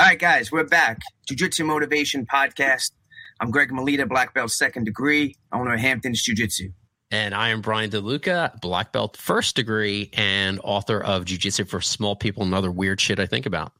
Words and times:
All 0.00 0.06
right, 0.06 0.18
guys, 0.18 0.50
we're 0.50 0.64
back. 0.64 1.02
Jiu 1.28 1.36
Jitsu 1.36 1.62
Motivation 1.62 2.24
Podcast. 2.24 2.92
I'm 3.38 3.50
Greg 3.50 3.70
Melita, 3.70 4.06
black 4.06 4.32
belt 4.32 4.50
second 4.50 4.84
degree, 4.84 5.36
owner 5.52 5.74
of 5.74 5.80
Hampton's 5.80 6.22
Jiu 6.22 6.34
Jitsu. 6.34 6.70
And 7.10 7.34
I 7.34 7.50
am 7.50 7.60
Bryan 7.60 7.90
DeLuca, 7.90 8.62
black 8.62 8.92
belt 8.92 9.18
first 9.18 9.56
degree 9.56 10.08
and 10.14 10.58
author 10.64 10.98
of 10.98 11.26
Jiu 11.26 11.36
Jitsu 11.36 11.66
for 11.66 11.82
Small 11.82 12.16
People 12.16 12.44
and 12.44 12.54
other 12.54 12.72
weird 12.72 12.98
shit 12.98 13.20
I 13.20 13.26
think 13.26 13.44
about. 13.44 13.74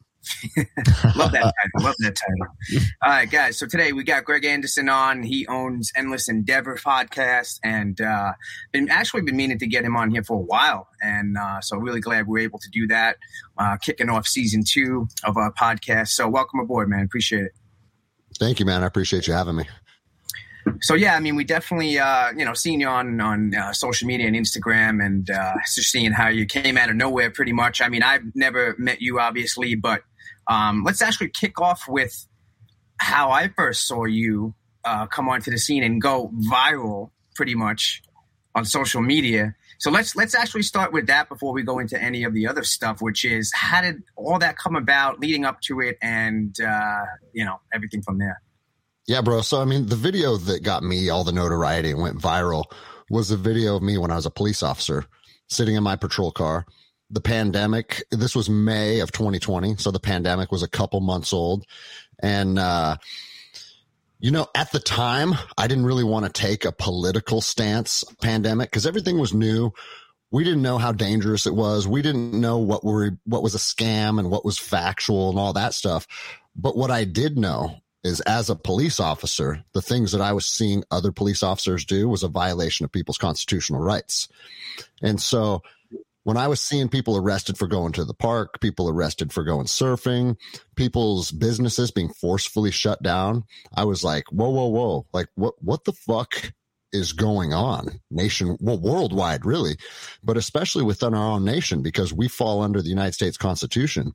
Love 1.16 1.32
that 1.32 1.42
title. 1.42 1.80
Love 1.80 1.94
that 2.00 2.16
title. 2.16 2.86
All 3.02 3.10
right, 3.10 3.30
guys. 3.30 3.58
So 3.58 3.66
today 3.66 3.92
we 3.92 4.04
got 4.04 4.24
Greg 4.24 4.44
Anderson 4.44 4.88
on. 4.88 5.22
He 5.22 5.46
owns 5.46 5.92
Endless 5.96 6.28
Endeavor 6.28 6.76
podcast, 6.76 7.58
and 7.64 8.00
uh, 8.00 8.32
been 8.72 8.90
actually 8.90 9.22
been 9.22 9.36
meaning 9.36 9.58
to 9.58 9.66
get 9.66 9.84
him 9.84 9.96
on 9.96 10.10
here 10.10 10.22
for 10.22 10.36
a 10.36 10.42
while. 10.42 10.88
And 11.02 11.36
uh, 11.38 11.60
so 11.60 11.76
really 11.76 12.00
glad 12.00 12.26
we 12.26 12.40
are 12.40 12.44
able 12.44 12.58
to 12.58 12.70
do 12.70 12.86
that. 12.88 13.16
Uh, 13.56 13.76
kicking 13.78 14.08
off 14.08 14.26
season 14.26 14.62
two 14.66 15.08
of 15.24 15.36
our 15.36 15.52
podcast. 15.52 16.08
So 16.08 16.28
welcome 16.28 16.60
aboard, 16.60 16.88
man. 16.88 17.04
Appreciate 17.04 17.44
it. 17.44 17.52
Thank 18.38 18.60
you, 18.60 18.66
man. 18.66 18.82
I 18.82 18.86
appreciate 18.86 19.26
you 19.26 19.32
having 19.32 19.56
me. 19.56 19.64
So 20.82 20.94
yeah, 20.94 21.14
I 21.14 21.20
mean, 21.20 21.36
we 21.36 21.44
definitely, 21.44 21.98
uh, 21.98 22.32
you 22.36 22.44
know, 22.44 22.54
seeing 22.54 22.80
you 22.80 22.88
on 22.88 23.20
on 23.20 23.54
uh, 23.54 23.72
social 23.72 24.06
media 24.06 24.26
and 24.26 24.36
Instagram, 24.36 25.04
and 25.04 25.30
uh, 25.30 25.54
just 25.74 25.90
seeing 25.90 26.12
how 26.12 26.28
you 26.28 26.46
came 26.46 26.76
out 26.76 26.90
of 26.90 26.96
nowhere, 26.96 27.30
pretty 27.30 27.52
much. 27.52 27.80
I 27.80 27.88
mean, 27.88 28.02
I've 28.02 28.22
never 28.34 28.74
met 28.78 29.00
you, 29.00 29.18
obviously, 29.18 29.74
but 29.74 30.02
um, 30.50 30.82
let's 30.84 31.00
actually 31.00 31.28
kick 31.28 31.60
off 31.60 31.84
with 31.88 32.26
how 32.98 33.30
I 33.30 33.48
first 33.48 33.86
saw 33.86 34.04
you 34.04 34.54
uh, 34.84 35.06
come 35.06 35.28
onto 35.28 35.50
the 35.50 35.58
scene 35.58 35.84
and 35.84 36.02
go 36.02 36.30
viral, 36.50 37.10
pretty 37.36 37.54
much 37.54 38.02
on 38.54 38.64
social 38.64 39.00
media. 39.00 39.54
So 39.78 39.90
let's 39.90 40.16
let's 40.16 40.34
actually 40.34 40.62
start 40.62 40.92
with 40.92 41.06
that 41.06 41.28
before 41.28 41.52
we 41.52 41.62
go 41.62 41.78
into 41.78 42.00
any 42.02 42.24
of 42.24 42.34
the 42.34 42.48
other 42.48 42.64
stuff, 42.64 43.00
which 43.00 43.24
is 43.24 43.52
how 43.54 43.80
did 43.80 44.02
all 44.16 44.38
that 44.40 44.58
come 44.58 44.74
about, 44.74 45.20
leading 45.20 45.44
up 45.44 45.60
to 45.62 45.80
it, 45.80 45.96
and 46.02 46.54
uh, 46.60 47.04
you 47.32 47.44
know 47.44 47.60
everything 47.72 48.02
from 48.02 48.18
there. 48.18 48.42
Yeah, 49.06 49.22
bro. 49.22 49.42
So 49.42 49.62
I 49.62 49.64
mean, 49.64 49.86
the 49.86 49.96
video 49.96 50.36
that 50.36 50.62
got 50.64 50.82
me 50.82 51.08
all 51.08 51.22
the 51.24 51.32
notoriety 51.32 51.92
and 51.92 52.02
went 52.02 52.18
viral 52.18 52.64
was 53.08 53.30
a 53.30 53.36
video 53.36 53.76
of 53.76 53.82
me 53.82 53.98
when 53.98 54.10
I 54.10 54.16
was 54.16 54.26
a 54.26 54.30
police 54.30 54.62
officer 54.62 55.06
sitting 55.48 55.76
in 55.76 55.82
my 55.82 55.96
patrol 55.96 56.32
car 56.32 56.66
the 57.10 57.20
pandemic. 57.20 58.04
This 58.10 58.34
was 58.34 58.48
May 58.48 59.00
of 59.00 59.12
2020. 59.12 59.76
So 59.76 59.90
the 59.90 60.00
pandemic 60.00 60.52
was 60.52 60.62
a 60.62 60.68
couple 60.68 61.00
months 61.00 61.32
old. 61.32 61.66
And, 62.20 62.58
uh, 62.58 62.96
you 64.18 64.30
know, 64.30 64.46
at 64.54 64.70
the 64.70 64.80
time, 64.80 65.34
I 65.56 65.66
didn't 65.66 65.86
really 65.86 66.04
want 66.04 66.26
to 66.26 66.32
take 66.32 66.64
a 66.64 66.72
political 66.72 67.40
stance 67.40 68.04
pandemic 68.20 68.70
because 68.70 68.86
everything 68.86 69.18
was 69.18 69.34
new. 69.34 69.72
We 70.30 70.44
didn't 70.44 70.62
know 70.62 70.78
how 70.78 70.92
dangerous 70.92 71.46
it 71.46 71.54
was. 71.54 71.88
We 71.88 72.02
didn't 72.02 72.38
know 72.38 72.58
what 72.58 72.84
were, 72.84 73.18
what 73.24 73.42
was 73.42 73.54
a 73.54 73.58
scam 73.58 74.18
and 74.18 74.30
what 74.30 74.44
was 74.44 74.58
factual 74.58 75.30
and 75.30 75.38
all 75.38 75.54
that 75.54 75.74
stuff. 75.74 76.06
But 76.54 76.76
what 76.76 76.90
I 76.90 77.04
did 77.04 77.36
know 77.36 77.76
is 78.04 78.20
as 78.20 78.48
a 78.48 78.56
police 78.56 79.00
officer, 79.00 79.64
the 79.72 79.82
things 79.82 80.12
that 80.12 80.20
I 80.20 80.32
was 80.32 80.46
seeing 80.46 80.84
other 80.90 81.12
police 81.12 81.42
officers 81.42 81.84
do 81.84 82.08
was 82.08 82.22
a 82.22 82.28
violation 82.28 82.84
of 82.84 82.92
people's 82.92 83.18
constitutional 83.18 83.80
rights. 83.80 84.28
And 85.02 85.20
so 85.20 85.62
when 86.24 86.36
I 86.36 86.48
was 86.48 86.60
seeing 86.60 86.88
people 86.88 87.16
arrested 87.16 87.56
for 87.56 87.66
going 87.66 87.92
to 87.92 88.04
the 88.04 88.14
park, 88.14 88.60
people 88.60 88.88
arrested 88.88 89.32
for 89.32 89.42
going 89.42 89.66
surfing, 89.66 90.36
people's 90.76 91.30
businesses 91.30 91.90
being 91.90 92.10
forcefully 92.10 92.70
shut 92.70 93.02
down, 93.02 93.44
I 93.74 93.84
was 93.84 94.04
like, 94.04 94.24
whoa, 94.30 94.50
whoa, 94.50 94.66
whoa. 94.66 95.06
Like, 95.12 95.28
what, 95.34 95.54
what 95.60 95.84
the 95.84 95.92
fuck 95.92 96.52
is 96.92 97.12
going 97.12 97.54
on 97.54 98.00
nation, 98.10 98.56
well, 98.60 98.78
worldwide, 98.78 99.46
really, 99.46 99.76
but 100.22 100.36
especially 100.36 100.82
within 100.82 101.14
our 101.14 101.32
own 101.32 101.44
nation 101.44 101.82
because 101.82 102.12
we 102.12 102.28
fall 102.28 102.62
under 102.62 102.82
the 102.82 102.88
United 102.88 103.14
States 103.14 103.36
Constitution. 103.36 104.12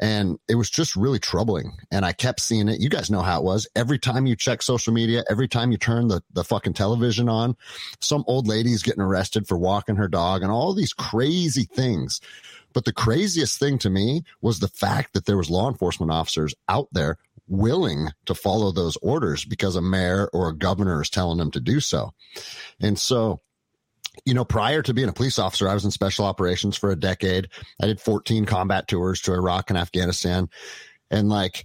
And 0.00 0.38
it 0.48 0.56
was 0.56 0.70
just 0.70 0.96
really 0.96 1.18
troubling. 1.18 1.72
And 1.90 2.04
I 2.04 2.12
kept 2.12 2.40
seeing 2.40 2.68
it. 2.68 2.80
You 2.80 2.88
guys 2.88 3.10
know 3.10 3.22
how 3.22 3.38
it 3.40 3.44
was. 3.44 3.68
Every 3.76 3.98
time 3.98 4.26
you 4.26 4.36
check 4.36 4.62
social 4.62 4.92
media, 4.92 5.24
every 5.30 5.48
time 5.48 5.70
you 5.70 5.78
turn 5.78 6.08
the, 6.08 6.22
the 6.32 6.44
fucking 6.44 6.74
television 6.74 7.28
on, 7.28 7.56
some 8.00 8.24
old 8.26 8.48
lady's 8.48 8.82
getting 8.82 9.02
arrested 9.02 9.46
for 9.46 9.56
walking 9.56 9.96
her 9.96 10.08
dog 10.08 10.42
and 10.42 10.50
all 10.50 10.74
these 10.74 10.92
crazy 10.92 11.64
things. 11.64 12.20
But 12.72 12.84
the 12.84 12.92
craziest 12.92 13.58
thing 13.58 13.78
to 13.78 13.90
me 13.90 14.24
was 14.42 14.58
the 14.58 14.68
fact 14.68 15.14
that 15.14 15.26
there 15.26 15.36
was 15.36 15.48
law 15.48 15.68
enforcement 15.68 16.10
officers 16.10 16.54
out 16.68 16.88
there 16.92 17.18
willing 17.46 18.08
to 18.26 18.34
follow 18.34 18.72
those 18.72 18.96
orders 18.96 19.44
because 19.44 19.76
a 19.76 19.82
mayor 19.82 20.28
or 20.32 20.48
a 20.48 20.56
governor 20.56 21.00
is 21.02 21.10
telling 21.10 21.38
them 21.38 21.50
to 21.52 21.60
do 21.60 21.78
so. 21.80 22.12
And 22.80 22.98
so 22.98 23.40
you 24.24 24.34
know, 24.34 24.44
prior 24.44 24.82
to 24.82 24.94
being 24.94 25.08
a 25.08 25.12
police 25.12 25.38
officer, 25.38 25.68
I 25.68 25.74
was 25.74 25.84
in 25.84 25.90
special 25.90 26.24
operations 26.24 26.76
for 26.76 26.90
a 26.90 26.96
decade. 26.96 27.48
I 27.80 27.86
did 27.86 28.00
14 28.00 28.44
combat 28.44 28.88
tours 28.88 29.20
to 29.22 29.32
Iraq 29.32 29.70
and 29.70 29.78
Afghanistan. 29.78 30.48
And 31.10 31.28
like, 31.28 31.64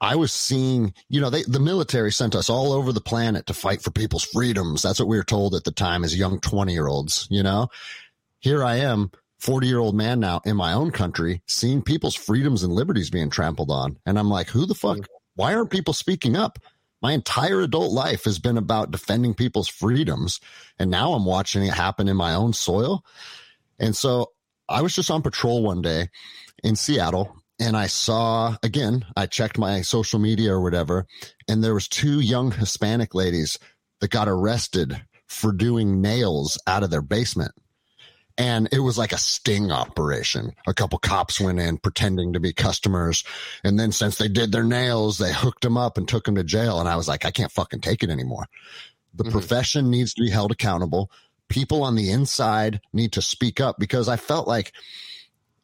I 0.00 0.16
was 0.16 0.32
seeing, 0.32 0.94
you 1.08 1.20
know, 1.20 1.30
they, 1.30 1.44
the 1.44 1.60
military 1.60 2.10
sent 2.10 2.34
us 2.34 2.50
all 2.50 2.72
over 2.72 2.92
the 2.92 3.00
planet 3.00 3.46
to 3.46 3.54
fight 3.54 3.82
for 3.82 3.92
people's 3.92 4.24
freedoms. 4.24 4.82
That's 4.82 4.98
what 4.98 5.08
we 5.08 5.16
were 5.16 5.22
told 5.22 5.54
at 5.54 5.62
the 5.62 5.70
time 5.70 6.02
as 6.02 6.18
young 6.18 6.40
20 6.40 6.72
year 6.72 6.88
olds, 6.88 7.28
you 7.30 7.42
know, 7.42 7.68
here 8.40 8.64
I 8.64 8.76
am, 8.76 9.12
40 9.38 9.68
year 9.68 9.78
old 9.78 9.94
man 9.94 10.18
now 10.18 10.40
in 10.44 10.56
my 10.56 10.72
own 10.72 10.90
country, 10.90 11.42
seeing 11.46 11.82
people's 11.82 12.16
freedoms 12.16 12.64
and 12.64 12.72
liberties 12.72 13.10
being 13.10 13.30
trampled 13.30 13.70
on. 13.70 13.96
And 14.04 14.18
I'm 14.18 14.28
like, 14.28 14.48
who 14.48 14.66
the 14.66 14.74
fuck? 14.74 15.06
Why 15.36 15.54
aren't 15.54 15.70
people 15.70 15.94
speaking 15.94 16.36
up? 16.36 16.58
My 17.02 17.12
entire 17.12 17.60
adult 17.60 17.92
life 17.92 18.24
has 18.24 18.38
been 18.38 18.56
about 18.56 18.92
defending 18.92 19.34
people's 19.34 19.68
freedoms. 19.68 20.40
And 20.78 20.90
now 20.90 21.12
I'm 21.12 21.24
watching 21.24 21.64
it 21.64 21.74
happen 21.74 22.08
in 22.08 22.16
my 22.16 22.34
own 22.34 22.52
soil. 22.52 23.04
And 23.78 23.96
so 23.96 24.32
I 24.68 24.82
was 24.82 24.94
just 24.94 25.10
on 25.10 25.22
patrol 25.22 25.62
one 25.62 25.82
day 25.82 26.08
in 26.62 26.76
Seattle 26.76 27.36
and 27.62 27.76
I 27.76 27.86
saw 27.86 28.56
again, 28.62 29.04
I 29.16 29.26
checked 29.26 29.58
my 29.58 29.82
social 29.82 30.18
media 30.18 30.52
or 30.52 30.60
whatever, 30.60 31.06
and 31.48 31.62
there 31.62 31.74
was 31.74 31.86
two 31.86 32.20
young 32.20 32.50
Hispanic 32.50 33.14
ladies 33.14 33.58
that 34.00 34.10
got 34.10 34.28
arrested 34.28 35.00
for 35.28 35.52
doing 35.52 36.00
nails 36.00 36.58
out 36.66 36.82
of 36.82 36.90
their 36.90 37.02
basement 37.02 37.52
and 38.38 38.68
it 38.72 38.80
was 38.80 38.98
like 38.98 39.12
a 39.12 39.18
sting 39.18 39.70
operation. 39.70 40.54
A 40.66 40.74
couple 40.74 40.98
cops 40.98 41.40
went 41.40 41.60
in 41.60 41.78
pretending 41.78 42.32
to 42.32 42.40
be 42.40 42.52
customers. 42.52 43.24
And 43.64 43.78
then 43.78 43.92
since 43.92 44.18
they 44.18 44.28
did 44.28 44.52
their 44.52 44.64
nails, 44.64 45.18
they 45.18 45.32
hooked 45.32 45.62
them 45.62 45.76
up 45.76 45.98
and 45.98 46.08
took 46.08 46.24
them 46.24 46.36
to 46.36 46.44
jail. 46.44 46.80
And 46.80 46.88
I 46.88 46.96
was 46.96 47.08
like, 47.08 47.24
I 47.24 47.30
can't 47.30 47.52
fucking 47.52 47.80
take 47.80 48.02
it 48.02 48.10
anymore. 48.10 48.46
The 49.14 49.24
mm-hmm. 49.24 49.32
profession 49.32 49.90
needs 49.90 50.14
to 50.14 50.22
be 50.22 50.30
held 50.30 50.52
accountable. 50.52 51.10
People 51.48 51.82
on 51.82 51.96
the 51.96 52.10
inside 52.10 52.80
need 52.92 53.12
to 53.12 53.22
speak 53.22 53.60
up 53.60 53.76
because 53.78 54.08
I 54.08 54.16
felt 54.16 54.48
like 54.48 54.72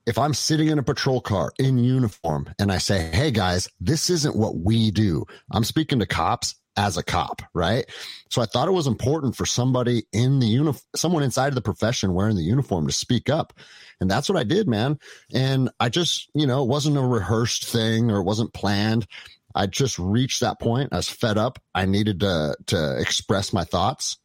if 0.07 0.19
I'm 0.19 0.35
sitting 0.35 0.69
in 0.69 0.79
a 0.79 0.83
patrol 0.83 1.21
car 1.21 1.53
in 1.59 1.79
uniform 1.79 2.53
and 2.59 2.73
I 2.73 2.79
say, 2.79 3.11
Hey 3.13 3.31
guys, 3.31 3.69
this 3.81 4.11
isn't 4.11 4.37
what 4.37 4.57
we 4.57 4.91
do. 4.91 5.25
I'm 5.51 5.65
speaking 5.65 5.99
to 5.99 6.07
cops 6.07 6.55
as 6.79 6.97
a 6.97 7.03
cop, 7.03 7.43
right? 7.53 7.85
So 8.31 8.41
I 8.41 8.47
thought 8.47 8.69
it 8.69 8.73
was 8.73 8.87
important 8.87 9.37
for 9.37 9.45
somebody 9.45 10.05
in 10.13 10.39
the 10.39 10.47
uniform, 10.47 10.81
someone 10.95 11.25
inside 11.25 11.49
of 11.49 11.57
the 11.57 11.61
profession 11.61 12.15
wearing 12.15 12.37
the 12.37 12.43
uniform 12.43 12.87
to 12.87 12.93
speak 12.93 13.29
up. 13.29 13.53
And 14.01 14.09
that's 14.09 14.29
what 14.29 14.39
I 14.39 14.45
did, 14.45 14.69
man. 14.69 15.01
And 15.35 15.71
I 15.81 15.89
just, 15.89 16.31
you 16.35 16.47
know, 16.47 16.63
it 16.63 16.69
wasn't 16.69 16.97
a 16.97 17.03
rehearsed 17.03 17.67
thing 17.67 18.13
or 18.13 18.19
it 18.19 18.25
wasn't 18.25 18.55
planned. 18.55 19.09
I 19.57 19.67
just 19.67 19.99
reached 19.99 20.41
that 20.41 20.61
point. 20.61 20.91
I 20.93 20.97
was 20.97 21.09
fed 21.09 21.37
up. 21.37 21.59
I 21.75 21.85
needed 21.85 22.21
to, 22.21 22.57
to 22.67 23.01
express 23.01 23.53
my 23.53 23.65
thoughts 23.65 24.17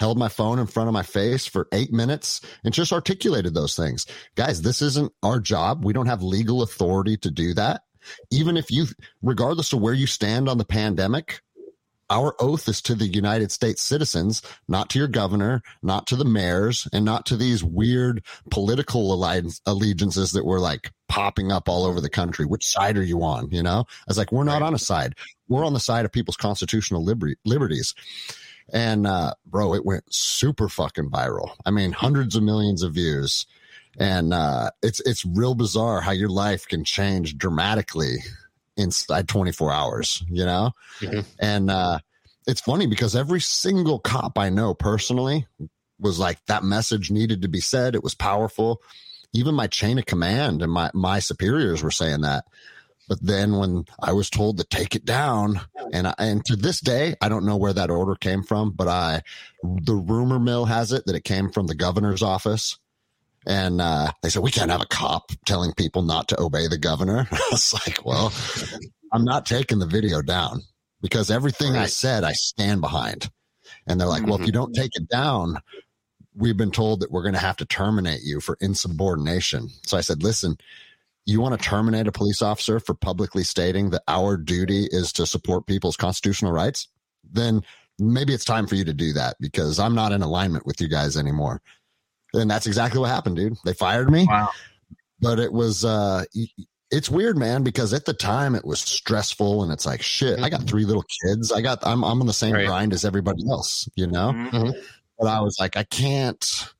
held 0.00 0.18
my 0.18 0.28
phone 0.28 0.58
in 0.58 0.66
front 0.66 0.88
of 0.88 0.92
my 0.92 1.02
face 1.04 1.46
for 1.46 1.68
eight 1.70 1.92
minutes 1.92 2.40
and 2.64 2.74
just 2.74 2.92
articulated 2.92 3.54
those 3.54 3.76
things. 3.76 4.04
Guys, 4.34 4.60
this 4.60 4.82
isn't 4.82 5.12
our 5.22 5.38
job. 5.38 5.84
We 5.84 5.92
don't 5.92 6.06
have 6.06 6.24
legal 6.24 6.62
authority 6.62 7.16
to 7.18 7.30
do 7.30 7.54
that. 7.54 7.82
Even 8.32 8.56
if 8.56 8.68
you, 8.68 8.86
regardless 9.22 9.72
of 9.72 9.80
where 9.80 9.94
you 9.94 10.08
stand 10.08 10.48
on 10.48 10.58
the 10.58 10.64
pandemic, 10.64 11.40
our 12.12 12.34
oath 12.38 12.68
is 12.68 12.82
to 12.82 12.94
the 12.94 13.06
United 13.06 13.50
States 13.50 13.80
citizens, 13.80 14.42
not 14.68 14.90
to 14.90 14.98
your 14.98 15.08
governor, 15.08 15.62
not 15.82 16.06
to 16.08 16.16
the 16.16 16.26
mayors, 16.26 16.86
and 16.92 17.06
not 17.06 17.24
to 17.26 17.36
these 17.36 17.64
weird 17.64 18.22
political 18.50 19.24
allegiances 19.66 20.32
that 20.32 20.44
were 20.44 20.60
like 20.60 20.92
popping 21.08 21.50
up 21.50 21.70
all 21.70 21.86
over 21.86 22.02
the 22.02 22.10
country. 22.10 22.44
Which 22.44 22.66
side 22.66 22.98
are 22.98 23.02
you 23.02 23.22
on? 23.22 23.50
You 23.50 23.62
know, 23.62 23.86
I 23.88 24.04
was 24.06 24.18
like, 24.18 24.30
we're 24.30 24.44
not 24.44 24.60
right. 24.60 24.66
on 24.66 24.74
a 24.74 24.78
side. 24.78 25.14
We're 25.48 25.64
on 25.64 25.72
the 25.72 25.80
side 25.80 26.04
of 26.04 26.12
people's 26.12 26.36
constitutional 26.36 27.02
liber- 27.02 27.36
liberties. 27.46 27.94
And, 28.70 29.06
uh, 29.06 29.32
bro, 29.46 29.74
it 29.74 29.84
went 29.84 30.04
super 30.12 30.68
fucking 30.68 31.10
viral. 31.10 31.56
I 31.64 31.70
mean, 31.70 31.92
hundreds 31.92 32.36
of 32.36 32.42
millions 32.42 32.82
of 32.82 32.92
views. 32.92 33.46
And, 33.98 34.34
uh, 34.34 34.70
it's, 34.82 35.00
it's 35.00 35.24
real 35.24 35.54
bizarre 35.54 36.02
how 36.02 36.12
your 36.12 36.30
life 36.30 36.68
can 36.68 36.84
change 36.84 37.36
dramatically 37.36 38.18
inside 38.76 39.28
24 39.28 39.72
hours, 39.72 40.22
you 40.28 40.44
know? 40.44 40.72
Mm-hmm. 41.00 41.20
And 41.38 41.70
uh, 41.70 41.98
it's 42.46 42.60
funny 42.60 42.86
because 42.86 43.14
every 43.14 43.40
single 43.40 43.98
cop 43.98 44.38
I 44.38 44.48
know 44.48 44.74
personally 44.74 45.46
was 45.98 46.18
like, 46.18 46.44
that 46.46 46.64
message 46.64 47.10
needed 47.10 47.42
to 47.42 47.48
be 47.48 47.60
said. 47.60 47.94
It 47.94 48.02
was 48.02 48.14
powerful. 48.14 48.82
Even 49.32 49.54
my 49.54 49.66
chain 49.66 49.98
of 49.98 50.06
command 50.06 50.62
and 50.62 50.72
my, 50.72 50.90
my 50.94 51.18
superiors 51.18 51.82
were 51.82 51.90
saying 51.90 52.22
that. 52.22 52.44
But 53.08 53.18
then 53.20 53.56
when 53.56 53.84
I 54.00 54.12
was 54.12 54.30
told 54.30 54.58
to 54.58 54.64
take 54.64 54.94
it 54.94 55.04
down, 55.04 55.60
and 55.92 56.06
I, 56.06 56.14
and 56.18 56.44
to 56.46 56.56
this 56.56 56.80
day, 56.80 57.14
I 57.20 57.28
don't 57.28 57.44
know 57.44 57.56
where 57.56 57.72
that 57.72 57.90
order 57.90 58.14
came 58.14 58.42
from, 58.42 58.70
but 58.70 58.88
I, 58.88 59.22
the 59.62 59.94
rumor 59.94 60.38
mill 60.38 60.64
has 60.66 60.92
it 60.92 61.04
that 61.06 61.16
it 61.16 61.24
came 61.24 61.50
from 61.50 61.66
the 61.66 61.74
governor's 61.74 62.22
office 62.22 62.78
And 63.46 63.80
uh, 63.80 64.12
they 64.22 64.28
said, 64.28 64.42
we 64.42 64.50
can't 64.50 64.70
have 64.70 64.82
a 64.82 64.86
cop 64.86 65.32
telling 65.46 65.72
people 65.72 66.02
not 66.02 66.28
to 66.28 66.40
obey 66.40 66.68
the 66.68 66.78
governor. 66.78 67.26
I 67.32 67.48
was 67.50 67.74
like, 67.74 68.04
well, 68.04 68.32
I'm 69.12 69.24
not 69.24 69.46
taking 69.46 69.78
the 69.78 69.86
video 69.86 70.22
down 70.22 70.62
because 71.00 71.30
everything 71.30 71.72
right. 71.72 71.82
I 71.82 71.86
said, 71.86 72.24
I 72.24 72.32
stand 72.32 72.80
behind. 72.80 73.30
And 73.86 74.00
they're 74.00 74.08
like, 74.08 74.22
mm-hmm. 74.22 74.30
well, 74.30 74.40
if 74.40 74.46
you 74.46 74.52
don't 74.52 74.74
take 74.74 74.92
it 74.94 75.08
down, 75.08 75.58
we've 76.34 76.56
been 76.56 76.70
told 76.70 77.00
that 77.00 77.10
we're 77.10 77.22
going 77.22 77.34
to 77.34 77.40
have 77.40 77.56
to 77.56 77.66
terminate 77.66 78.22
you 78.22 78.40
for 78.40 78.56
insubordination. 78.60 79.68
So 79.86 79.96
I 79.96 80.00
said, 80.00 80.22
listen, 80.22 80.56
you 81.26 81.40
want 81.40 81.60
to 81.60 81.68
terminate 81.68 82.06
a 82.06 82.12
police 82.12 82.42
officer 82.42 82.80
for 82.80 82.94
publicly 82.94 83.44
stating 83.44 83.90
that 83.90 84.02
our 84.08 84.36
duty 84.36 84.88
is 84.90 85.12
to 85.14 85.26
support 85.26 85.66
people's 85.66 85.96
constitutional 85.96 86.52
rights? 86.52 86.88
Then 87.30 87.62
maybe 87.98 88.34
it's 88.34 88.44
time 88.44 88.66
for 88.66 88.74
you 88.74 88.84
to 88.84 88.94
do 88.94 89.12
that 89.12 89.36
because 89.40 89.78
I'm 89.78 89.94
not 89.94 90.12
in 90.12 90.22
alignment 90.22 90.66
with 90.66 90.80
you 90.80 90.88
guys 90.88 91.16
anymore. 91.16 91.60
And 92.34 92.50
that's 92.50 92.66
exactly 92.66 93.00
what 93.00 93.10
happened, 93.10 93.36
dude. 93.36 93.56
They 93.64 93.74
fired 93.74 94.10
me. 94.10 94.26
Wow. 94.28 94.50
But 95.20 95.38
it 95.38 95.52
was 95.52 95.84
uh 95.84 96.24
it's 96.90 97.08
weird, 97.08 97.38
man, 97.38 97.62
because 97.62 97.94
at 97.94 98.04
the 98.04 98.12
time 98.12 98.54
it 98.54 98.64
was 98.64 98.80
stressful 98.80 99.62
and 99.62 99.72
it's 99.72 99.86
like 99.86 100.02
shit, 100.02 100.38
I 100.40 100.50
got 100.50 100.60
mm-hmm. 100.60 100.68
three 100.68 100.84
little 100.84 101.04
kids. 101.24 101.52
I 101.52 101.60
got 101.60 101.86
I'm 101.86 102.04
I'm 102.04 102.20
on 102.20 102.26
the 102.26 102.32
same 102.32 102.54
right. 102.54 102.66
grind 102.66 102.92
as 102.92 103.04
everybody 103.04 103.42
else, 103.48 103.88
you 103.96 104.06
know? 104.06 104.32
Mm-hmm. 104.32 104.70
But 105.18 105.28
I 105.28 105.40
was 105.40 105.56
like, 105.60 105.76
I 105.76 105.84
can't 105.84 106.72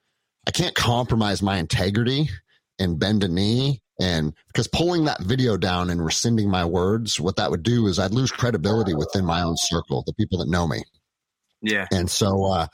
I 0.47 0.51
can't 0.51 0.75
compromise 0.75 1.43
my 1.43 1.59
integrity 1.59 2.31
and 2.79 2.99
bend 2.99 3.23
a 3.23 3.29
knee 3.29 3.83
and 4.01 4.35
because 4.49 4.67
pulling 4.67 5.05
that 5.05 5.23
video 5.23 5.57
down 5.57 5.91
and 5.91 6.05
rescinding 6.05 6.51
my 6.51 6.65
words, 6.65 7.21
what 7.21 7.37
that 7.37 7.51
would 7.51 7.63
do 7.63 7.87
is 7.87 7.99
I'd 7.99 8.13
lose 8.13 8.33
credibility 8.33 8.95
within 8.95 9.25
my 9.25 9.43
own 9.43 9.55
circle, 9.57 10.03
the 10.05 10.15
people 10.15 10.39
that 10.39 10.49
know 10.49 10.67
me. 10.67 10.83
Yeah. 11.61 11.87
And 11.93 12.11
so 12.11 12.45
uh, 12.47 12.67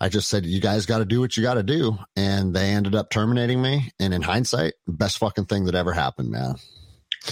I 0.00 0.08
just 0.08 0.28
said, 0.28 0.46
you 0.46 0.60
guys 0.60 0.86
got 0.86 0.98
to 0.98 1.04
do 1.04 1.20
what 1.20 1.36
you 1.36 1.42
got 1.42 1.54
to 1.54 1.62
do. 1.62 1.98
And 2.16 2.54
they 2.54 2.70
ended 2.70 2.94
up 2.94 3.10
terminating 3.10 3.60
me. 3.60 3.92
And 4.00 4.14
in 4.14 4.22
hindsight, 4.22 4.74
best 4.88 5.18
fucking 5.18 5.46
thing 5.46 5.66
that 5.66 5.74
ever 5.74 5.92
happened, 5.92 6.30
man. 6.30 6.54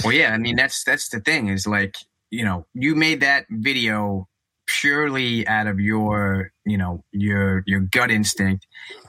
Well, 0.04 0.12
yeah. 0.12 0.32
I 0.32 0.38
mean, 0.38 0.56
that's, 0.56 0.84
that's 0.84 1.08
the 1.08 1.20
thing 1.20 1.48
is 1.48 1.66
like, 1.66 1.96
you 2.30 2.44
know, 2.44 2.66
you 2.74 2.94
made 2.94 3.20
that 3.20 3.46
video 3.50 4.28
purely 4.66 5.48
out 5.48 5.66
of 5.66 5.80
your, 5.80 6.52
you 6.66 6.76
know, 6.76 7.02
your, 7.10 7.62
your 7.66 7.80
gut 7.80 8.10
instinct, 8.10 8.66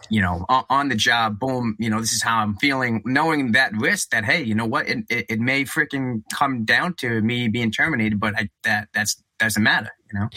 you 0.09 0.21
know, 0.21 0.45
on, 0.47 0.63
on 0.69 0.87
the 0.87 0.95
job, 0.95 1.37
boom, 1.37 1.75
you 1.79 1.89
know, 1.89 1.99
this 1.99 2.13
is 2.13 2.23
how 2.23 2.37
I'm 2.37 2.55
feeling, 2.55 3.01
knowing 3.03 3.51
that 3.51 3.73
risk 3.73 4.11
that, 4.11 4.23
hey, 4.23 4.41
you 4.41 4.55
know 4.55 4.65
what, 4.65 4.87
it, 4.87 4.99
it, 5.09 5.25
it 5.27 5.39
may 5.41 5.65
freaking 5.65 6.23
come 6.33 6.63
down 6.63 6.93
to 6.99 7.21
me 7.21 7.49
being 7.49 7.71
terminated, 7.71 8.21
but 8.21 8.35
I, 8.37 8.49
that, 8.63 8.87
that's, 8.93 9.21
doesn't 9.37 9.61
matter, 9.61 9.91
you 10.11 10.19
know? 10.19 10.29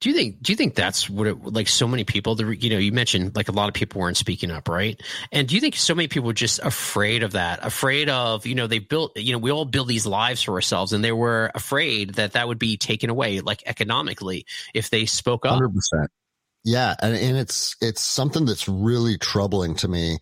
Do 0.00 0.10
you 0.10 0.14
think? 0.14 0.40
Do 0.40 0.52
you 0.52 0.56
think 0.56 0.76
that's 0.76 1.10
what 1.10 1.26
it 1.26 1.42
like? 1.42 1.66
So 1.66 1.88
many 1.88 2.04
people, 2.04 2.36
the 2.36 2.56
you 2.56 2.70
know, 2.70 2.78
you 2.78 2.92
mentioned 2.92 3.34
like 3.34 3.48
a 3.48 3.52
lot 3.52 3.68
of 3.68 3.74
people 3.74 4.00
weren't 4.00 4.16
speaking 4.16 4.50
up, 4.50 4.68
right? 4.68 5.00
And 5.32 5.48
do 5.48 5.56
you 5.56 5.60
think 5.60 5.74
so 5.74 5.92
many 5.92 6.06
people 6.06 6.28
were 6.28 6.34
just 6.34 6.60
afraid 6.60 7.24
of 7.24 7.32
that, 7.32 7.66
afraid 7.66 8.08
of 8.08 8.46
you 8.46 8.54
know 8.54 8.68
they 8.68 8.78
built, 8.78 9.16
you 9.16 9.32
know, 9.32 9.38
we 9.38 9.50
all 9.50 9.64
build 9.64 9.88
these 9.88 10.06
lives 10.06 10.42
for 10.42 10.54
ourselves, 10.54 10.92
and 10.92 11.02
they 11.02 11.10
were 11.10 11.50
afraid 11.52 12.14
that 12.14 12.32
that 12.32 12.46
would 12.46 12.60
be 12.60 12.76
taken 12.76 13.10
away, 13.10 13.40
like 13.40 13.64
economically, 13.66 14.46
if 14.72 14.88
they 14.90 15.04
spoke 15.04 15.44
up. 15.44 15.54
Hundred 15.54 15.74
percent. 15.74 16.10
Yeah, 16.64 16.94
and, 17.00 17.16
and 17.16 17.36
it's 17.36 17.74
it's 17.80 18.02
something 18.02 18.44
that's 18.44 18.68
really 18.68 19.18
troubling 19.18 19.74
to 19.76 19.88
me 19.88 20.18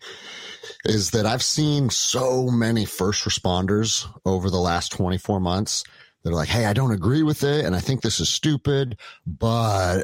is 0.85 1.11
that 1.11 1.25
I've 1.25 1.43
seen 1.43 1.89
so 1.89 2.47
many 2.47 2.85
first 2.85 3.25
responders 3.25 4.07
over 4.25 4.49
the 4.49 4.59
last 4.59 4.91
24 4.91 5.39
months 5.39 5.83
they're 6.23 6.33
like, 6.33 6.49
Hey, 6.49 6.65
I 6.65 6.73
don't 6.73 6.91
agree 6.91 7.23
with 7.23 7.43
it. 7.43 7.65
And 7.65 7.75
I 7.75 7.79
think 7.79 8.01
this 8.01 8.19
is 8.19 8.29
stupid, 8.29 8.97
but, 9.25 10.03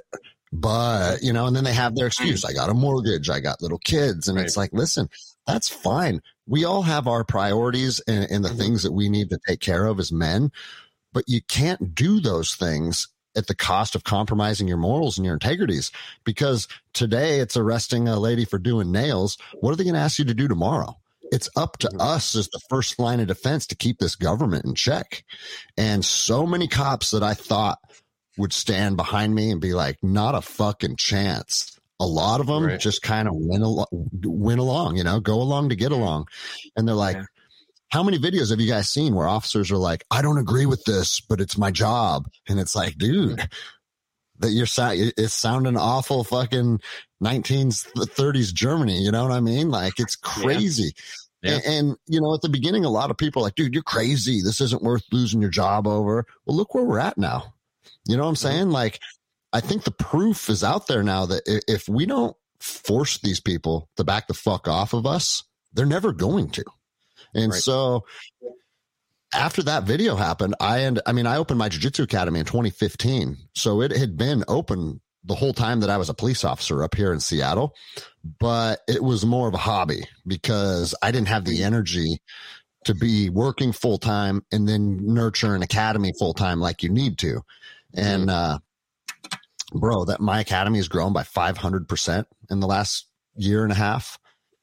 but, 0.51 1.21
you 1.21 1.33
know, 1.33 1.48
and 1.48 1.56
then 1.56 1.63
they 1.63 1.74
have 1.74 1.95
their 1.95 2.07
excuse. 2.07 2.45
I 2.45 2.54
got 2.54 2.69
a 2.69 2.74
mortgage. 2.74 3.30
I 3.30 3.39
got 3.39 3.62
little 3.62 3.80
kids. 3.80 4.27
And 4.27 4.38
right. 4.38 4.45
it's 4.45 4.57
like, 4.57 4.71
listen, 4.74 5.10
that's 5.48 5.69
fine. 5.69 6.21
We 6.48 6.65
all 6.65 6.83
have 6.83 7.07
our 7.07 7.24
priorities 7.24 8.00
and, 8.07 8.30
and 8.30 8.44
the 8.44 8.50
mm-hmm. 8.50 8.57
things 8.57 8.83
that 8.83 8.94
we 8.94 9.10
need 9.10 9.30
to 9.30 9.39
take 9.48 9.60
care 9.60 9.86
of 9.86 10.00
as 10.00 10.12
men, 10.12 10.51
but 11.12 11.25
you 11.27 11.42
can't 11.42 11.95
do 11.95 12.19
those 12.19 12.54
things 12.54 13.07
at 13.36 13.48
the 13.48 13.56
cost 13.56 13.95
of 13.95 14.04
compromising 14.04 14.68
your 14.68 14.77
morals 14.77 15.18
and 15.18 15.25
your 15.25 15.33
integrities. 15.33 15.92
Because 16.24 16.68
today 16.94 17.39
it's 17.39 17.57
arresting 17.57 18.07
a 18.07 18.19
lady 18.19 18.45
for 18.45 18.59
doing 18.59 18.92
nails. 18.92 19.38
What 19.59 19.71
are 19.71 19.75
they 19.75 19.83
going 19.83 19.95
to 19.95 20.00
ask 20.00 20.19
you 20.19 20.25
to 20.25 20.33
do 20.33 20.48
tomorrow? 20.48 20.98
It's 21.33 21.50
up 21.56 21.77
to 21.80 21.88
mm-hmm. 21.88 22.00
us 22.00 22.35
as 22.35 22.47
the 22.50 22.62
first 22.69 23.00
line 23.00 23.19
of 23.19 23.25
defense 23.25 23.65
to 23.68 23.75
keep 23.75 23.97
this 23.97 24.15
government 24.15 24.65
in 24.65 24.75
check. 24.75 25.24
And 25.75 26.06
so 26.06 26.45
many 26.45 26.68
cops 26.68 27.09
that 27.09 27.24
I 27.24 27.33
thought 27.33 27.80
would 28.38 28.53
stand 28.53 28.97
behind 28.97 29.33
me 29.33 29.50
and 29.50 29.59
be 29.59 29.74
like, 29.74 29.97
not 30.03 30.35
a 30.35 30.41
fucking 30.41 30.97
chance. 30.97 31.80
A 32.00 32.06
lot 32.06 32.39
of 32.39 32.45
them 32.45 32.65
right. 32.65 32.80
just 32.80 33.01
kind 33.01 33.27
of 33.27 33.33
went, 33.35 33.63
al- 33.63 33.89
went 33.91 34.59
along, 34.59 34.97
you 34.97 35.03
know, 35.03 35.19
go 35.19 35.41
along 35.41 35.69
to 35.69 35.75
get 35.75 35.91
along. 35.91 36.27
And 36.75 36.88
they're 36.88 36.94
like, 36.94 37.15
yeah. 37.15 37.24
how 37.89 38.03
many 38.03 38.19
videos 38.19 38.51
have 38.51 38.59
you 38.59 38.69
guys 38.69 38.89
seen 38.89 39.15
where 39.15 39.27
officers 39.27 39.71
are 39.71 39.77
like, 39.77 40.06
I 40.12 40.21
don't 40.21 40.38
agree 40.38 40.68
with 40.68 40.83
this, 40.83 41.19
but 41.19 41.41
it's 41.41 41.57
my 41.57 41.71
job. 41.71 42.27
And 42.47 42.59
it's 42.59 42.75
like, 42.75 42.95
dude, 43.00 43.50
that 44.39 44.51
you're 44.51 44.68
sound, 44.68 45.13
it's 45.18 45.33
sounding 45.33 45.77
awful 45.77 46.24
fucking 46.24 46.80
1930s 47.24 48.53
Germany. 48.53 49.01
You 49.01 49.12
know 49.12 49.24
what 49.24 49.31
I 49.31 49.39
mean? 49.39 49.71
Like 49.71 50.00
it's 50.00 50.15
crazy. 50.15 50.94
Yeah. 50.95 51.01
Yeah. 51.44 51.56
And, 51.56 51.63
and, 51.66 51.98
you 52.07 52.22
know, 52.22 52.34
at 52.34 52.42
the 52.42 52.50
beginning, 52.50 52.86
a 52.86 52.90
lot 52.90 53.12
of 53.12 53.18
people 53.18 53.42
are 53.42 53.45
like, 53.45 53.56
dude, 53.56 53.74
you're 53.74 53.84
crazy. 53.84 54.42
This 54.42 54.62
isn't 54.62 54.81
worth 54.81 55.04
losing 55.12 55.42
your 55.42 55.50
job 55.50 55.86
over. 55.86 56.25
Well, 56.45 56.56
look 56.56 56.74
where 56.74 56.86
we're 56.86 57.00
at 57.00 57.18
now. 57.18 57.54
You 58.07 58.16
know 58.16 58.24
what 58.24 58.30
I'm 58.30 58.36
mm-hmm. 58.36 58.48
saying? 58.48 58.69
Like, 58.69 59.00
I 59.51 59.60
think 59.60 59.84
the 59.84 59.92
proof 59.92 60.50
is 60.50 60.63
out 60.63 60.88
there 60.88 61.04
now 61.04 61.25
that 61.28 61.44
if 61.45 61.88
we 61.88 62.06
don't 62.06 62.36
force 62.60 63.18
these 63.19 63.40
people 63.40 63.90
to 63.98 64.04
back 64.04 64.28
the 64.28 64.34
fuck 64.34 64.68
off 64.68 64.94
of 64.94 65.06
us, 65.06 65.44
they're 65.74 65.86
never 65.86 66.13
going 66.13 66.50
to. 66.51 66.63
And 67.36 67.51
right. 67.51 67.62
so 67.62 68.06
after 69.34 69.63
that 69.63 69.84
video 69.84 70.16
happened, 70.16 70.56
I 70.60 70.80
and 70.80 71.01
I 71.06 71.12
mean, 71.12 71.28
I 71.28 71.38
opened 71.38 71.60
my 71.60 71.69
jiu-jitsu 71.69 72.04
academy 72.04 72.40
in 72.40 72.45
2015. 72.45 73.38
So 73.56 73.81
it 73.81 73.92
had 73.92 74.18
been 74.18 74.44
open 74.48 75.01
the 75.24 75.36
whole 75.36 75.54
time 75.54 75.80
that 75.80 75.90
I 75.90 75.98
was 75.98 76.10
a 76.10 76.14
police 76.14 76.44
officer 76.44 76.84
up 76.84 76.96
here 76.96 77.14
in 77.14 77.20
Seattle, 77.20 77.75
but 78.40 78.81
it 78.88 79.04
was 79.04 79.25
more 79.25 79.48
of 79.48 79.54
a 79.54 79.58
hobby 79.58 80.06
because 80.28 80.94
I 81.02 81.12
didn't 81.12 81.30
have 81.30 81.46
the 81.46 81.64
energy 81.64 82.20
to 82.86 82.94
be 82.94 83.30
working 83.30 83.72
full 83.72 83.98
time 83.98 84.44
and 84.52 84.68
then 84.68 85.00
nurture 85.02 85.56
an 85.56 85.64
academy 85.64 86.12
full 86.20 86.34
time 86.34 86.60
like 86.60 86.84
you 86.84 86.90
need 86.90 87.18
to. 87.20 87.42
And, 87.94 88.30
mm-hmm. 88.30 88.30
uh, 88.30 88.58
bro, 89.74 90.06
that 90.06 90.20
my 90.20 90.42
academy 90.42 90.80
has 90.80 90.88
grown 90.88 91.14
by 91.14 91.24
500% 91.24 92.26
in 92.50 92.59
the 92.59 92.68
last 92.68 93.07
year 93.36 93.64
and 93.64 93.71
a 93.71 93.76
half. 93.76 94.19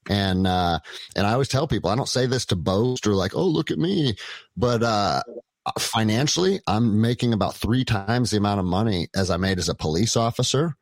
And, 0.09 0.47
uh, 0.47 0.81
and 1.17 1.27
I 1.27 1.33
always 1.33 1.49
tell 1.49 1.69
people, 1.69 1.91
I 1.91 1.97
don't 1.97 2.09
say 2.09 2.27
this 2.27 2.47
to 2.47 2.57
boast 2.57 3.07
or 3.07 3.15
like, 3.15 3.35
oh, 3.35 3.47
look 3.47 3.71
at 3.71 3.79
me, 3.79 4.17
but, 4.57 4.83
uh, 4.83 5.23
financially, 5.79 6.61
I'm 6.67 7.01
making 7.01 7.33
about 7.33 7.55
three 7.55 7.85
times 7.85 8.31
the 8.31 8.39
amount 8.39 8.61
of 8.61 8.67
money 8.67 9.09
as 9.15 9.31
I 9.31 9.37
made 9.37 9.59
as 9.59 9.69
a 9.69 9.75
police 9.75 10.17
officer, 10.17 10.75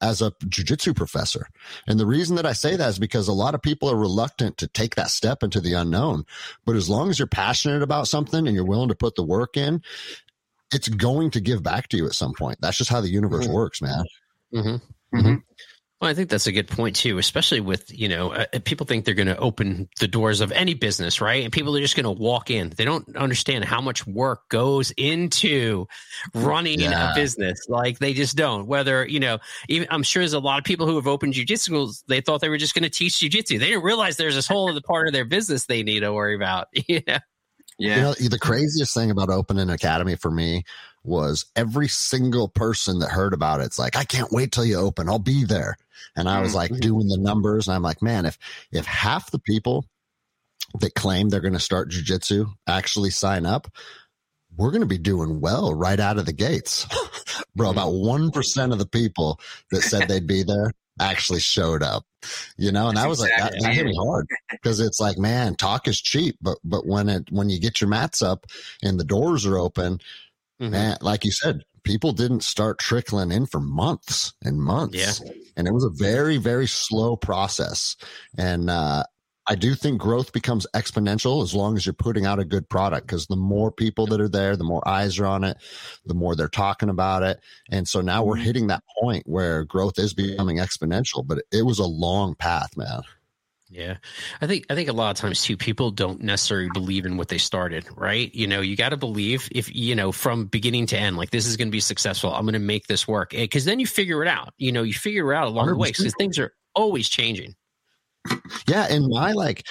as 0.00 0.22
a 0.22 0.30
jujitsu 0.44 0.94
professor. 0.94 1.48
And 1.86 1.98
the 1.98 2.06
reason 2.06 2.36
that 2.36 2.46
I 2.46 2.52
say 2.52 2.76
that 2.76 2.88
is 2.88 2.98
because 2.98 3.28
a 3.28 3.32
lot 3.32 3.54
of 3.54 3.62
people 3.62 3.90
are 3.90 3.96
reluctant 3.96 4.56
to 4.58 4.68
take 4.68 4.94
that 4.94 5.10
step 5.10 5.42
into 5.42 5.60
the 5.60 5.72
unknown. 5.72 6.24
But 6.64 6.76
as 6.76 6.88
long 6.88 7.10
as 7.10 7.18
you're 7.18 7.28
passionate 7.28 7.82
about 7.82 8.08
something 8.08 8.46
and 8.46 8.54
you're 8.54 8.64
willing 8.64 8.88
to 8.88 8.94
put 8.94 9.16
the 9.16 9.24
work 9.24 9.56
in, 9.56 9.82
it's 10.72 10.88
going 10.88 11.30
to 11.30 11.40
give 11.40 11.62
back 11.62 11.88
to 11.88 11.96
you 11.96 12.06
at 12.06 12.12
some 12.12 12.32
point. 12.34 12.58
That's 12.60 12.76
just 12.76 12.90
how 12.90 13.00
the 13.00 13.08
universe 13.08 13.46
mm-hmm. 13.46 13.54
works, 13.54 13.82
man. 13.82 14.04
Mm-hmm. 14.54 15.18
Mm-hmm. 15.18 15.34
Well, 16.00 16.08
I 16.08 16.14
think 16.14 16.30
that's 16.30 16.46
a 16.46 16.52
good 16.52 16.66
point 16.66 16.96
too, 16.96 17.18
especially 17.18 17.60
with, 17.60 17.92
you 17.92 18.08
know, 18.08 18.32
uh, 18.32 18.46
people 18.64 18.86
think 18.86 19.04
they're 19.04 19.12
going 19.12 19.26
to 19.26 19.36
open 19.36 19.86
the 19.98 20.08
doors 20.08 20.40
of 20.40 20.50
any 20.50 20.72
business, 20.72 21.20
right? 21.20 21.44
And 21.44 21.52
people 21.52 21.76
are 21.76 21.80
just 21.80 21.94
going 21.94 22.04
to 22.04 22.10
walk 22.10 22.50
in. 22.50 22.70
They 22.70 22.86
don't 22.86 23.16
understand 23.16 23.66
how 23.66 23.82
much 23.82 24.06
work 24.06 24.48
goes 24.48 24.92
into 24.96 25.86
running 26.32 26.80
yeah. 26.80 27.12
a 27.12 27.14
business. 27.14 27.66
Like 27.68 27.98
they 27.98 28.14
just 28.14 28.34
don't. 28.34 28.66
Whether, 28.66 29.06
you 29.06 29.20
know, 29.20 29.40
even 29.68 29.88
I'm 29.90 30.02
sure 30.02 30.22
there's 30.22 30.32
a 30.32 30.40
lot 30.40 30.58
of 30.58 30.64
people 30.64 30.86
who 30.86 30.96
have 30.96 31.06
opened 31.06 31.34
jujitsu 31.34 31.58
schools, 31.58 32.02
they 32.08 32.22
thought 32.22 32.40
they 32.40 32.48
were 32.48 32.56
just 32.56 32.74
going 32.74 32.84
to 32.84 32.90
teach 32.90 33.18
jujitsu. 33.18 33.58
They 33.58 33.66
didn't 33.66 33.84
realize 33.84 34.16
there's 34.16 34.36
this 34.36 34.48
whole 34.48 34.70
other 34.70 34.80
part 34.80 35.06
of 35.06 35.12
their 35.12 35.26
business 35.26 35.66
they 35.66 35.82
need 35.82 36.00
to 36.00 36.14
worry 36.14 36.34
about. 36.34 36.68
yeah. 36.88 37.18
Yeah. 37.78 37.96
You 37.96 38.02
know, 38.02 38.12
the 38.12 38.38
craziest 38.38 38.92
thing 38.92 39.10
about 39.10 39.30
opening 39.30 39.62
an 39.62 39.70
academy 39.70 40.14
for 40.14 40.30
me 40.30 40.64
was 41.02 41.46
every 41.56 41.88
single 41.88 42.48
person 42.48 42.98
that 43.00 43.10
heard 43.10 43.32
about 43.32 43.60
it, 43.60 43.64
it's 43.64 43.78
like, 43.78 43.96
I 43.96 44.04
can't 44.04 44.32
wait 44.32 44.52
till 44.52 44.64
you 44.64 44.76
open. 44.76 45.08
I'll 45.08 45.18
be 45.18 45.44
there. 45.44 45.76
And 46.16 46.28
I 46.28 46.40
was 46.40 46.54
like 46.54 46.70
mm-hmm. 46.70 46.80
doing 46.80 47.08
the 47.08 47.18
numbers 47.18 47.68
and 47.68 47.74
I'm 47.74 47.82
like, 47.82 48.02
man, 48.02 48.26
if, 48.26 48.38
if 48.72 48.84
half 48.84 49.30
the 49.30 49.38
people 49.38 49.86
that 50.78 50.94
claim 50.94 51.28
they're 51.28 51.40
going 51.40 51.54
to 51.54 51.60
start 51.60 51.90
jujitsu 51.90 52.52
actually 52.66 53.10
sign 53.10 53.46
up, 53.46 53.68
we're 54.56 54.70
going 54.70 54.82
to 54.82 54.86
be 54.86 54.98
doing 54.98 55.40
well 55.40 55.72
right 55.72 55.98
out 55.98 56.18
of 56.18 56.26
the 56.26 56.32
gates. 56.32 56.86
Bro, 57.56 57.70
mm-hmm. 57.70 57.78
about 57.78 57.92
1% 57.92 58.72
of 58.72 58.78
the 58.78 58.86
people 58.86 59.40
that 59.70 59.82
said 59.82 60.08
they'd 60.08 60.26
be 60.26 60.42
there 60.42 60.72
actually 61.00 61.40
showed 61.40 61.82
up, 61.82 62.04
you 62.58 62.72
know, 62.72 62.88
and 62.88 62.96
that 62.98 63.08
was 63.08 63.22
exactly. 63.22 63.42
like, 63.42 63.52
that, 63.52 63.62
that 63.62 63.74
hit 63.74 63.86
me 63.86 63.96
hard 63.96 64.26
because 64.50 64.80
it's 64.80 65.00
like, 65.00 65.16
man, 65.16 65.54
talk 65.54 65.88
is 65.88 66.00
cheap, 66.00 66.36
but, 66.42 66.58
but 66.62 66.86
when 66.86 67.08
it, 67.08 67.30
when 67.30 67.48
you 67.48 67.58
get 67.58 67.80
your 67.80 67.88
mats 67.88 68.20
up 68.20 68.46
and 68.82 69.00
the 69.00 69.04
doors 69.04 69.46
are 69.46 69.56
open, 69.56 69.98
mm-hmm. 70.60 70.70
man, 70.70 70.96
like 71.00 71.24
you 71.24 71.32
said, 71.32 71.62
people 71.84 72.12
didn't 72.12 72.42
start 72.42 72.78
trickling 72.78 73.32
in 73.32 73.46
for 73.46 73.60
months 73.60 74.34
and 74.42 74.60
months. 74.60 74.96
Yeah. 74.96 75.32
And 75.56 75.66
it 75.66 75.72
was 75.72 75.84
a 75.84 75.90
very, 75.90 76.36
very 76.36 76.66
slow 76.66 77.16
process. 77.16 77.96
And, 78.36 78.70
uh, 78.70 79.04
I 79.46 79.56
do 79.56 79.74
think 79.74 80.00
growth 80.00 80.32
becomes 80.32 80.64
exponential 80.76 81.42
as 81.42 81.56
long 81.56 81.76
as 81.76 81.84
you're 81.84 81.92
putting 81.92 82.24
out 82.24 82.38
a 82.38 82.44
good 82.44 82.68
product 82.68 83.08
because 83.08 83.26
the 83.26 83.34
more 83.34 83.72
people 83.72 84.06
that 84.06 84.20
are 84.20 84.28
there, 84.28 84.54
the 84.54 84.62
more 84.62 84.86
eyes 84.86 85.18
are 85.18 85.26
on 85.26 85.42
it, 85.42 85.56
the 86.06 86.14
more 86.14 86.36
they're 86.36 86.46
talking 86.46 86.88
about 86.88 87.24
it. 87.24 87.40
And 87.68 87.88
so 87.88 88.00
now 88.00 88.22
we're 88.22 88.36
mm-hmm. 88.36 88.44
hitting 88.44 88.66
that 88.68 88.84
point 89.00 89.24
where 89.26 89.64
growth 89.64 89.98
is 89.98 90.14
becoming 90.14 90.58
exponential, 90.58 91.26
but 91.26 91.42
it 91.50 91.66
was 91.66 91.80
a 91.80 91.84
long 91.84 92.36
path, 92.36 92.76
man. 92.76 93.00
Yeah. 93.70 93.98
I 94.40 94.46
think 94.48 94.66
I 94.68 94.74
think 94.74 94.88
a 94.88 94.92
lot 94.92 95.10
of 95.10 95.16
times 95.16 95.42
too 95.42 95.56
people 95.56 95.92
don't 95.92 96.20
necessarily 96.20 96.70
believe 96.74 97.06
in 97.06 97.16
what 97.16 97.28
they 97.28 97.38
started, 97.38 97.86
right? 97.96 98.34
You 98.34 98.48
know, 98.48 98.60
you 98.60 98.76
got 98.76 98.88
to 98.88 98.96
believe 98.96 99.48
if 99.52 99.74
you 99.74 99.94
know 99.94 100.10
from 100.10 100.46
beginning 100.46 100.86
to 100.86 100.98
end 100.98 101.16
like 101.16 101.30
this 101.30 101.46
is 101.46 101.56
going 101.56 101.68
to 101.68 101.72
be 101.72 101.80
successful. 101.80 102.34
I'm 102.34 102.42
going 102.42 102.54
to 102.54 102.58
make 102.58 102.88
this 102.88 103.06
work. 103.06 103.32
Eh, 103.32 103.46
Cuz 103.46 103.64
then 103.64 103.78
you 103.78 103.86
figure 103.86 104.22
it 104.22 104.28
out. 104.28 104.54
You 104.58 104.72
know, 104.72 104.82
you 104.82 104.92
figure 104.92 105.32
it 105.32 105.36
out 105.36 105.46
along 105.46 105.68
100%. 105.68 105.70
the 105.70 105.76
way 105.76 105.92
cuz 105.92 106.12
things 106.18 106.38
are 106.38 106.52
always 106.74 107.08
changing. 107.08 107.54
Yeah, 108.66 108.86
and 108.90 109.06
my 109.08 109.32
like 109.32 109.66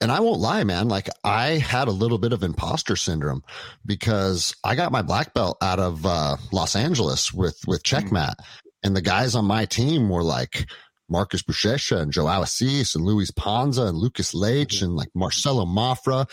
and 0.00 0.12
I 0.12 0.20
won't 0.20 0.40
lie, 0.40 0.64
man. 0.64 0.88
Like 0.88 1.08
I 1.24 1.58
had 1.58 1.88
a 1.88 1.92
little 1.92 2.18
bit 2.18 2.32
of 2.32 2.42
imposter 2.42 2.96
syndrome 2.96 3.42
because 3.84 4.54
I 4.64 4.74
got 4.74 4.92
my 4.92 5.02
black 5.02 5.34
belt 5.34 5.58
out 5.62 5.78
of 5.78 6.04
uh, 6.04 6.36
Los 6.52 6.76
Angeles 6.76 7.32
with 7.32 7.58
with 7.66 7.82
mm. 7.82 8.00
Checkmat, 8.00 8.34
and 8.82 8.96
the 8.96 9.02
guys 9.02 9.34
on 9.34 9.44
my 9.44 9.64
team 9.64 10.08
were 10.08 10.22
like 10.22 10.68
Marcus 11.08 11.42
Buchecha 11.42 12.00
and 12.00 12.12
Joe 12.12 12.28
Assis 12.28 12.94
and 12.94 13.04
Luiz 13.04 13.30
Panza 13.30 13.84
and 13.84 13.96
Lucas 13.96 14.34
Leite 14.34 14.82
and 14.82 14.94
like 14.94 15.08
Marcelo 15.14 15.64
Mafra. 15.64 16.28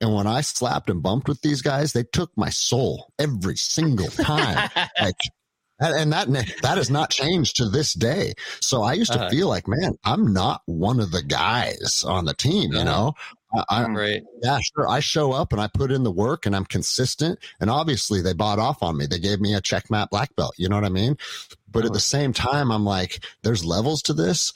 And 0.00 0.14
when 0.14 0.26
I 0.26 0.42
slapped 0.42 0.90
and 0.90 1.02
bumped 1.02 1.28
with 1.28 1.40
these 1.40 1.62
guys, 1.62 1.92
they 1.92 2.04
took 2.04 2.30
my 2.36 2.50
soul 2.50 3.12
every 3.18 3.56
single 3.56 4.08
time. 4.08 4.70
like 5.00 5.16
and 5.80 6.12
that 6.12 6.28
that 6.62 6.76
has 6.76 6.90
not 6.90 7.10
changed 7.10 7.56
to 7.56 7.68
this 7.68 7.94
day. 7.94 8.34
So 8.60 8.82
I 8.82 8.94
used 8.94 9.12
to 9.12 9.20
uh, 9.20 9.30
feel 9.30 9.48
like, 9.48 9.68
man, 9.68 9.96
I'm 10.04 10.32
not 10.32 10.62
one 10.66 11.00
of 11.00 11.12
the 11.12 11.22
guys 11.22 12.04
on 12.06 12.24
the 12.24 12.34
team. 12.34 12.72
You 12.72 12.84
know, 12.84 13.14
I, 13.68 13.84
am 13.84 13.96
right. 13.96 14.22
Yeah, 14.42 14.58
sure. 14.60 14.88
I 14.88 15.00
show 15.00 15.32
up 15.32 15.52
and 15.52 15.60
I 15.60 15.68
put 15.72 15.92
in 15.92 16.02
the 16.02 16.10
work 16.10 16.46
and 16.46 16.56
I'm 16.56 16.64
consistent. 16.64 17.38
And 17.60 17.70
obviously, 17.70 18.20
they 18.20 18.32
bought 18.32 18.58
off 18.58 18.82
on 18.82 18.96
me. 18.96 19.06
They 19.06 19.18
gave 19.20 19.40
me 19.40 19.54
a 19.54 19.60
checkmat 19.60 20.10
black 20.10 20.34
belt. 20.36 20.54
You 20.58 20.68
know 20.68 20.76
what 20.76 20.84
I 20.84 20.90
mean? 20.90 21.16
But 21.70 21.84
at 21.84 21.92
the 21.92 22.00
same 22.00 22.32
time, 22.32 22.72
I'm 22.72 22.84
like, 22.84 23.24
there's 23.42 23.64
levels 23.64 24.02
to 24.02 24.14
this 24.14 24.52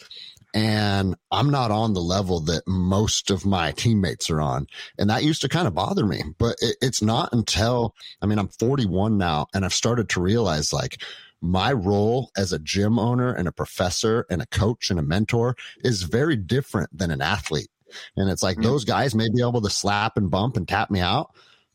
and 0.55 1.15
I'm 1.31 1.51
not 1.51 1.71
on 1.71 1.95
the 1.95 2.03
level 2.03 2.41
that 2.41 2.67
most 2.67 3.31
of 3.31 3.47
my 3.47 3.73
teammates 3.73 4.29
are 4.29 4.41
on. 4.41 4.67
And 4.99 5.09
that 5.09 5.25
used 5.25 5.41
to 5.43 5.49
kind 5.49 5.67
of 5.67 5.75
bother 5.75 6.05
me, 6.05 6.23
but 6.39 6.57
it, 6.61 6.77
it's 6.83 7.01
not 7.01 7.33
until, 7.33 7.95
I 8.21 8.27
mean, 8.27 8.39
I'm 8.39 8.49
41 8.49 9.17
now 9.17 9.47
and 9.55 9.65
I've 9.65 9.73
started 9.73 10.09
to 10.11 10.21
realize 10.21 10.73
like 10.73 11.03
my 11.41 11.73
role 11.73 12.31
as 12.37 12.53
a 12.53 12.59
gym 12.59 12.99
owner 12.99 13.33
and 13.33 13.49
a 13.49 13.53
professor 13.53 14.27
and 14.31 14.43
a 14.43 14.47
coach 14.47 14.91
and 14.91 14.99
a 14.99 15.03
mentor 15.03 15.57
is 15.83 16.03
very 16.03 16.37
different 16.37 16.97
than 16.97 17.11
an 17.11 17.23
athlete. 17.23 17.71
And 18.17 18.31
it's 18.31 18.43
like 18.43 18.57
mm-hmm. 18.57 18.65
those 18.65 18.85
guys 18.85 19.15
may 19.15 19.29
be 19.29 19.41
able 19.41 19.63
to 19.63 19.71
slap 19.71 20.17
and 20.17 20.31
bump 20.31 20.57
and 20.57 20.69
tap 20.69 20.91
me 20.91 21.01
out, 21.01 21.31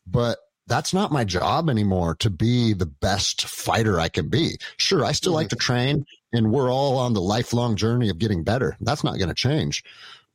but 0.05 0.37
that's 0.67 0.93
not 0.93 1.11
my 1.11 1.23
job 1.23 1.69
anymore 1.69 2.15
to 2.15 2.29
be 2.29 2.73
the 2.73 2.85
best 2.85 3.45
fighter 3.45 3.99
I 3.99 4.09
can 4.09 4.29
be. 4.29 4.57
Sure, 4.77 5.03
I 5.03 5.11
still 5.13 5.31
mm-hmm. 5.31 5.37
like 5.37 5.49
to 5.49 5.55
train 5.55 6.05
and 6.33 6.51
we're 6.51 6.71
all 6.71 6.97
on 6.97 7.13
the 7.13 7.21
lifelong 7.21 7.75
journey 7.75 8.09
of 8.09 8.19
getting 8.19 8.43
better. 8.43 8.77
That's 8.81 9.03
not 9.03 9.17
going 9.17 9.29
to 9.29 9.35
change. 9.35 9.83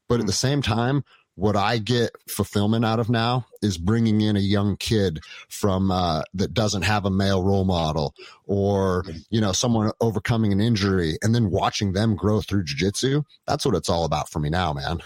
But 0.08 0.20
at 0.20 0.26
the 0.26 0.32
same 0.32 0.62
time, 0.62 1.04
what 1.34 1.56
I 1.56 1.78
get 1.78 2.10
fulfillment 2.28 2.84
out 2.84 3.00
of 3.00 3.08
now 3.08 3.46
is 3.62 3.78
bringing 3.78 4.20
in 4.20 4.36
a 4.36 4.40
young 4.40 4.76
kid 4.76 5.20
from 5.48 5.90
uh, 5.90 6.22
that 6.34 6.52
doesn't 6.52 6.82
have 6.82 7.06
a 7.06 7.10
male 7.10 7.42
role 7.42 7.64
model, 7.64 8.14
or 8.44 9.04
you 9.30 9.40
know, 9.40 9.52
someone 9.52 9.92
overcoming 10.00 10.52
an 10.52 10.60
injury, 10.60 11.16
and 11.22 11.34
then 11.34 11.50
watching 11.50 11.92
them 11.92 12.16
grow 12.16 12.42
through 12.42 12.64
jujitsu. 12.64 13.24
That's 13.46 13.64
what 13.64 13.74
it's 13.74 13.88
all 13.88 14.04
about 14.04 14.28
for 14.28 14.40
me 14.40 14.50
now, 14.50 14.74
man. 14.74 15.00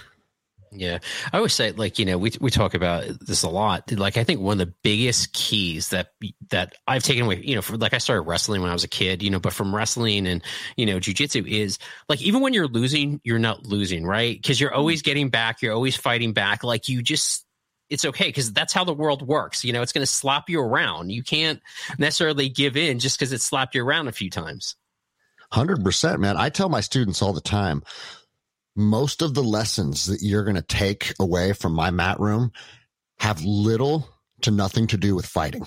Yeah. 0.78 0.98
I 1.32 1.36
always 1.36 1.52
say 1.52 1.72
like, 1.72 1.98
you 1.98 2.04
know, 2.04 2.18
we 2.18 2.32
we 2.40 2.50
talk 2.50 2.74
about 2.74 3.04
this 3.20 3.42
a 3.42 3.48
lot. 3.48 3.90
Like 3.92 4.16
I 4.16 4.24
think 4.24 4.40
one 4.40 4.60
of 4.60 4.66
the 4.66 4.74
biggest 4.82 5.32
keys 5.32 5.90
that 5.90 6.12
that 6.50 6.74
I've 6.86 7.02
taken 7.02 7.24
away, 7.24 7.42
you 7.44 7.54
know, 7.54 7.62
for 7.62 7.76
like 7.76 7.94
I 7.94 7.98
started 7.98 8.22
wrestling 8.22 8.62
when 8.62 8.70
I 8.70 8.74
was 8.74 8.84
a 8.84 8.88
kid, 8.88 9.22
you 9.22 9.30
know, 9.30 9.40
but 9.40 9.52
from 9.52 9.74
wrestling 9.74 10.26
and, 10.26 10.42
you 10.76 10.86
know, 10.86 10.98
jujitsu 10.98 11.46
is 11.46 11.78
like 12.08 12.22
even 12.22 12.40
when 12.40 12.52
you're 12.52 12.68
losing, 12.68 13.20
you're 13.24 13.38
not 13.38 13.66
losing, 13.66 14.04
right? 14.04 14.36
Because 14.40 14.60
you're 14.60 14.74
always 14.74 15.00
mm-hmm. 15.00 15.10
getting 15.10 15.28
back, 15.30 15.62
you're 15.62 15.74
always 15.74 15.96
fighting 15.96 16.32
back. 16.32 16.64
Like 16.64 16.88
you 16.88 17.02
just 17.02 17.44
it's 17.88 18.04
okay 18.04 18.26
because 18.26 18.52
that's 18.52 18.72
how 18.72 18.84
the 18.84 18.94
world 18.94 19.26
works. 19.26 19.64
You 19.64 19.72
know, 19.72 19.82
it's 19.82 19.92
going 19.92 20.02
to 20.02 20.10
slap 20.10 20.50
you 20.50 20.60
around. 20.60 21.10
You 21.10 21.22
can't 21.22 21.60
necessarily 21.98 22.48
give 22.48 22.76
in 22.76 22.98
just 22.98 23.18
because 23.18 23.32
it 23.32 23.40
slapped 23.40 23.74
you 23.74 23.84
around 23.84 24.08
a 24.08 24.12
few 24.12 24.30
times. 24.30 24.76
100%, 25.52 26.18
man. 26.18 26.36
I 26.36 26.48
tell 26.48 26.68
my 26.68 26.80
students 26.80 27.22
all 27.22 27.32
the 27.32 27.40
time 27.40 27.82
most 28.76 29.22
of 29.22 29.34
the 29.34 29.42
lessons 29.42 30.06
that 30.06 30.22
you're 30.22 30.44
going 30.44 30.56
to 30.56 30.62
take 30.62 31.14
away 31.18 31.52
from 31.52 31.72
my 31.72 31.90
mat 31.90 32.20
room 32.20 32.52
have 33.18 33.42
little 33.42 34.08
to 34.42 34.50
nothing 34.50 34.86
to 34.88 34.96
do 34.96 35.14
with 35.14 35.26
fighting. 35.26 35.66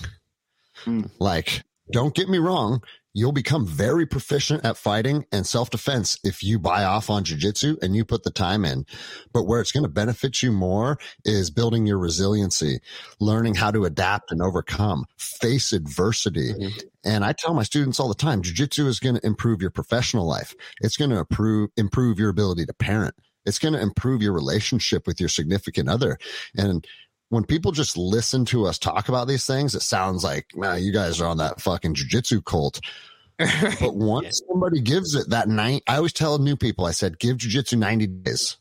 Mm. 0.85 1.09
Like, 1.19 1.63
don't 1.91 2.13
get 2.13 2.29
me 2.29 2.37
wrong. 2.37 2.83
You'll 3.13 3.31
become 3.31 3.65
very 3.65 4.05
proficient 4.05 4.63
at 4.63 4.77
fighting 4.77 5.25
and 5.31 5.45
self 5.45 5.69
defense 5.69 6.17
if 6.23 6.43
you 6.43 6.59
buy 6.59 6.83
off 6.83 7.09
on 7.09 7.23
jujitsu 7.23 7.81
and 7.81 7.95
you 7.95 8.05
put 8.05 8.23
the 8.23 8.31
time 8.31 8.65
in. 8.65 8.85
But 9.33 9.43
where 9.43 9.61
it's 9.61 9.71
going 9.71 9.83
to 9.83 9.89
benefit 9.89 10.43
you 10.43 10.51
more 10.51 10.97
is 11.25 11.49
building 11.49 11.87
your 11.87 11.97
resiliency, 11.97 12.79
learning 13.19 13.55
how 13.55 13.71
to 13.71 13.85
adapt 13.85 14.31
and 14.31 14.41
overcome, 14.41 15.05
face 15.17 15.73
adversity. 15.73 16.53
Mm-hmm. 16.53 16.79
And 17.03 17.25
I 17.25 17.33
tell 17.33 17.53
my 17.53 17.63
students 17.63 17.99
all 17.99 18.09
the 18.09 18.15
time, 18.15 18.41
jujitsu 18.41 18.85
is 18.85 18.99
going 18.99 19.15
to 19.15 19.25
improve 19.25 19.61
your 19.61 19.71
professional 19.71 20.27
life. 20.27 20.53
It's 20.81 20.97
going 20.97 21.11
to 21.11 21.17
improve, 21.17 21.71
improve 21.77 22.19
your 22.19 22.29
ability 22.29 22.65
to 22.67 22.73
parent. 22.73 23.15
It's 23.45 23.59
going 23.59 23.73
to 23.73 23.81
improve 23.81 24.21
your 24.21 24.33
relationship 24.33 25.07
with 25.07 25.19
your 25.19 25.29
significant 25.29 25.89
other. 25.89 26.17
And 26.55 26.85
when 27.29 27.43
people 27.43 27.71
just 27.71 27.97
listen 27.97 28.45
to 28.45 28.65
us 28.65 28.77
talk 28.77 29.07
about 29.07 29.27
these 29.27 29.45
things, 29.45 29.75
it 29.75 29.81
sounds 29.81 30.23
like, 30.23 30.47
man, 30.55 30.83
you 30.83 30.91
guys 30.91 31.21
are 31.21 31.27
on 31.27 31.37
that 31.37 31.61
fucking 31.61 31.95
jujitsu 31.95 32.43
cult. 32.43 32.81
but 33.37 33.95
once 33.95 34.41
yeah. 34.41 34.51
somebody 34.51 34.81
gives 34.81 35.15
it 35.15 35.29
that 35.29 35.47
night, 35.47 35.83
I 35.87 35.97
always 35.97 36.13
tell 36.13 36.39
new 36.39 36.57
people, 36.57 36.85
I 36.85 36.91
said, 36.91 37.19
give 37.19 37.37
jujitsu 37.37 37.77
90 37.77 38.07
days. 38.07 38.57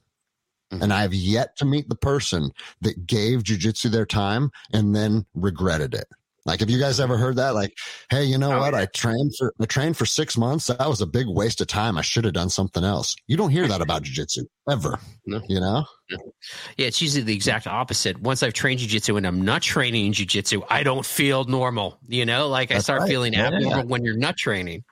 Mm-hmm. 0.73 0.83
And 0.83 0.93
I 0.93 1.03
have 1.03 1.15
yet 1.15 1.57
to 1.57 1.65
meet 1.65 1.89
the 1.89 1.97
person 1.97 2.53
that 2.83 3.07
gave 3.07 3.43
jujitsu 3.43 3.91
their 3.91 4.07
time 4.07 4.51
and 4.73 4.95
then 4.95 5.25
regretted 5.35 5.95
it. 5.95 6.07
Like, 6.49 6.61
have 6.61 6.71
you 6.71 6.81
guys 6.81 6.99
ever 6.99 7.19
heard 7.19 7.37
that? 7.37 7.55
Like, 7.55 7.77
hey, 8.09 8.25
you 8.25 8.39
know 8.39 8.55
oh, 8.55 8.61
what? 8.61 8.73
Yeah. 8.73 8.81
I 8.81 8.87
trained 8.87 9.35
for 9.37 9.53
I 9.61 9.67
trained 9.67 9.99
for 9.99 10.07
six 10.07 10.35
months. 10.35 10.69
That 10.69 10.89
was 10.89 11.03
a 11.03 11.07
big 11.07 11.27
waste 11.29 11.61
of 11.61 11.67
time. 11.67 11.99
I 11.99 12.01
should 12.01 12.25
have 12.25 12.33
done 12.33 12.49
something 12.49 12.85
else. 12.85 13.15
You 13.27 13.37
don't 13.37 13.51
hear 13.51 13.69
that 13.69 13.83
about 13.83 14.05
jujitsu 14.05 14.47
ever. 14.69 14.99
No. 15.27 15.43
You 15.47 15.61
know? 15.61 15.85
Yeah, 16.09 16.87
it's 16.87 17.03
usually 17.03 17.23
the 17.23 17.35
exact 17.35 17.67
opposite. 17.67 18.19
Once 18.23 18.43
I've 18.43 18.55
trained 18.55 18.81
jujitsu 18.81 19.19
and 19.19 19.27
I'm 19.27 19.43
not 19.43 19.61
training 19.61 20.07
in 20.07 20.13
jujitsu, 20.13 20.65
I 20.71 20.83
don't 20.85 21.05
feel 21.05 21.45
normal. 21.45 21.99
You 22.09 22.25
know, 22.25 22.49
like 22.49 22.71
That's 22.71 22.79
I 22.79 22.83
start 22.83 23.01
right. 23.03 23.11
feeling 23.11 23.35
yeah, 23.35 23.49
abnormal 23.49 23.71
yeah. 23.71 23.83
when 23.83 24.03
you're 24.03 24.17
not 24.17 24.39
training. 24.39 24.85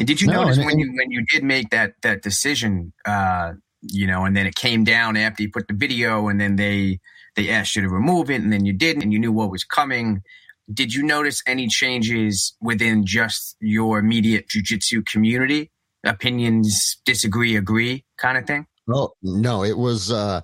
And 0.00 0.08
did 0.08 0.20
you 0.20 0.26
no, 0.26 0.42
notice 0.42 0.58
when 0.58 0.80
you 0.80 0.92
when 0.96 1.12
you 1.12 1.24
did 1.26 1.44
make 1.44 1.70
that 1.70 1.92
that 2.02 2.22
decision, 2.22 2.92
uh, 3.04 3.52
you 3.82 4.08
know, 4.08 4.24
and 4.24 4.36
then 4.36 4.48
it 4.48 4.56
came 4.56 4.82
down 4.82 5.16
after 5.16 5.44
you 5.44 5.48
put 5.48 5.68
the 5.68 5.74
video, 5.74 6.26
and 6.26 6.40
then 6.40 6.56
they 6.56 6.98
they 7.36 7.50
asked 7.50 7.76
you 7.76 7.82
to 7.82 7.88
remove 7.88 8.30
it, 8.30 8.42
and 8.42 8.52
then 8.52 8.66
you 8.66 8.72
didn't, 8.72 9.02
and 9.02 9.12
you 9.12 9.20
knew 9.20 9.30
what 9.30 9.52
was 9.52 9.62
coming 9.62 10.24
did 10.72 10.94
you 10.94 11.02
notice 11.02 11.42
any 11.46 11.68
changes 11.68 12.56
within 12.60 13.06
just 13.06 13.56
your 13.60 13.98
immediate 13.98 14.48
jujitsu 14.48 15.04
community? 15.06 15.70
Opinions 16.04 16.96
disagree, 17.04 17.56
agree 17.56 18.04
kind 18.18 18.38
of 18.38 18.46
thing? 18.46 18.66
Well, 18.86 19.16
no, 19.22 19.64
it 19.64 19.76
was, 19.76 20.12
uh, 20.12 20.42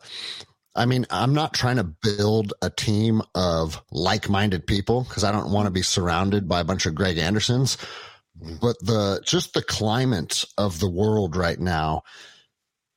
I 0.74 0.86
mean, 0.86 1.06
I'm 1.10 1.34
not 1.34 1.54
trying 1.54 1.76
to 1.76 1.84
build 1.84 2.54
a 2.62 2.70
team 2.70 3.22
of 3.34 3.80
like 3.90 4.28
minded 4.28 4.66
people 4.66 5.04
because 5.04 5.22
I 5.22 5.32
don't 5.32 5.52
want 5.52 5.66
to 5.66 5.70
be 5.72 5.82
surrounded 5.82 6.48
by 6.48 6.60
a 6.60 6.64
bunch 6.64 6.86
of 6.86 6.94
Greg 6.94 7.18
Andersons. 7.18 7.76
But 8.60 8.76
the 8.80 9.20
just 9.24 9.52
the 9.52 9.62
climate 9.62 10.44
of 10.56 10.80
the 10.80 10.88
world 10.88 11.36
right 11.36 11.60
now, 11.60 12.02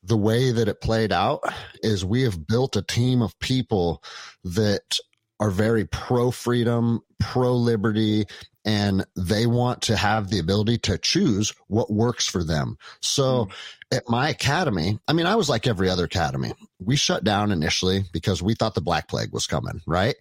the 0.02 0.18
way 0.18 0.52
that 0.52 0.70
it 0.70 0.82
played 0.82 1.12
out 1.12 1.42
is 1.84 2.06
we 2.06 2.24
have 2.24 2.48
built 2.48 2.78
a 2.78 2.82
team 2.82 3.22
of 3.22 3.38
people 3.40 4.02
that 4.44 5.00
are 5.40 5.52
very 5.52 5.86
pro 5.86 6.32
freedom, 6.32 7.02
pro 7.20 7.54
liberty, 7.54 8.26
and 8.66 9.06
they 9.16 9.46
want 9.46 9.84
to 9.84 9.96
have 9.96 10.30
the 10.30 10.40
ability 10.40 10.80
to 10.80 10.98
choose 10.98 11.54
what 11.68 11.92
works 11.92 12.28
for 12.28 12.44
them. 12.44 12.78
So 13.00 13.46
mm. 13.46 13.52
at 13.92 14.10
my 14.10 14.30
academy, 14.30 15.00
I 15.08 15.14
mean, 15.14 15.28
I 15.28 15.36
was 15.36 15.50
like 15.50 15.68
every 15.68 15.90
other 15.90 16.06
academy. 16.06 16.54
We 16.80 16.96
shut 16.96 17.24
down 17.24 17.52
initially 17.52 18.04
because 18.12 18.42
we 18.42 18.56
thought 18.56 18.74
the 18.74 18.82
Black 18.82 19.08
Plague 19.08 19.32
was 19.32 19.46
coming, 19.46 19.82
right? 19.86 20.16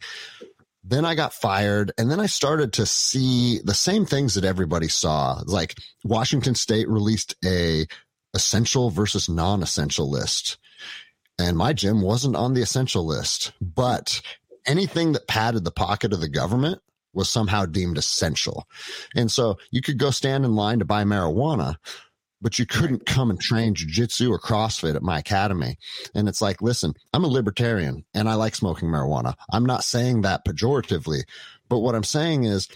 Then 0.86 1.06
I 1.06 1.14
got 1.14 1.32
fired 1.32 1.92
and 1.96 2.10
then 2.10 2.20
I 2.20 2.26
started 2.26 2.74
to 2.74 2.84
see 2.84 3.60
the 3.64 3.72
same 3.72 4.04
things 4.04 4.34
that 4.34 4.44
everybody 4.44 4.88
saw. 4.88 5.40
Like 5.46 5.76
Washington 6.04 6.54
State 6.54 6.88
released 6.88 7.34
a 7.42 7.86
essential 8.34 8.90
versus 8.90 9.28
non-essential 9.28 10.10
list. 10.10 10.58
And 11.38 11.56
my 11.56 11.72
gym 11.72 12.02
wasn't 12.02 12.36
on 12.36 12.52
the 12.52 12.62
essential 12.62 13.06
list, 13.06 13.52
but 13.60 14.20
anything 14.66 15.12
that 15.12 15.28
padded 15.28 15.64
the 15.64 15.70
pocket 15.70 16.12
of 16.12 16.20
the 16.20 16.28
government 16.28 16.80
was 17.12 17.30
somehow 17.30 17.64
deemed 17.64 17.98
essential. 17.98 18.66
And 19.14 19.30
so 19.30 19.58
you 19.70 19.80
could 19.80 19.98
go 19.98 20.10
stand 20.10 20.44
in 20.44 20.54
line 20.54 20.80
to 20.80 20.84
buy 20.84 21.04
marijuana, 21.04 21.76
but 22.40 22.58
you 22.58 22.66
couldn't 22.66 23.06
come 23.06 23.30
and 23.30 23.40
train 23.40 23.74
jujitsu 23.74 24.30
or 24.30 24.38
CrossFit 24.38 24.96
at 24.96 25.02
my 25.02 25.20
academy. 25.20 25.78
And 26.14 26.28
it's 26.28 26.42
like, 26.42 26.60
listen, 26.60 26.94
I'm 27.12 27.24
a 27.24 27.28
libertarian 27.28 28.04
and 28.12 28.28
I 28.28 28.34
like 28.34 28.54
smoking 28.54 28.88
marijuana. 28.88 29.34
I'm 29.50 29.64
not 29.64 29.84
saying 29.84 30.22
that 30.22 30.44
pejoratively, 30.44 31.22
but 31.68 31.78
what 31.78 31.94
I'm 31.94 32.04
saying 32.04 32.44
is 32.44 32.68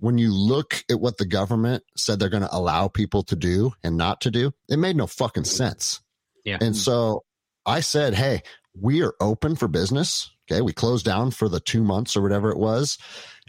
when 0.00 0.18
you 0.18 0.34
look 0.34 0.84
at 0.90 1.00
what 1.00 1.18
the 1.18 1.26
government 1.26 1.84
said 1.96 2.18
they're 2.18 2.28
going 2.28 2.42
to 2.42 2.56
allow 2.56 2.88
people 2.88 3.22
to 3.24 3.36
do 3.36 3.72
and 3.82 3.96
not 3.96 4.20
to 4.22 4.30
do, 4.30 4.52
it 4.68 4.78
made 4.78 4.96
no 4.96 5.06
fucking 5.06 5.44
sense. 5.44 6.00
Yeah. 6.44 6.58
And 6.60 6.76
so 6.76 7.24
I 7.64 7.80
said, 7.80 8.14
Hey, 8.14 8.42
we 8.78 9.02
are 9.02 9.14
open 9.20 9.56
for 9.56 9.68
business. 9.68 10.30
Okay. 10.50 10.60
We 10.60 10.72
closed 10.72 11.04
down 11.04 11.30
for 11.30 11.48
the 11.48 11.60
two 11.60 11.82
months 11.82 12.16
or 12.16 12.22
whatever 12.22 12.50
it 12.50 12.58
was. 12.58 12.98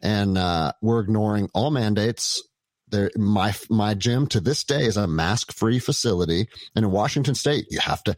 And 0.04 0.38
uh, 0.38 0.74
we're 0.82 1.02
ignoring 1.02 1.50
all 1.54 1.72
mandates. 1.72 2.42
There 2.90 3.10
my 3.18 3.54
my 3.70 3.96
gym 3.96 4.28
to 4.28 4.40
this 4.40 4.64
day 4.64 4.86
is 4.86 4.96
a 4.96 5.08
mask 5.08 5.52
free 5.52 5.80
facility. 5.80 6.48
And 6.76 6.86
in 6.86 6.92
washington 6.92 7.34
state 7.34 7.66
you 7.72 7.80
have 7.80 8.04
to 8.04 8.16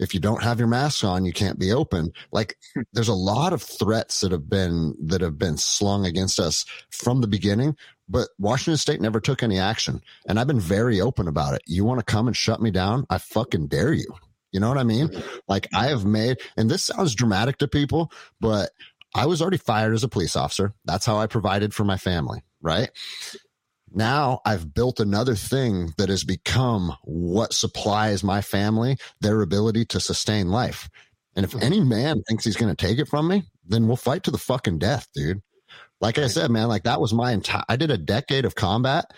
if 0.00 0.12
you 0.12 0.18
don't 0.18 0.42
have 0.42 0.58
your 0.58 0.66
mask 0.66 1.04
on 1.04 1.24
you 1.24 1.32
can't 1.32 1.58
be 1.58 1.72
open. 1.72 2.10
Like 2.32 2.56
there's 2.92 3.08
a 3.08 3.14
lot 3.14 3.52
of 3.52 3.62
threats 3.62 4.20
that 4.20 4.32
have 4.32 4.50
been 4.50 4.94
that 5.06 5.20
have 5.20 5.38
been 5.38 5.56
slung 5.56 6.04
against 6.04 6.40
us 6.40 6.64
from 6.90 7.20
the 7.20 7.28
beginning 7.28 7.76
but 8.08 8.28
washington 8.38 8.76
state 8.76 9.00
never 9.00 9.20
took 9.20 9.44
any 9.44 9.58
action. 9.58 10.02
And 10.26 10.40
i've 10.40 10.48
been 10.48 10.58
very 10.58 11.00
open 11.00 11.28
about 11.28 11.54
it. 11.54 11.62
You 11.66 11.84
want 11.84 12.00
to 12.00 12.04
come 12.04 12.26
and 12.26 12.36
shut 12.36 12.60
me 12.60 12.72
down? 12.72 13.06
I 13.08 13.18
fucking 13.18 13.68
dare 13.68 13.92
you 13.92 14.12
you 14.52 14.60
know 14.60 14.68
what 14.68 14.78
i 14.78 14.84
mean 14.84 15.10
like 15.48 15.68
i 15.74 15.86
have 15.88 16.04
made 16.04 16.38
and 16.56 16.70
this 16.70 16.84
sounds 16.84 17.14
dramatic 17.14 17.58
to 17.58 17.68
people 17.68 18.10
but 18.40 18.70
i 19.14 19.26
was 19.26 19.40
already 19.42 19.56
fired 19.56 19.94
as 19.94 20.04
a 20.04 20.08
police 20.08 20.36
officer 20.36 20.74
that's 20.84 21.06
how 21.06 21.16
i 21.18 21.26
provided 21.26 21.74
for 21.74 21.84
my 21.84 21.96
family 21.96 22.42
right 22.60 22.90
now 23.92 24.40
I've 24.44 24.74
built 24.74 25.00
another 25.00 25.34
thing 25.34 25.92
that 25.98 26.08
has 26.08 26.24
become 26.24 26.94
what 27.04 27.52
supplies 27.52 28.22
my 28.22 28.42
family 28.42 28.98
their 29.20 29.40
ability 29.40 29.86
to 29.86 30.00
sustain 30.00 30.48
life. 30.48 30.88
And 31.34 31.44
if 31.44 31.54
any 31.62 31.80
man 31.80 32.22
thinks 32.28 32.44
he's 32.44 32.56
going 32.56 32.74
to 32.74 32.86
take 32.86 32.98
it 32.98 33.08
from 33.08 33.28
me, 33.28 33.44
then 33.66 33.86
we'll 33.86 33.96
fight 33.96 34.24
to 34.24 34.30
the 34.30 34.38
fucking 34.38 34.78
death, 34.78 35.06
dude. 35.14 35.42
Like 36.00 36.18
I 36.18 36.26
said, 36.26 36.50
man, 36.50 36.68
like 36.68 36.84
that 36.84 37.00
was 37.00 37.12
my 37.12 37.32
entire, 37.32 37.64
I 37.68 37.76
did 37.76 37.90
a 37.90 37.98
decade 37.98 38.44
of 38.44 38.54
combat. 38.54 39.12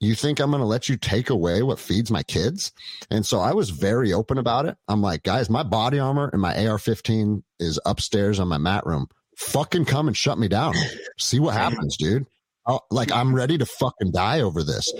You 0.00 0.14
think 0.14 0.40
I'm 0.40 0.50
going 0.50 0.60
to 0.60 0.66
let 0.66 0.88
you 0.88 0.96
take 0.96 1.30
away 1.30 1.62
what 1.62 1.78
feeds 1.78 2.10
my 2.10 2.22
kids? 2.22 2.72
And 3.10 3.24
so 3.24 3.40
I 3.40 3.54
was 3.54 3.70
very 3.70 4.12
open 4.12 4.38
about 4.38 4.66
it. 4.66 4.76
I'm 4.88 5.00
like, 5.00 5.22
guys, 5.22 5.48
my 5.48 5.62
body 5.62 5.98
armor 5.98 6.28
and 6.32 6.40
my 6.40 6.66
AR 6.66 6.78
15 6.78 7.42
is 7.58 7.80
upstairs 7.86 8.38
on 8.38 8.48
my 8.48 8.58
mat 8.58 8.84
room. 8.84 9.08
Fucking 9.36 9.86
come 9.86 10.06
and 10.06 10.16
shut 10.16 10.38
me 10.38 10.48
down. 10.48 10.74
See 11.18 11.40
what 11.40 11.54
happens, 11.54 11.96
dude. 11.96 12.26
Oh, 12.66 12.80
like 12.90 13.12
I'm 13.12 13.34
ready 13.34 13.58
to 13.58 13.66
fucking 13.66 14.12
die 14.12 14.40
over 14.40 14.62
this. 14.62 14.92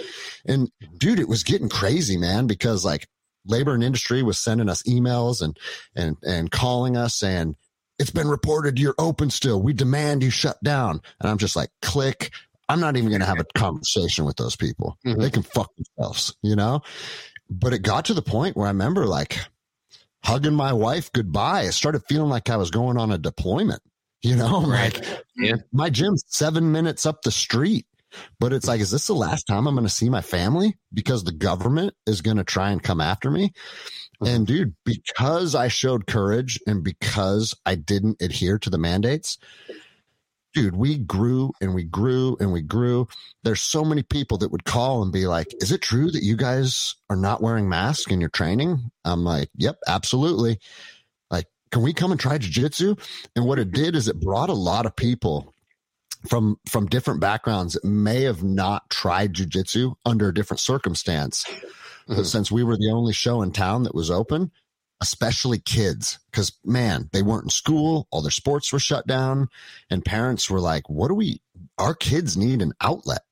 And 0.47 0.71
dude, 0.97 1.19
it 1.19 1.29
was 1.29 1.43
getting 1.43 1.69
crazy, 1.69 2.17
man, 2.17 2.47
because 2.47 2.85
like 2.85 3.09
labor 3.45 3.75
and 3.75 3.83
industry 3.83 4.23
was 4.23 4.39
sending 4.39 4.69
us 4.69 4.83
emails 4.85 5.43
and, 5.43 5.59
and, 5.95 6.17
and 6.23 6.51
calling 6.51 6.97
us 6.97 7.23
and 7.23 7.57
it's 7.99 8.11
been 8.11 8.29
reported 8.29 8.79
you're 8.79 8.95
open 8.99 9.31
still. 9.31 9.61
We 9.61 9.73
demand 9.73 10.23
you 10.23 10.31
shut 10.31 10.63
down. 10.63 11.01
And 11.21 11.31
I'm 11.31 11.39
just 11.39 11.57
like, 11.57 11.71
click. 11.83 12.31
I'm 12.69 12.81
not 12.81 12.97
even 12.97 13.11
going 13.11 13.21
to 13.21 13.27
have 13.27 13.41
a 13.41 13.59
conversation 13.59 14.25
with 14.25 14.37
those 14.37 14.57
people. 14.57 14.99
Mm-hmm. 15.07 15.21
They 15.21 15.31
can 15.31 15.43
fuck 15.43 15.71
themselves, 15.77 16.37
you 16.43 16.57
know? 16.57 16.83
But 17.49 17.73
it 17.73 17.83
got 17.83 18.07
to 18.07 18.15
the 18.15 18.23
point 18.23 18.57
where 18.57 18.67
I 18.67 18.71
remember 18.71 19.07
like 19.07 19.39
hugging 20.25 20.55
my 20.55 20.73
wife 20.73 21.13
goodbye. 21.13 21.61
I 21.61 21.71
started 21.71 22.03
feeling 22.09 22.29
like 22.29 22.51
I 22.51 22.57
was 22.57 22.71
going 22.71 22.99
on 22.99 23.13
a 23.13 23.19
deployment. 23.19 23.83
You 24.23 24.35
know, 24.35 24.59
like 24.61 25.05
yeah. 25.37 25.57
my 25.73 25.91
gym's 25.91 26.25
seven 26.27 26.73
minutes 26.73 27.07
up 27.07 27.23
the 27.23 27.31
street. 27.31 27.87
But 28.41 28.53
it's 28.53 28.67
like, 28.67 28.81
is 28.81 28.91
this 28.91 29.09
the 29.09 29.15
last 29.15 29.45
time 29.45 29.67
I'm 29.67 29.75
going 29.75 29.87
to 29.87 29.93
see 29.93 30.09
my 30.09 30.23
family? 30.23 30.77
Because 30.93 31.25
the 31.25 31.33
government 31.33 31.95
is 32.07 32.23
going 32.23 32.39
to 32.39 32.45
try 32.45 32.71
and 32.71 32.83
come 32.83 33.01
after 33.01 33.31
me. 33.31 33.53
Mm-hmm. 34.23 34.27
And 34.27 34.47
dude, 34.47 34.75
because 34.85 35.55
I 35.55 35.69
showed 35.69 36.07
courage 36.07 36.59
and 36.67 36.83
because 36.83 37.55
I 37.67 37.75
didn't 37.75 38.23
adhere 38.23 38.59
to 38.61 38.71
the 38.71 38.79
mandates, 38.79 39.39
dude, 40.57 40.75
we 40.75 40.97
grew 40.97 41.53
and 41.61 41.75
we 41.75 41.85
grew 41.85 42.35
and 42.41 42.51
we 42.51 42.63
grew. 42.63 43.07
There's 43.45 43.61
so 43.61 43.85
many 43.85 44.03
people 44.03 44.39
that 44.39 44.51
would 44.51 44.65
call 44.65 45.03
and 45.03 45.13
be 45.13 45.27
like, 45.27 45.49
is 45.63 45.71
it 45.71 45.83
true 45.83 46.11
that 46.11 46.23
you 46.23 46.35
guys 46.35 46.95
are 47.11 47.17
not 47.17 47.43
wearing 47.43 47.69
masks 47.69 48.11
in 48.11 48.23
your 48.23 48.31
training? 48.31 48.91
I'm 49.05 49.23
like, 49.23 49.51
yep, 49.55 49.77
absolutely 49.87 50.59
Like, 51.31 51.45
can 51.71 51.83
we 51.83 51.93
come 51.93 52.11
and 52.11 52.19
try 52.19 52.39
jujitsu? 52.39 52.99
And 53.37 53.45
what 53.45 53.59
it 53.59 53.71
did 53.71 53.95
is 53.95 54.09
it 54.09 54.19
brought 54.19 54.49
a 54.49 54.55
lot 54.55 54.87
of 54.87 54.97
people 54.97 55.53
from 56.27 56.59
from 56.67 56.87
different 56.87 57.21
backgrounds 57.21 57.75
that 57.75 57.85
may 57.85 58.23
have 58.23 58.43
not 58.43 58.89
tried 58.89 59.35
jujitsu 59.35 59.95
under 60.07 60.29
a 60.29 60.35
different 60.35 60.61
circumstance. 60.61 61.45
Mm-hmm. 61.45 62.17
But 62.17 62.25
since 62.25 62.51
we 62.51 62.65
were 62.65 62.79
the 62.79 62.93
only 62.93 63.13
show 63.13 63.43
in 63.43 63.53
town 63.53 63.83
that 63.83 63.95
was 63.95 64.11
open, 64.11 64.53
especially 65.01 65.59
kids, 65.59 66.19
because 66.31 66.53
man, 66.65 67.09
they 67.13 67.23
weren't 67.23 67.45
in 67.45 67.51
school, 67.51 68.09
all 68.11 68.23
their 68.23 68.31
sports 68.31 68.73
were 68.73 68.79
shut 68.79 69.07
down, 69.07 69.49
and 69.91 70.05
parents 70.05 70.49
were 70.51 70.61
like, 70.61 70.89
"What 70.89 71.09
do 71.09 71.15
we? 71.15 71.41
Our 71.79 71.95
kids 71.95 72.37
need 72.37 72.63
an 72.63 72.73
outlet." 72.81 73.23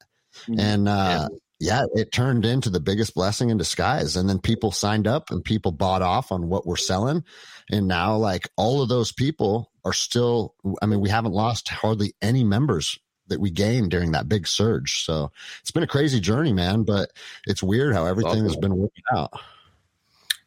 Mm-hmm. 0.46 0.61
And 0.61 0.88
uh, 0.88 1.29
yeah 1.31 1.38
yeah, 1.61 1.87
it 1.94 2.12
turned 2.12 2.44
into 2.44 2.68
the 2.68 2.81
biggest 2.81 3.14
blessing 3.14 3.50
in 3.50 3.57
disguise. 3.57 4.16
And 4.16 4.29
then 4.29 4.38
people 4.38 4.70
signed 4.70 5.07
up 5.07 5.31
and 5.31 5.44
people 5.44 5.72
bought 5.72 6.03
off 6.03 6.33
on 6.33 6.48
what 6.48 6.66
we're 6.66 6.77
selling. 6.77 7.24
And 7.70 7.88
now, 7.88 8.16
like, 8.16 8.50
all 8.57 8.83
of 8.83 8.88
those 8.88 9.12
people 9.12 9.70
are 9.85 9.92
still, 9.92 10.55
I 10.83 10.87
mean, 10.87 11.00
we 11.00 11.09
haven't 11.09 11.33
lost 11.33 11.68
hardly 11.68 12.14
any 12.20 12.44
members 12.44 12.98
that 13.29 13.40
we 13.40 13.50
gained 13.50 13.90
during 13.90 14.12
that 14.12 14.29
big 14.29 14.46
surge. 14.46 15.05
So 15.05 15.31
it's 15.61 15.70
been 15.70 15.83
a 15.83 15.88
crazy 15.88 16.20
journey, 16.20 16.53
man, 16.53 16.83
but 16.83 17.11
it's 17.46 17.62
weird 17.62 17.94
how 17.94 18.05
everything 18.05 18.33
awesome. 18.33 18.46
has 18.46 18.57
been 18.57 18.77
working 18.77 19.05
out. 19.14 19.33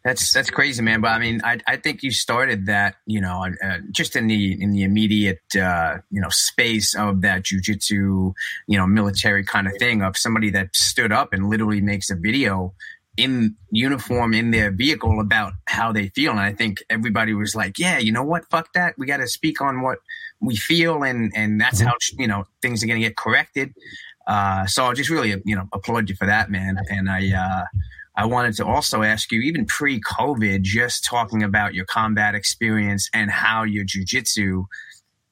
That's 0.07 0.31
that's 0.31 0.49
crazy, 0.49 0.81
man. 0.81 1.01
But 1.01 1.09
I 1.09 1.19
mean, 1.19 1.41
I 1.43 1.59
I 1.67 1.75
think 1.75 2.01
you 2.01 2.11
started 2.11 2.65
that, 2.67 2.95
you 3.07 3.19
know, 3.19 3.45
uh, 3.61 3.79
just 3.91 4.15
in 4.15 4.27
the 4.27 4.55
in 4.61 4.71
the 4.71 4.83
immediate, 4.83 5.41
uh, 5.61 5.97
you 6.09 6.21
know, 6.21 6.29
space 6.29 6.95
of 6.95 7.19
that 7.23 7.43
jujitsu, 7.43 8.31
you 8.67 8.77
know, 8.77 8.87
military 8.87 9.43
kind 9.43 9.67
of 9.67 9.73
thing 9.79 10.01
of 10.01 10.15
somebody 10.15 10.49
that 10.51 10.73
stood 10.73 11.11
up 11.11 11.33
and 11.33 11.49
literally 11.49 11.81
makes 11.81 12.09
a 12.09 12.15
video 12.15 12.73
in 13.17 13.57
uniform 13.71 14.33
in 14.33 14.51
their 14.51 14.71
vehicle 14.71 15.19
about 15.19 15.51
how 15.65 15.91
they 15.91 16.07
feel. 16.07 16.31
And 16.31 16.39
I 16.39 16.53
think 16.53 16.77
everybody 16.89 17.33
was 17.33 17.53
like, 17.53 17.77
yeah, 17.77 17.97
you 17.97 18.13
know 18.13 18.23
what? 18.23 18.45
Fuck 18.49 18.71
that. 18.75 18.93
We 18.97 19.07
got 19.07 19.17
to 19.17 19.27
speak 19.27 19.59
on 19.59 19.81
what 19.81 19.97
we 20.39 20.55
feel. 20.55 21.03
And, 21.03 21.33
and 21.35 21.59
that's 21.59 21.81
how, 21.81 21.95
you 22.17 22.27
know, 22.27 22.45
things 22.61 22.81
are 22.81 22.87
going 22.87 23.01
to 23.01 23.05
get 23.05 23.17
corrected. 23.17 23.73
Uh, 24.25 24.67
so 24.67 24.85
I 24.85 24.93
just 24.93 25.09
really, 25.09 25.35
you 25.43 25.55
know, 25.55 25.67
applaud 25.73 26.09
you 26.09 26.15
for 26.15 26.27
that, 26.27 26.49
man. 26.49 26.77
And 26.89 27.09
I, 27.09 27.31
uh, 27.33 27.65
I 28.17 28.25
wanted 28.25 28.55
to 28.55 28.65
also 28.65 29.03
ask 29.03 29.31
you, 29.31 29.41
even 29.41 29.65
pre 29.65 30.01
COVID, 30.01 30.63
just 30.63 31.05
talking 31.05 31.43
about 31.43 31.75
your 31.75 31.85
combat 31.85 32.33
experience 32.33 33.09
and 33.13 33.29
how 33.29 33.63
your 33.63 33.85
jujitsu 33.85 34.65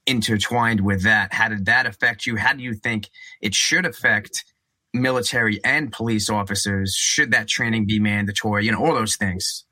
intertwined 0.05 0.81
with 0.81 1.01
that. 1.01 1.33
How 1.33 1.49
did 1.49 1.65
that 1.65 1.87
affect 1.87 2.27
you? 2.27 2.35
How 2.35 2.53
do 2.53 2.61
you 2.61 2.75
think 2.75 3.09
it 3.41 3.55
should 3.55 3.87
affect 3.87 4.45
military 4.93 5.59
and 5.65 5.91
police 5.91 6.29
officers? 6.29 6.93
Should 6.93 7.31
that 7.31 7.47
training 7.47 7.87
be 7.87 7.99
mandatory? 7.99 8.65
You 8.65 8.71
know, 8.71 8.85
all 8.85 8.93
those 8.93 9.15
things. 9.15 9.65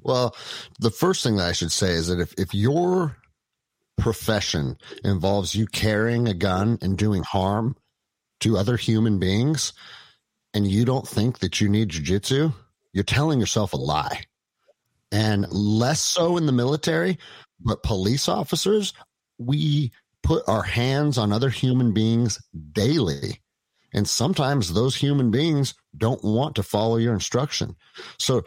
Well, 0.00 0.34
the 0.80 0.90
first 0.90 1.22
thing 1.22 1.36
that 1.36 1.48
I 1.48 1.52
should 1.52 1.70
say 1.70 1.92
is 1.92 2.08
that 2.08 2.18
if, 2.18 2.34
if 2.36 2.52
your 2.52 3.16
profession 3.98 4.76
involves 5.04 5.54
you 5.54 5.68
carrying 5.68 6.26
a 6.26 6.34
gun 6.34 6.76
and 6.82 6.98
doing 6.98 7.22
harm 7.22 7.76
to 8.40 8.58
other 8.58 8.76
human 8.76 9.20
beings, 9.20 9.72
and 10.54 10.66
you 10.66 10.84
don't 10.84 11.08
think 11.08 11.38
that 11.38 11.60
you 11.60 11.68
need 11.68 11.90
jujitsu, 11.90 12.52
you're 12.92 13.04
telling 13.04 13.40
yourself 13.40 13.72
a 13.72 13.76
lie. 13.76 14.22
And 15.10 15.50
less 15.52 16.02
so 16.02 16.36
in 16.36 16.46
the 16.46 16.52
military, 16.52 17.18
but 17.60 17.82
police 17.82 18.28
officers, 18.28 18.94
we 19.38 19.92
put 20.22 20.48
our 20.48 20.62
hands 20.62 21.18
on 21.18 21.32
other 21.32 21.50
human 21.50 21.92
beings 21.92 22.40
daily. 22.72 23.40
And 23.92 24.08
sometimes 24.08 24.72
those 24.72 24.96
human 24.96 25.30
beings 25.30 25.74
don't 25.96 26.22
want 26.24 26.56
to 26.56 26.62
follow 26.62 26.96
your 26.96 27.12
instruction. 27.12 27.76
So 28.18 28.44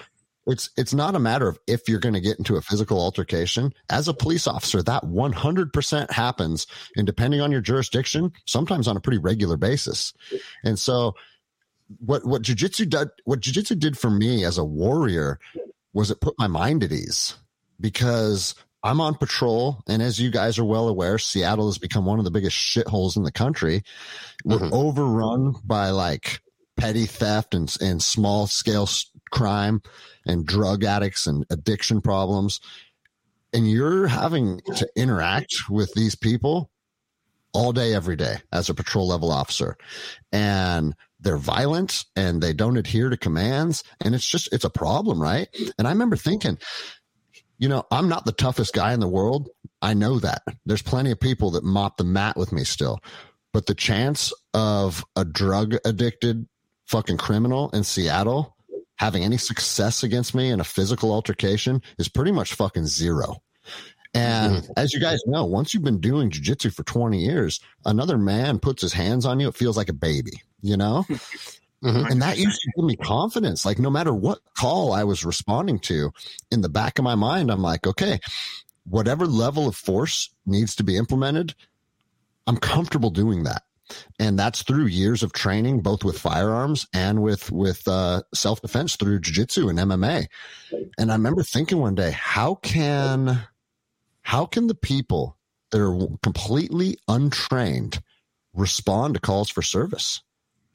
it's 0.48 0.70
it's 0.78 0.94
not 0.94 1.16
a 1.16 1.20
matter 1.20 1.48
of 1.48 1.60
if 1.68 1.88
you're 1.88 2.00
going 2.00 2.14
to 2.14 2.22
get 2.22 2.38
into 2.38 2.56
a 2.56 2.62
physical 2.62 3.00
altercation 3.00 3.74
as 3.90 4.08
a 4.08 4.14
police 4.14 4.48
officer 4.48 4.82
that 4.84 5.04
100% 5.04 6.12
happens 6.12 6.68
and 6.96 7.06
depending 7.06 7.42
on 7.42 7.52
your 7.52 7.62
jurisdiction 7.62 8.32
sometimes 8.46 8.88
on 8.88 8.96
a 8.96 9.02
pretty 9.02 9.18
regular 9.18 9.58
basis 9.58 10.14
and 10.64 10.78
so 10.78 11.16
what 12.00 12.26
what 12.26 12.42
jujitsu 12.42 12.90
did 12.90 13.10
what 13.26 13.40
jujitsu 13.40 13.78
did 13.78 13.98
for 13.98 14.10
me 14.10 14.44
as 14.44 14.58
a 14.58 14.66
warrior 14.66 15.40
was 15.94 16.12
it 16.12 16.22
put 16.22 16.34
my 16.40 16.48
mind 16.48 16.84
at 16.84 16.92
ease 16.92 17.36
because 17.80 18.56
I'm 18.86 19.02
on 19.02 19.16
patrol, 19.16 19.82
and 19.88 20.00
as 20.04 20.20
you 20.20 20.30
guys 20.30 20.60
are 20.60 20.64
well 20.64 20.88
aware, 20.88 21.18
Seattle 21.18 21.66
has 21.66 21.80
become 21.80 22.06
one 22.06 22.20
of 22.20 22.26
the 22.26 22.30
biggest 22.30 22.56
shitholes 22.56 23.18
in 23.18 23.24
the 23.24 23.32
country. 23.32 23.82
We're 24.44 24.60
mm-hmm. 24.60 24.74
overrun 24.76 25.56
by 25.64 25.90
like 25.90 26.40
petty 26.78 27.08
theft 27.08 27.56
and 27.56 27.76
and 27.82 28.04
small 28.04 28.46
scale 28.46 28.88
crime 29.32 29.82
and 30.28 30.46
drug 30.46 30.84
addicts 30.84 31.26
and 31.26 31.48
addiction 31.50 32.00
problems, 32.00 32.60
and 33.54 33.68
you're 33.68 34.06
having 34.06 34.62
to 34.76 34.88
interact 34.96 35.56
with 35.68 35.92
these 35.96 36.14
people 36.14 36.70
all 37.54 37.74
day, 37.74 37.96
every 37.96 38.18
day 38.18 38.36
as 38.52 38.70
a 38.70 38.76
patrol 38.76 39.08
level 39.08 39.32
officer, 39.32 39.78
and 40.32 40.94
they're 41.26 41.38
violent 41.38 42.06
and 42.16 42.42
they 42.42 42.54
don't 42.54 42.78
adhere 42.78 43.10
to 43.10 43.18
commands. 43.18 43.84
And 44.00 44.16
it's 44.16 44.28
just, 44.28 44.54
it's 44.54 44.64
a 44.64 44.70
problem, 44.70 45.22
right? 45.22 45.50
And 45.78 45.88
I 45.88 45.92
remember 45.92 46.16
thinking, 46.16 46.60
you 47.58 47.68
know, 47.68 47.84
I'm 47.92 48.08
not 48.08 48.26
the 48.26 48.32
toughest 48.32 48.74
guy 48.74 48.94
in 48.94 49.00
the 49.00 49.08
world. 49.08 49.50
I 49.82 49.96
know 49.96 50.20
that. 50.20 50.44
There's 50.66 50.84
plenty 50.84 51.12
of 51.12 51.20
people 51.20 51.52
that 51.52 51.64
mop 51.64 51.98
the 51.98 52.04
mat 52.04 52.38
with 52.38 52.52
me 52.52 52.64
still. 52.64 53.00
But 53.54 53.66
the 53.66 53.76
chance 53.76 54.32
of 54.54 55.04
a 55.16 55.26
drug 55.26 55.76
addicted 55.84 56.48
fucking 56.86 57.18
criminal 57.18 57.72
in 57.72 57.84
Seattle 57.84 58.56
having 58.98 59.24
any 59.24 59.38
success 59.38 60.04
against 60.04 60.36
me 60.36 60.50
in 60.50 60.60
a 60.60 60.64
physical 60.64 61.12
altercation 61.12 61.82
is 61.98 62.08
pretty 62.08 62.32
much 62.32 62.54
fucking 62.54 62.86
zero. 62.86 63.42
And 64.14 64.58
mm-hmm. 64.58 64.72
as 64.78 64.94
you 64.94 65.02
guys 65.02 65.20
know, 65.26 65.44
once 65.44 65.74
you've 65.74 65.84
been 65.84 66.00
doing 66.00 66.30
jujitsu 66.30 66.74
for 66.74 66.84
20 66.84 67.20
years, 67.20 67.60
another 67.84 68.18
man 68.18 68.60
puts 68.60 68.82
his 68.82 68.94
hands 68.94 69.26
on 69.26 69.42
you, 69.42 69.50
it 69.50 69.56
feels 69.56 69.76
like 69.76 69.90
a 69.90 69.94
baby, 69.94 70.42
you 70.66 70.78
know? 70.78 71.06
Mm-hmm. 71.84 72.06
And 72.12 72.22
that 72.22 72.38
used 72.40 72.60
to 72.62 72.72
give 72.76 72.86
me 72.86 72.96
confidence. 72.96 73.66
Like, 73.66 73.78
no 73.78 73.92
matter 73.92 74.14
what 74.14 74.40
call 74.58 74.92
I 74.92 75.04
was 75.04 75.24
responding 75.24 75.78
to, 75.80 76.12
in 76.50 76.62
the 76.62 76.70
back 76.70 76.98
of 76.98 77.04
my 77.04 77.14
mind, 77.14 77.52
I'm 77.52 77.62
like, 77.62 77.86
okay, 77.86 78.20
whatever 78.86 79.28
level 79.28 79.68
of 79.68 79.76
force 79.76 80.32
needs 80.48 80.76
to 80.78 80.84
be 80.84 80.98
implemented, 80.98 81.54
I'm 82.48 82.58
comfortable 82.58 83.12
doing 83.12 83.44
that. 83.44 83.64
And 84.18 84.40
that's 84.40 84.64
through 84.64 84.88
years 84.88 85.22
of 85.22 85.32
training, 85.32 85.82
both 85.82 86.04
with 86.04 86.18
firearms 86.18 86.88
and 86.92 87.22
with, 87.22 87.52
with, 87.52 87.88
uh, 87.88 88.24
self 88.34 88.62
defense 88.62 88.96
through 88.96 89.20
jujitsu 89.20 89.70
and 89.70 89.78
MMA. 89.78 90.26
And 90.98 91.12
I 91.12 91.16
remember 91.16 91.44
thinking 91.44 91.78
one 91.78 91.94
day, 91.94 92.10
how 92.10 92.56
can, 92.56 93.44
how 94.24 94.48
can 94.48 94.66
the 94.66 94.74
people 94.74 95.38
that 95.70 95.82
are 95.82 96.18
completely 96.24 96.98
untrained 97.08 98.02
respond 98.56 99.14
to 99.14 99.20
calls 99.20 99.52
for 99.52 99.62
service? 99.62 100.24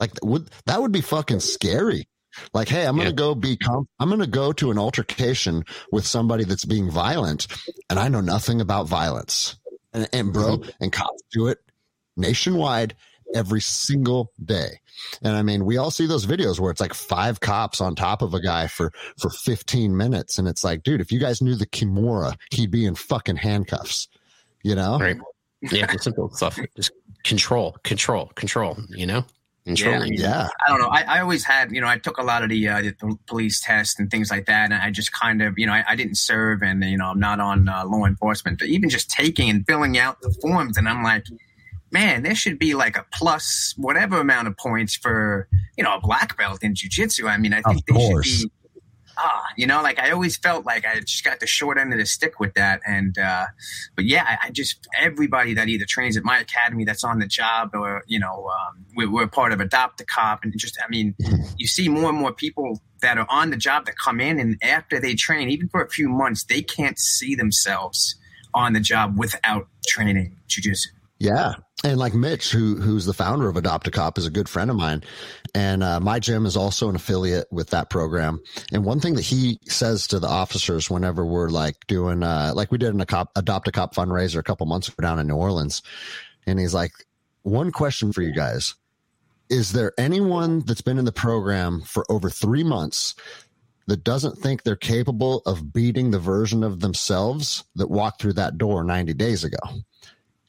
Like 0.01 0.13
would 0.23 0.51
that 0.67 0.81
would 0.81 0.93
be 0.93 1.03
fucking 1.03 1.41
scary. 1.41 2.09
Like, 2.55 2.69
hey, 2.69 2.87
I'm 2.87 2.97
gonna 2.97 3.13
go 3.13 3.35
be 3.35 3.59
I'm 3.99 4.09
gonna 4.09 4.27
go 4.27 4.53
to 4.53 4.71
an 4.71 4.79
altercation 4.79 5.65
with 5.93 6.07
somebody 6.07 6.45
that's 6.45 6.65
being 6.65 6.91
violent, 6.91 7.47
and 7.89 7.99
I 7.99 8.09
know 8.09 8.21
nothing 8.21 8.61
about 8.61 8.87
violence. 8.87 9.57
And, 9.93 10.09
and 10.13 10.33
bro, 10.33 10.59
mm-hmm. 10.59 10.71
and 10.81 10.93
cops 10.93 11.23
do 11.33 11.49
it 11.49 11.59
nationwide 12.17 12.95
every 13.35 13.61
single 13.61 14.33
day. 14.45 14.81
And 15.23 15.37
I 15.37 15.43
mean, 15.43 15.65
we 15.65 15.77
all 15.77 15.91
see 15.91 16.07
those 16.07 16.27
videos 16.27 16.59
where 16.59 16.71
it's 16.71 16.81
like 16.81 16.95
five 16.95 17.41
cops 17.41 17.81
on 17.81 17.95
top 17.95 18.23
of 18.23 18.35
a 18.35 18.41
guy 18.41 18.67
for, 18.67 18.93
for 19.19 19.31
15 19.31 19.97
minutes. 19.97 20.39
And 20.39 20.49
it's 20.49 20.65
like, 20.65 20.83
dude, 20.83 21.01
if 21.01 21.13
you 21.13 21.19
guys 21.19 21.41
knew 21.41 21.55
the 21.55 21.67
Kimura, 21.67 22.37
he'd 22.51 22.71
be 22.71 22.85
in 22.87 22.95
fucking 22.95 23.37
handcuffs, 23.37 24.09
you 24.63 24.75
know? 24.75 24.99
Right. 24.99 25.17
Yeah. 25.63 25.91
simple 25.99 26.31
stuff. 26.31 26.59
Just 26.77 26.93
control, 27.25 27.77
control, 27.85 28.27
control, 28.35 28.79
you 28.89 29.07
know? 29.07 29.25
Yeah, 29.67 30.05
yeah. 30.05 30.49
I 30.67 30.69
don't 30.69 30.81
know. 30.81 30.89
I, 30.89 31.03
I, 31.03 31.21
always 31.21 31.45
had, 31.45 31.71
you 31.71 31.81
know, 31.81 31.87
I 31.87 31.99
took 31.99 32.17
a 32.17 32.23
lot 32.23 32.43
of 32.43 32.49
the, 32.49 32.67
uh, 32.67 32.81
the 32.81 33.19
police 33.27 33.61
tests 33.61 33.99
and 34.01 34.11
things 34.11 34.31
like 34.31 34.47
that, 34.47 34.73
and 34.73 34.83
I 34.83 34.91
just 34.91 35.13
kind 35.13 35.43
of, 35.43 35.59
you 35.59 35.67
know, 35.67 35.73
I, 35.73 35.85
I 35.89 35.97
didn't 35.97 36.17
serve, 36.17 36.63
and 36.63 36.83
you 36.83 36.97
know, 36.97 37.07
I'm 37.07 37.21
not 37.21 37.41
on 37.41 37.69
uh, 37.69 37.85
law 37.87 38.07
enforcement, 38.07 38.59
but 38.59 38.69
even 38.69 38.89
just 38.89 39.11
taking 39.11 39.51
and 39.51 39.67
filling 39.67 39.99
out 39.99 40.21
the 40.23 40.35
forms, 40.41 40.77
and 40.77 40.89
I'm 40.89 41.03
like, 41.03 41.25
man, 41.93 42.23
there 42.23 42.35
should 42.35 42.59
be 42.59 42.75
like 42.75 42.97
a 42.97 43.05
plus 43.13 43.75
whatever 43.77 44.21
amount 44.21 44.49
of 44.49 44.57
points 44.57 44.97
for, 44.97 45.49
you 45.77 45.85
know, 45.85 45.95
a 45.95 46.01
black 46.01 46.37
belt 46.39 46.63
in 46.63 46.75
jujitsu. 46.75 47.29
I 47.29 47.37
mean, 47.37 47.53
I 47.53 47.63
think 47.63 47.79
of 47.79 47.87
they 47.87 47.93
course. 47.93 48.27
should 48.27 48.49
be 48.49 48.60
ah, 49.23 49.45
you 49.57 49.67
know, 49.67 49.83
like 49.83 49.99
I 49.99 50.11
always 50.11 50.37
felt 50.37 50.65
like 50.65 50.85
I 50.87 51.01
just 51.01 51.25
got 51.25 51.41
the 51.41 51.47
short 51.47 51.79
end 51.79 51.93
of 51.93 51.99
the 51.99 52.07
stick 52.07 52.41
with 52.41 52.55
that. 52.55 52.81
And, 52.87 53.19
uh, 53.19 53.47
but 53.95 54.05
yeah, 54.05 54.25
I, 54.27 54.47
I 54.47 54.51
just, 54.51 54.89
everybody 54.99 55.55
that 55.55 55.69
either 55.69 55.85
trains 55.87 56.17
at 56.17 56.25
my 56.25 56.39
academy 56.39 56.85
that's 56.85 57.05
on 57.05 57.19
the 57.19 57.27
job 57.27 57.71
or, 57.75 58.03
you 58.07 58.19
know, 58.19 58.49
um, 58.49 58.85
we're, 58.97 59.11
we're, 59.11 59.27
part 59.27 59.53
of 59.53 59.61
Adopt 59.61 60.01
a 60.01 60.05
Cop. 60.05 60.41
And 60.43 60.53
just, 60.57 60.79
I 60.83 60.89
mean, 60.89 61.15
you 61.57 61.67
see 61.67 61.89
more 61.89 62.09
and 62.09 62.19
more 62.19 62.33
people 62.33 62.81
that 63.03 63.19
are 63.19 63.27
on 63.29 63.51
the 63.51 63.57
job 63.57 63.87
that 63.87 63.97
come 63.97 64.21
in 64.21 64.41
and 64.41 64.57
after 64.63 64.99
they 64.99 65.15
train, 65.15 65.51
even 65.51 65.69
for 65.69 65.83
a 65.83 65.89
few 65.89 66.09
months, 66.09 66.45
they 66.45 66.63
can't 66.63 66.99
see 66.99 67.35
themselves 67.35 68.17
on 68.55 68.73
the 68.73 68.81
job 68.81 69.19
without 69.19 69.69
training 69.87 70.37
jujitsu. 70.49 70.89
Yeah. 71.21 71.57
And 71.85 71.99
like 71.99 72.15
Mitch, 72.15 72.51
who 72.51 72.77
who's 72.77 73.05
the 73.05 73.13
founder 73.13 73.49
of 73.49 73.57
Adopt 73.57 73.87
a 73.87 73.91
Cop, 73.91 74.17
is 74.19 74.27
a 74.27 74.31
good 74.31 74.49
friend 74.49 74.71
of 74.71 74.77
mine, 74.77 75.03
and 75.55 75.83
uh, 75.83 76.01
my 76.01 76.19
gym 76.19 76.47
is 76.47 76.57
also 76.57 76.89
an 76.89 76.97
affiliate 76.97 77.47
with 77.51 77.71
that 77.71 77.89
program. 77.91 78.41
And 78.73 78.85
one 78.85 79.01
thing 79.01 79.15
that 79.15 79.23
he 79.23 79.59
says 79.67 80.07
to 80.09 80.19
the 80.19 80.29
officers 80.29 80.91
whenever 80.91 81.25
we're 81.25 81.51
like 81.51 81.87
doing, 81.87 82.23
uh, 82.23 82.53
like 82.55 82.71
we 82.71 82.79
did 82.79 82.95
an 82.95 83.01
a 83.01 83.07
cop, 83.07 83.31
Adopt 83.37 83.69
a 83.69 83.73
Cop 83.73 83.95
fundraiser 83.95 84.39
a 84.39 84.43
couple 84.43 84.67
months 84.67 84.89
ago 84.89 84.97
down 85.03 85.19
in 85.19 85.27
New 85.27 85.37
Orleans, 85.37 85.83
and 86.47 86.59
he's 86.59 86.75
like, 86.75 86.93
"One 87.43 87.71
question 87.71 88.13
for 88.13 88.23
you 88.23 88.35
guys: 88.35 88.75
Is 89.49 89.73
there 89.73 89.93
anyone 89.99 90.61
that's 90.61 90.83
been 90.83 90.99
in 90.99 91.07
the 91.07 91.13
program 91.13 91.83
for 91.83 92.05
over 92.11 92.29
three 92.31 92.65
months 92.65 93.15
that 93.87 94.05
doesn't 94.05 94.39
think 94.39 94.63
they're 94.63 94.77
capable 94.77 95.41
of 95.47 95.73
beating 95.73 96.11
the 96.11 96.19
version 96.19 96.63
of 96.63 96.81
themselves 96.81 97.65
that 97.75 97.91
walked 97.91 98.21
through 98.21 98.35
that 98.35 98.59
door 98.59 98.85
90 98.85 99.15
days 99.15 99.45
ago?" 99.45 99.59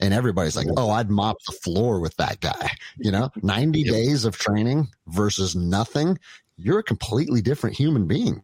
And 0.02 0.14
everybody's 0.14 0.56
like, 0.56 0.68
"Oh, 0.76 0.90
I'd 0.90 1.10
mop 1.10 1.38
the 1.46 1.54
floor 1.54 2.00
with 2.00 2.16
that 2.18 2.40
guy." 2.40 2.72
You 2.98 3.12
know, 3.12 3.30
90 3.42 3.82
yep. 3.82 3.94
days 3.94 4.26
of 4.26 4.38
training 4.38 4.90
versus 5.08 5.56
nothing, 5.56 6.18
you're 6.58 6.80
a 6.80 6.84
completely 6.84 7.42
different 7.42 7.78
human 7.78 8.08
being. 8.08 8.44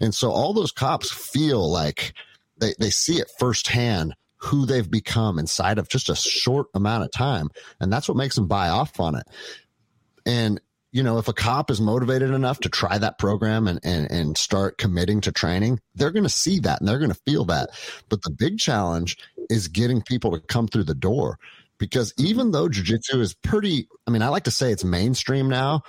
And 0.00 0.14
so 0.14 0.30
all 0.30 0.52
those 0.52 0.72
cops 0.72 1.10
feel 1.10 1.70
like 1.70 2.12
they 2.58 2.74
they 2.78 2.90
see 2.90 3.16
it 3.16 3.30
firsthand 3.38 4.14
who 4.36 4.64
they've 4.64 4.90
become 4.90 5.38
inside 5.38 5.78
of 5.78 5.88
just 5.88 6.08
a 6.08 6.16
short 6.16 6.68
amount 6.74 7.04
of 7.04 7.10
time, 7.12 7.48
and 7.80 7.92
that's 7.92 8.08
what 8.08 8.16
makes 8.16 8.36
them 8.36 8.46
buy 8.46 8.68
off 8.68 9.00
on 9.00 9.14
it. 9.14 9.26
And 10.26 10.60
you 10.92 11.02
know, 11.02 11.18
if 11.18 11.28
a 11.28 11.32
cop 11.32 11.70
is 11.70 11.80
motivated 11.80 12.30
enough 12.30 12.60
to 12.60 12.68
try 12.68 12.98
that 12.98 13.18
program 13.18 13.68
and, 13.68 13.78
and, 13.84 14.10
and 14.10 14.36
start 14.36 14.78
committing 14.78 15.20
to 15.22 15.32
training, 15.32 15.80
they're 15.94 16.10
going 16.10 16.24
to 16.24 16.28
see 16.28 16.58
that 16.60 16.80
and 16.80 16.88
they're 16.88 16.98
going 16.98 17.12
to 17.12 17.20
feel 17.26 17.44
that. 17.44 17.70
But 18.08 18.22
the 18.22 18.30
big 18.30 18.58
challenge 18.58 19.16
is 19.48 19.68
getting 19.68 20.02
people 20.02 20.32
to 20.32 20.40
come 20.40 20.66
through 20.66 20.84
the 20.84 20.94
door 20.94 21.38
because 21.78 22.12
mm-hmm. 22.14 22.26
even 22.26 22.50
though 22.50 22.68
jujitsu 22.68 23.20
is 23.20 23.34
pretty, 23.34 23.88
I 24.06 24.10
mean, 24.10 24.22
I 24.22 24.28
like 24.28 24.44
to 24.44 24.50
say 24.50 24.72
it's 24.72 24.84
mainstream 24.84 25.48
now, 25.48 25.82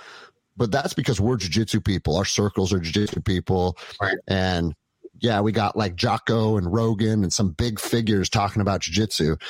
but 0.56 0.70
that's 0.70 0.94
because 0.94 1.20
we're 1.20 1.36
jujitsu 1.36 1.84
people. 1.84 2.16
Our 2.16 2.24
circles 2.24 2.72
are 2.72 2.78
jujitsu 2.78 3.24
people. 3.24 3.76
Right. 4.00 4.18
And 4.28 4.74
yeah, 5.20 5.40
we 5.40 5.50
got 5.50 5.76
like 5.76 5.96
Jocko 5.96 6.58
and 6.58 6.72
Rogan 6.72 7.22
and 7.24 7.32
some 7.32 7.50
big 7.50 7.80
figures 7.80 8.28
talking 8.28 8.62
about 8.62 8.82
jujitsu. 8.82 9.40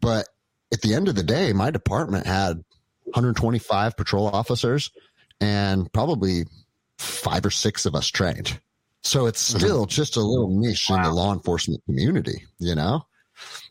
But 0.00 0.28
at 0.72 0.80
the 0.80 0.94
end 0.94 1.08
of 1.08 1.14
the 1.14 1.22
day, 1.22 1.52
my 1.52 1.70
department 1.70 2.26
had 2.26 2.62
125 3.08 3.96
patrol 3.96 4.28
officers 4.28 4.90
and 5.40 5.92
probably 5.92 6.44
five 6.98 7.44
or 7.44 7.50
six 7.50 7.86
of 7.86 7.94
us 7.94 8.08
trained. 8.08 8.60
So 9.02 9.26
it's 9.26 9.48
mm-hmm. 9.48 9.58
still 9.58 9.82
mm-hmm. 9.82 9.90
just 9.90 10.16
a 10.16 10.20
little 10.20 10.58
niche 10.58 10.88
wow. 10.90 10.96
in 10.96 11.02
the 11.02 11.12
law 11.12 11.32
enforcement 11.32 11.82
community, 11.84 12.44
you 12.58 12.74
know? 12.74 13.06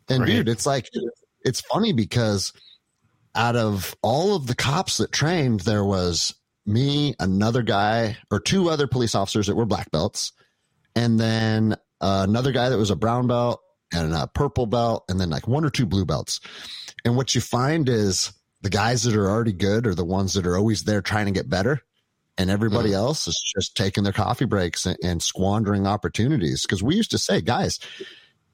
And 0.10 0.21
right. 0.21 0.28
dude, 0.28 0.50
it's 0.50 0.65
like, 0.65 0.89
it's 1.43 1.62
funny 1.62 1.93
because 1.93 2.54
out 3.36 3.56
of 3.56 3.95
all 4.02 4.36
of 4.36 4.47
the 4.47 4.56
cops 4.56 4.97
that 4.97 5.12
trained, 5.12 5.62
there 5.62 5.84
was 5.84 6.34
me, 6.65 7.15
another 7.19 7.62
guy, 7.62 8.17
or 8.32 8.39
two 8.39 8.69
other 8.69 8.88
police 8.88 9.15
officers 9.15 9.47
that 9.47 9.56
were 9.56 9.65
black 9.65 9.91
belts, 9.91 10.34
and 10.95 11.19
then 11.19 11.73
uh, 12.02 12.26
another 12.28 12.52
guy 12.52 12.69
that 12.69 12.78
was 12.78 12.91
a 12.91 12.95
brown 12.95 13.28
belt 13.28 13.62
and 13.93 14.13
a 14.13 14.28
purple 14.28 14.65
belt, 14.65 15.06
and 15.08 15.19
then 15.19 15.30
like 15.30 15.47
one 15.47 15.63
or 15.63 15.69
two 15.69 15.86
blue 15.86 16.06
belts. 16.06 16.41
And 17.06 17.15
what 17.15 17.36
you 17.36 17.41
find 17.41 17.88
is 17.88 18.34
the 18.62 18.70
guys 18.70 19.04
that 19.04 19.15
are 19.15 19.30
already 19.30 19.54
good 19.54 19.86
are 19.88 19.96
the 19.96 20.06
ones 20.06 20.34
that 20.34 20.48
are 20.48 20.58
always 20.58 20.84
there 20.84 21.02
trying 21.02 21.26
to 21.26 21.32
get 21.32 21.50
better. 21.50 21.82
And 22.38 22.50
everybody 22.50 22.91
mm. 22.91 22.96
else 22.96 23.28
is 23.28 23.54
just 23.56 23.76
taking 23.76 24.04
their 24.04 24.13
coffee 24.13 24.46
breaks 24.46 24.86
and, 24.86 24.98
and 25.04 25.22
squandering 25.22 25.88
opportunities. 25.88 26.65
Cause 26.65 26.84
we 26.84 26.96
used 26.96 27.12
to 27.12 27.17
say, 27.17 27.41
guys, 27.41 27.80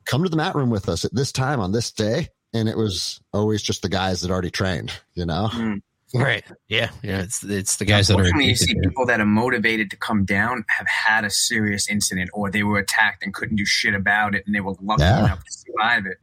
come 0.06 0.24
to 0.24 0.30
the 0.30 0.38
mat 0.38 0.56
room 0.56 0.70
with 0.70 0.88
us 0.88 1.04
at 1.04 1.13
this 1.13 1.32
time 1.32 1.60
on 1.60 1.72
this 1.72 1.92
day. 1.92 2.30
And 2.54 2.70
it 2.70 2.78
was 2.78 3.20
always 3.34 3.62
just 3.62 3.82
the 3.82 3.89
guys 3.89 4.22
that 4.22 4.32
already 4.32 4.52
trained, 4.52 4.94
you 5.16 5.26
know? 5.26 5.50
Mm. 5.52 5.82
Right. 6.16 6.44
Yeah. 6.68 6.92
Yeah. 7.02 7.22
It's 7.22 7.44
it's 7.44 7.78
the 7.78 7.86
guys 7.86 8.08
that 8.10 8.20
are. 8.20 8.39
You 8.39 8.56
see 8.56 8.76
people 8.84 9.08
that 9.08 9.20
are 9.20 9.26
motivated 9.26 9.89
to 9.89 9.98
come 9.98 10.26
down 10.26 10.63
have 10.68 10.86
had 10.86 11.26
a 11.26 11.32
serious 11.32 11.89
incident, 11.89 12.30
or 12.34 12.52
they 12.52 12.62
were 12.62 12.78
attacked 12.78 13.24
and 13.24 13.34
couldn't 13.34 13.56
do 13.56 13.66
shit 13.66 13.96
about 13.96 14.36
it, 14.36 14.46
and 14.46 14.54
they 14.54 14.60
were 14.60 14.76
lucky 14.80 15.02
yeah. 15.02 15.26
enough 15.26 15.44
to 15.44 15.52
survive 15.52 16.06
it 16.06 16.20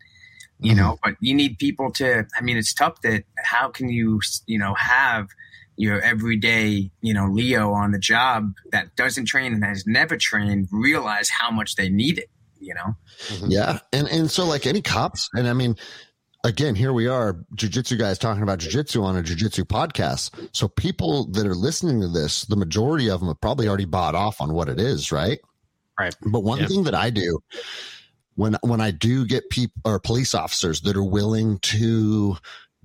you 0.62 0.74
know, 0.74 0.92
mm-hmm. 0.92 1.10
but 1.10 1.16
you 1.20 1.34
need 1.34 1.58
people 1.58 1.90
to, 1.92 2.26
I 2.36 2.42
mean, 2.42 2.56
it's 2.56 2.74
tough 2.74 3.00
that 3.02 3.24
how 3.38 3.68
can 3.68 3.88
you, 3.88 4.20
you 4.46 4.58
know, 4.58 4.74
have 4.74 5.28
your 5.76 6.00
everyday, 6.00 6.90
you 7.00 7.14
know, 7.14 7.26
LEO 7.26 7.72
on 7.72 7.92
the 7.92 7.98
job 7.98 8.52
that 8.72 8.94
doesn't 8.96 9.24
train 9.24 9.54
and 9.54 9.64
has 9.64 9.86
never 9.86 10.16
trained 10.16 10.68
realize 10.70 11.30
how 11.30 11.50
much 11.50 11.76
they 11.76 11.88
need 11.88 12.18
it, 12.18 12.28
you 12.58 12.74
know? 12.74 12.94
Mm-hmm. 13.28 13.50
Yeah. 13.50 13.78
And, 13.92 14.06
and 14.08 14.30
so 14.30 14.44
like 14.44 14.66
any 14.66 14.82
cops, 14.82 15.30
and 15.32 15.48
I 15.48 15.54
mean, 15.54 15.76
again, 16.44 16.74
here 16.74 16.92
we 16.92 17.06
are, 17.06 17.38
jujitsu 17.54 17.98
guys 17.98 18.18
talking 18.18 18.42
about 18.42 18.58
jujitsu 18.58 19.02
on 19.02 19.16
a 19.16 19.22
jujitsu 19.22 19.64
podcast. 19.64 20.50
So 20.52 20.68
people 20.68 21.30
that 21.32 21.46
are 21.46 21.54
listening 21.54 22.02
to 22.02 22.08
this, 22.08 22.44
the 22.44 22.56
majority 22.56 23.08
of 23.08 23.20
them 23.20 23.28
have 23.28 23.40
probably 23.40 23.66
already 23.66 23.86
bought 23.86 24.14
off 24.14 24.42
on 24.42 24.52
what 24.52 24.68
it 24.68 24.78
is, 24.78 25.10
right? 25.10 25.40
Right. 25.98 26.14
But 26.24 26.40
one 26.40 26.60
yeah. 26.60 26.66
thing 26.66 26.84
that 26.84 26.94
I 26.94 27.08
do 27.08 27.40
when 28.40 28.56
when 28.62 28.80
I 28.80 28.90
do 28.90 29.26
get 29.26 29.50
people 29.50 29.82
or 29.84 30.00
police 30.00 30.34
officers 30.34 30.80
that 30.82 30.96
are 30.96 31.04
willing 31.04 31.58
to 31.58 32.38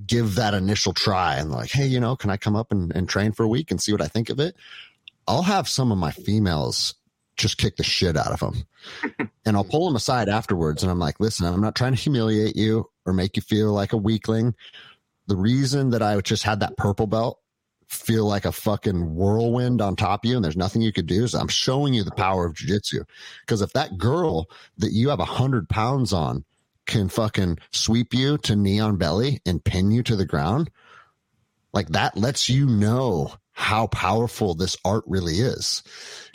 give 0.05 0.35
that 0.35 0.53
initial 0.53 0.91
try 0.91 1.37
and 1.37 1.49
like, 1.49 1.71
hey, 1.71 1.87
you 1.87 2.01
know, 2.01 2.17
can 2.17 2.29
I 2.29 2.35
come 2.35 2.57
up 2.57 2.73
and, 2.73 2.93
and 2.93 3.07
train 3.07 3.31
for 3.31 3.43
a 3.43 3.47
week 3.47 3.71
and 3.71 3.81
see 3.81 3.93
what 3.93 4.01
I 4.01 4.09
think 4.09 4.29
of 4.29 4.41
it? 4.41 4.57
I'll 5.25 5.43
have 5.43 5.69
some 5.69 5.93
of 5.93 5.97
my 5.97 6.11
females 6.11 6.95
just 7.37 7.57
kick 7.57 7.77
the 7.77 7.83
shit 7.83 8.17
out 8.17 8.33
of 8.33 8.41
them. 8.41 8.65
and 9.45 9.55
I'll 9.55 9.63
pull 9.63 9.85
them 9.85 9.95
aside 9.95 10.27
afterwards 10.27 10.83
and 10.83 10.91
I'm 10.91 10.99
like, 10.99 11.21
listen, 11.21 11.47
I'm 11.47 11.61
not 11.61 11.75
trying 11.75 11.95
to 11.95 12.01
humiliate 12.01 12.57
you 12.57 12.89
or 13.05 13.13
make 13.13 13.37
you 13.37 13.41
feel 13.41 13.71
like 13.71 13.93
a 13.93 13.97
weakling. 13.97 14.55
The 15.27 15.37
reason 15.37 15.91
that 15.91 16.01
I 16.01 16.19
just 16.19 16.43
had 16.43 16.59
that 16.59 16.75
purple 16.75 17.07
belt 17.07 17.39
feel 17.87 18.25
like 18.25 18.45
a 18.45 18.51
fucking 18.51 19.15
whirlwind 19.15 19.81
on 19.81 19.95
top 19.95 20.23
of 20.23 20.29
you 20.29 20.35
and 20.35 20.43
there's 20.43 20.57
nothing 20.57 20.81
you 20.81 20.91
could 20.91 21.07
do 21.07 21.23
is 21.23 21.33
I'm 21.33 21.47
showing 21.47 21.93
you 21.93 22.03
the 22.03 22.11
power 22.11 22.45
of 22.45 22.55
jujitsu. 22.55 23.05
Because 23.41 23.61
if 23.61 23.73
that 23.73 23.97
girl 23.97 24.49
that 24.77 24.91
you 24.91 25.09
have 25.09 25.19
a 25.19 25.25
hundred 25.25 25.69
pounds 25.69 26.13
on 26.13 26.43
can 26.85 27.09
fucking 27.09 27.59
sweep 27.71 28.13
you 28.13 28.37
to 28.39 28.55
knee 28.55 28.79
on 28.79 28.97
belly 28.97 29.41
and 29.45 29.63
pin 29.63 29.91
you 29.91 30.03
to 30.03 30.15
the 30.15 30.25
ground, 30.25 30.69
like 31.73 31.89
that 31.89 32.17
lets 32.17 32.49
you 32.49 32.67
know 32.67 33.33
how 33.51 33.87
powerful 33.87 34.53
this 34.53 34.75
art 34.83 35.03
really 35.07 35.35
is. 35.35 35.83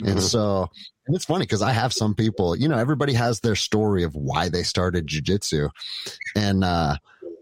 Mm-hmm. 0.01 0.13
And 0.13 0.23
so 0.23 0.69
and 1.07 1.17
it's 1.17 1.25
funny 1.25 1.43
because 1.43 1.63
I 1.63 1.73
have 1.73 1.93
some 1.93 2.15
people, 2.15 2.55
you 2.57 2.69
know, 2.69 2.79
everybody 2.79 3.15
has 3.15 3.41
their 3.41 3.57
story 3.57 4.05
of 4.05 4.15
why 4.15 4.49
they 4.49 4.63
started 4.63 5.09
jujitsu. 5.09 5.71
And 6.37 6.63
uh, 6.63 6.99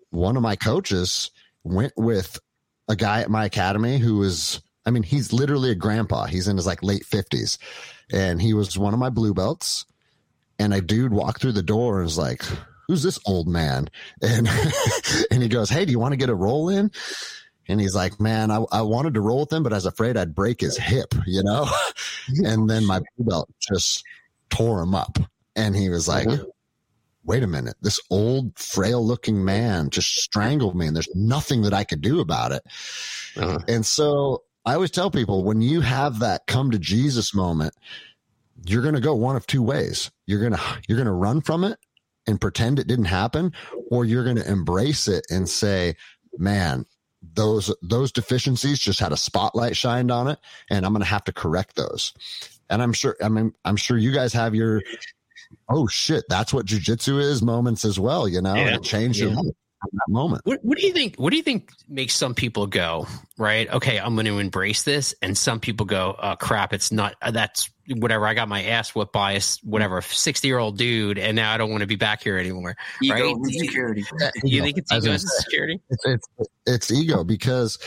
one 0.09 0.39
of 0.39 0.43
my 0.43 0.57
coaches 0.57 1.31
went 1.65 1.93
with 1.95 2.41
a 2.89 2.97
guy 2.97 3.21
at 3.21 3.31
my 3.31 3.45
academy 3.45 3.99
who 3.99 4.17
was, 4.17 4.61
I 4.87 4.91
mean, 4.91 5.03
he's 5.03 5.33
literally 5.33 5.71
a 5.71 5.75
grandpa. 5.75 6.27
He's 6.27 6.49
in 6.49 6.57
his 6.57 6.67
like 6.67 6.83
late 6.83 7.05
50s. 7.05 7.59
And 8.13 8.41
he 8.41 8.55
was 8.55 8.79
one 8.79 8.95
of 8.95 9.01
my 9.01 9.11
blue 9.11 9.35
belts. 9.35 9.85
And 10.59 10.75
a 10.75 10.81
dude 10.81 11.13
walked 11.13 11.41
through 11.41 11.53
the 11.53 11.63
door 11.63 11.97
and 11.97 12.05
was 12.05 12.19
like, 12.19 12.43
Who's 12.89 13.03
this 13.03 13.19
old 13.27 13.47
man? 13.49 13.91
And 14.23 14.49
and 15.31 15.43
he 15.43 15.49
goes, 15.49 15.69
Hey, 15.69 15.85
do 15.85 15.93
you 15.93 15.99
want 15.99 16.13
to 16.13 16.17
get 16.17 16.31
a 16.31 16.35
roll 16.35 16.71
in? 16.71 16.91
And 17.69 17.81
he's 17.81 17.95
like, 17.95 18.19
man, 18.19 18.51
I, 18.51 18.65
I 18.73 18.81
wanted 18.81 19.15
to 19.15 19.21
roll 19.21 19.41
with 19.41 19.53
him, 19.53 19.63
but 19.63 19.75
I 19.75 19.77
was 19.77 19.85
afraid 19.85 20.17
I'd 20.17 20.35
break 20.35 20.63
his 20.63 20.79
hip, 20.79 21.15
you 21.27 21.43
know? 21.43 21.69
and 22.45 22.69
then 22.69 22.87
my 22.87 23.01
blue 23.01 23.27
belt 23.27 23.51
just 23.61 24.03
tore 24.49 24.81
him 24.81 24.95
up. 24.95 25.19
And 25.55 25.77
he 25.77 25.91
was 25.91 26.09
like, 26.09 26.27
mm-hmm. 26.27 26.49
Wait 27.29 27.43
a 27.43 27.47
minute, 27.47 27.77
this 27.83 28.01
old, 28.11 28.59
frail 28.59 29.07
looking 29.07 29.45
man 29.45 29.91
just 29.91 30.17
strangled 30.17 30.75
me 30.75 30.87
and 30.87 30.97
there's 30.97 31.15
nothing 31.15 31.63
that 31.63 31.75
I 31.75 31.85
could 31.85 32.01
do 32.01 32.21
about 32.21 32.53
it. 32.53 32.63
Uh-huh. 33.37 33.59
And 33.69 33.85
so 33.85 34.45
I 34.65 34.75
always 34.75 34.91
tell 34.91 35.11
people 35.11 35.45
when 35.45 35.61
you 35.61 35.83
have 35.83 36.21
that 36.21 36.47
come 36.47 36.71
to 36.71 36.79
Jesus 36.79 37.35
moment, 37.35 37.75
you're 38.65 38.83
going 38.83 38.95
to 38.95 39.01
go 39.01 39.15
one 39.15 39.37
of 39.37 39.47
two 39.47 39.63
ways. 39.63 40.11
You're 40.27 40.41
going 40.41 40.55
to, 40.55 40.61
you're 40.89 40.97
going 40.97 41.07
to 41.07 41.13
run 41.13 41.43
from 41.43 41.65
it 41.65 41.79
and 42.27 42.41
pretend 42.41 42.79
it 42.79 42.87
didn't 42.87 43.05
happen, 43.05 43.53
or 43.91 44.07
you're 44.07 44.25
going 44.25 44.37
to 44.37 44.51
embrace 44.51 45.07
it 45.07 45.27
and 45.31 45.49
say, 45.49 45.97
man, 46.39 46.87
those 47.35 47.75
those 47.83 48.11
deficiencies 48.11 48.79
just 48.79 49.01
had 49.01 49.13
a 49.13 49.17
spotlight 49.17 49.77
shined 49.77 50.11
on 50.11 50.29
it 50.29 50.39
and 50.71 50.87
i'm 50.87 50.93
going 50.93 51.03
to 51.03 51.09
have 51.09 51.25
to 51.25 51.33
correct 51.33 51.75
those 51.75 52.15
and 52.71 52.81
i'm 52.81 52.93
sure 52.93 53.17
i 53.21 53.29
mean 53.29 53.53
i'm 53.65 53.75
sure 53.75 53.99
you 53.99 54.13
guys 54.13 54.33
have 54.33 54.55
your 54.55 54.81
oh 55.69 55.87
shit 55.87 56.25
that's 56.29 56.53
what 56.53 56.67
jujitsu 56.67 57.21
is 57.21 57.43
moments 57.43 57.85
as 57.85 57.99
well 57.99 58.29
you 58.29 58.41
know 58.41 58.55
yeah. 58.55 58.75
it 58.75 58.83
changed 58.83 59.19
yeah. 59.19 59.27
your 59.27 59.37
life 59.37 59.55
that 59.93 60.09
moment. 60.09 60.43
What, 60.45 60.61
what, 60.63 60.79
do 60.79 60.87
you 60.87 60.93
think? 60.93 61.17
What 61.17 61.31
do 61.31 61.37
you 61.37 61.43
think 61.43 61.71
makes 61.89 62.15
some 62.15 62.35
people 62.35 62.67
go 62.67 63.07
right? 63.37 63.71
Okay, 63.71 63.99
I'm 63.99 64.15
going 64.15 64.27
to 64.27 64.39
embrace 64.39 64.83
this, 64.83 65.15
and 65.23 65.37
some 65.37 65.61
people 65.61 65.87
go, 65.87 66.17
"Oh 66.21 66.37
crap, 66.37 66.73
it's 66.73 66.91
not. 66.91 67.15
Uh, 67.23 67.31
that's 67.31 67.71
whatever. 67.89 68.27
I 68.27 68.35
got 68.35 68.49
my 68.49 68.65
ass 68.65 68.95
whipped 68.95 69.13
by 69.13 69.33
a 69.33 69.43
whatever 69.63 70.03
60 70.03 70.47
year 70.49 70.59
old 70.59 70.77
dude, 70.77 71.19
and 71.19 71.37
now 71.37 71.53
I 71.53 71.59
don't 71.59 71.71
want 71.71 71.83
to 71.83 71.87
be 71.87 71.97
back 71.97 72.23
here 72.23 72.39
anymore." 72.39 72.77
Ego 73.03 73.15
right? 73.15 73.37
insecurity. 73.37 74.05
You, 74.19 74.31
you 74.45 74.63
think 74.63 74.79
it's 74.79 74.93
ego 74.93 75.13
insecurity? 75.13 75.81
It's, 75.91 76.05
it's, 76.05 76.29
it's 76.67 76.91
ego 76.91 77.25
because 77.25 77.79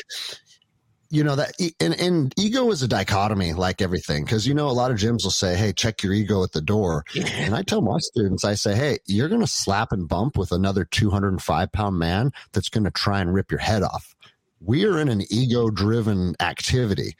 you 1.12 1.24
know 1.24 1.36
that 1.36 1.54
and, 1.80 2.00
and 2.00 2.34
ego 2.38 2.71
is 2.71 2.82
a 2.82 2.88
dichotomy 2.88 3.54
like 3.54 3.82
everything 3.82 4.24
because 4.24 4.47
you 4.47 4.54
know 4.54 4.67
a 4.67 4.71
lot 4.71 4.91
of 4.91 4.97
gyms 4.97 5.24
will 5.24 5.32
say 5.32 5.56
hey 5.56 5.74
check 5.74 6.02
your 6.02 6.13
ego 6.13 6.43
at 6.43 6.54
the 6.54 6.62
door. 6.62 7.04
And 7.15 7.54
i 7.54 7.62
tell 7.62 7.82
my 7.82 7.97
students 8.00 8.45
i 8.45 8.56
say 8.56 8.76
hey 8.76 8.97
you're 9.06 9.28
going 9.28 9.41
to 9.41 9.47
slap 9.47 9.91
and 9.91 10.08
bump 10.08 10.38
with 10.38 10.52
another 10.52 10.86
205 10.86 11.71
pound 11.71 12.00
man 12.00 12.32
that's 12.54 12.69
going 12.69 12.86
to 12.86 12.91
try 12.91 13.19
and 13.19 13.34
rip 13.34 13.52
your 13.52 13.60
head 13.60 13.84
off. 13.84 14.15
We 14.62 14.86
are 14.86 14.97
in 15.00 15.10
an 15.10 15.24
ego 15.30 15.69
driven 15.69 16.36
activity. 16.39 17.15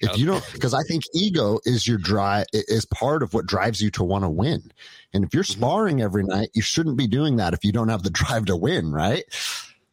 If 0.00 0.10
okay. 0.10 0.20
you 0.20 0.26
don't 0.26 0.44
because 0.52 0.74
i 0.74 0.82
think 0.82 1.04
ego 1.14 1.58
is 1.64 1.86
your 1.88 1.98
drive 1.98 2.46
is 2.52 2.84
part 2.84 3.22
of 3.22 3.32
what 3.32 3.46
drives 3.46 3.80
you 3.80 3.90
to 3.92 4.04
want 4.04 4.24
to 4.24 4.28
win. 4.28 4.72
And 5.14 5.24
if 5.24 5.32
you're 5.32 5.44
mm-hmm. 5.44 5.60
sparring 5.60 6.02
every 6.02 6.24
night 6.24 6.48
you 6.52 6.62
shouldn't 6.62 6.96
be 6.96 7.06
doing 7.06 7.36
that 7.36 7.54
if 7.54 7.64
you 7.64 7.72
don't 7.72 7.88
have 7.88 8.02
the 8.02 8.10
drive 8.10 8.46
to 8.46 8.56
win 8.56 8.90
right? 8.90 9.24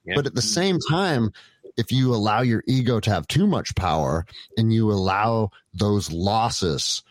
Yeah. 0.06 0.16
but 0.16 0.26
at 0.26 0.36
the 0.36 0.42
same 0.42 0.80
time 0.90 1.32
if 1.78 1.92
you 1.92 2.14
allow 2.14 2.42
your 2.42 2.64
ego 2.68 3.00
to 3.00 3.10
have 3.10 3.28
too 3.28 3.48
much 3.48 3.76
power 3.76 4.26
and 4.58 4.74
you 4.74 4.92
allow 4.92 5.50
those 5.74 6.12
losses 6.12 7.02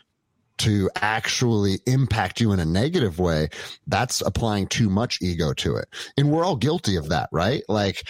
to 0.59 0.89
actually 0.95 1.81
impact 1.87 2.41
you 2.41 2.53
in 2.53 2.61
a 2.61 2.65
negative 2.65 3.19
way, 3.19 3.49
that's 3.87 4.21
applying 4.21 4.67
too 4.67 4.89
much 4.89 5.21
ego 5.21 5.53
to 5.55 5.77
it. 5.77 5.89
And 6.17 6.31
we're 6.31 6.45
all 6.45 6.57
guilty 6.57 6.97
of 6.97 7.09
that, 7.09 7.29
right? 7.33 7.63
Like, 7.69 8.07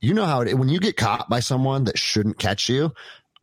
you 0.00 0.12
know 0.12 0.26
how 0.26 0.42
it, 0.42 0.58
when 0.58 0.68
you 0.68 0.80
get 0.80 0.96
caught 0.96 1.30
by 1.30 1.40
someone 1.40 1.84
that 1.84 1.98
shouldn't 1.98 2.38
catch 2.38 2.68
you, 2.68 2.92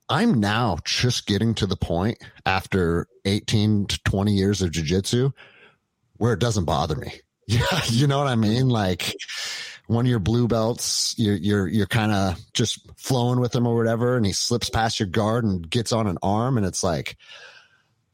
I'm 0.10 0.40
now 0.40 0.78
just 0.84 1.26
getting 1.26 1.54
to 1.56 1.66
the 1.66 1.76
point 1.76 2.18
after 2.46 3.08
18 3.26 3.88
to 3.88 4.00
20 4.04 4.34
years 4.34 4.62
of 4.62 4.72
jujitsu 4.72 5.32
where 6.18 6.34
it 6.34 6.40
doesn't 6.40 6.66
bother 6.66 6.96
me. 6.96 7.14
Yeah, 7.52 7.82
you 7.88 8.06
know 8.06 8.20
what 8.20 8.28
I 8.28 8.36
mean? 8.36 8.70
Like, 8.70 9.16
one 9.90 10.06
of 10.06 10.10
your 10.10 10.20
blue 10.20 10.48
belts, 10.48 11.16
you're 11.18 11.36
you're 11.36 11.68
you're 11.68 11.88
kind 11.88 12.12
of 12.12 12.40
just 12.54 12.88
flowing 12.96 13.40
with 13.40 13.56
him 13.56 13.66
or 13.66 13.76
whatever, 13.76 14.16
and 14.16 14.26
he 14.26 14.32
slips 14.32 14.70
past 14.70 15.00
your 15.00 15.10
guard 15.10 15.44
and 15.44 15.68
gets 15.68 15.92
on 15.92 16.06
an 16.06 16.20
arm, 16.22 16.58
and 16.58 16.66
it's 16.66 16.84
like, 16.84 17.18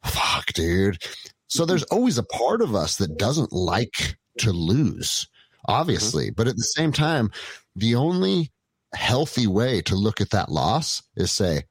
fuck, 0.02 0.46
dude. 0.54 1.04
So 1.48 1.66
there's 1.66 1.84
always 1.84 2.18
a 2.18 2.24
part 2.24 2.62
of 2.62 2.74
us 2.76 2.96
that 2.98 3.18
doesn't 3.18 3.52
like 3.52 4.16
to 4.40 4.54
lose, 4.54 5.28
obviously, 5.68 6.28
mm-hmm. 6.28 6.36
but 6.36 6.48
at 6.48 6.56
the 6.56 6.64
same 6.64 6.94
time, 6.94 7.30
the 7.76 7.96
only 7.96 8.54
healthy 8.94 9.46
way 9.46 9.82
to 9.82 9.96
look 9.96 10.22
at 10.22 10.30
that 10.30 10.50
loss 10.50 11.04
is 11.18 11.30
say, 11.30 11.64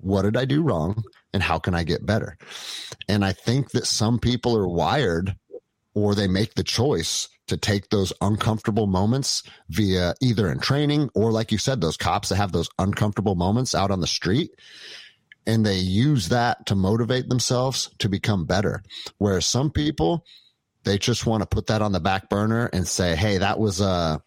what 0.00 0.22
did 0.22 0.36
I 0.36 0.44
do 0.44 0.62
wrong? 0.62 1.02
And 1.34 1.42
how 1.42 1.58
can 1.58 1.74
I 1.74 1.82
get 1.82 2.06
better? 2.06 2.38
And 3.08 3.24
I 3.24 3.32
think 3.32 3.72
that 3.72 3.86
some 3.86 4.20
people 4.20 4.56
are 4.56 4.68
wired 4.68 5.34
or 5.94 6.14
they 6.14 6.28
make 6.28 6.54
the 6.54 6.62
choice 6.62 7.28
to 7.48 7.56
take 7.56 7.88
those 7.88 8.12
uncomfortable 8.20 8.86
moments 8.86 9.42
via 9.68 10.14
either 10.20 10.50
in 10.50 10.60
training 10.60 11.10
or 11.14 11.32
like 11.32 11.50
you 11.52 11.58
said 11.58 11.80
those 11.80 11.96
cops 11.96 12.28
that 12.28 12.36
have 12.36 12.52
those 12.52 12.68
uncomfortable 12.78 13.34
moments 13.34 13.74
out 13.74 13.90
on 13.90 14.00
the 14.00 14.06
street. 14.06 14.50
And 15.46 15.64
they 15.64 15.78
use 15.78 16.28
that 16.28 16.66
to 16.66 16.74
motivate 16.74 17.28
themselves 17.28 17.90
to 17.98 18.08
become 18.08 18.44
better. 18.44 18.82
Whereas 19.16 19.46
some 19.46 19.70
people 19.70 20.24
they 20.84 20.96
just 20.96 21.26
want 21.26 21.42
to 21.42 21.46
put 21.46 21.66
that 21.66 21.82
on 21.82 21.92
the 21.92 22.00
back 22.00 22.30
burner 22.30 22.70
and 22.72 22.86
say 22.86 23.16
hey 23.16 23.38
that 23.38 23.58
was 23.58 23.80
a 23.80 24.22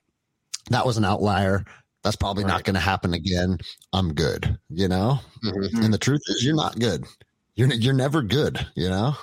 that 0.70 0.86
was 0.86 0.98
an 0.98 1.06
outlier. 1.06 1.64
That's 2.04 2.16
probably 2.16 2.44
right. 2.44 2.52
not 2.52 2.64
going 2.64 2.74
to 2.74 2.80
happen 2.80 3.14
again. 3.14 3.60
I'm 3.94 4.14
good 4.14 4.58
you 4.70 4.88
know? 4.88 5.20
Mm-hmm. 5.44 5.84
and 5.84 5.94
the 5.94 6.00
truth 6.00 6.22
is 6.28 6.44
you're 6.44 6.56
not 6.56 6.80
good. 6.80 7.06
You're 7.56 7.72
you're 7.72 7.94
never 7.94 8.24
good 8.24 8.66
you 8.76 8.90
know? 8.90 9.16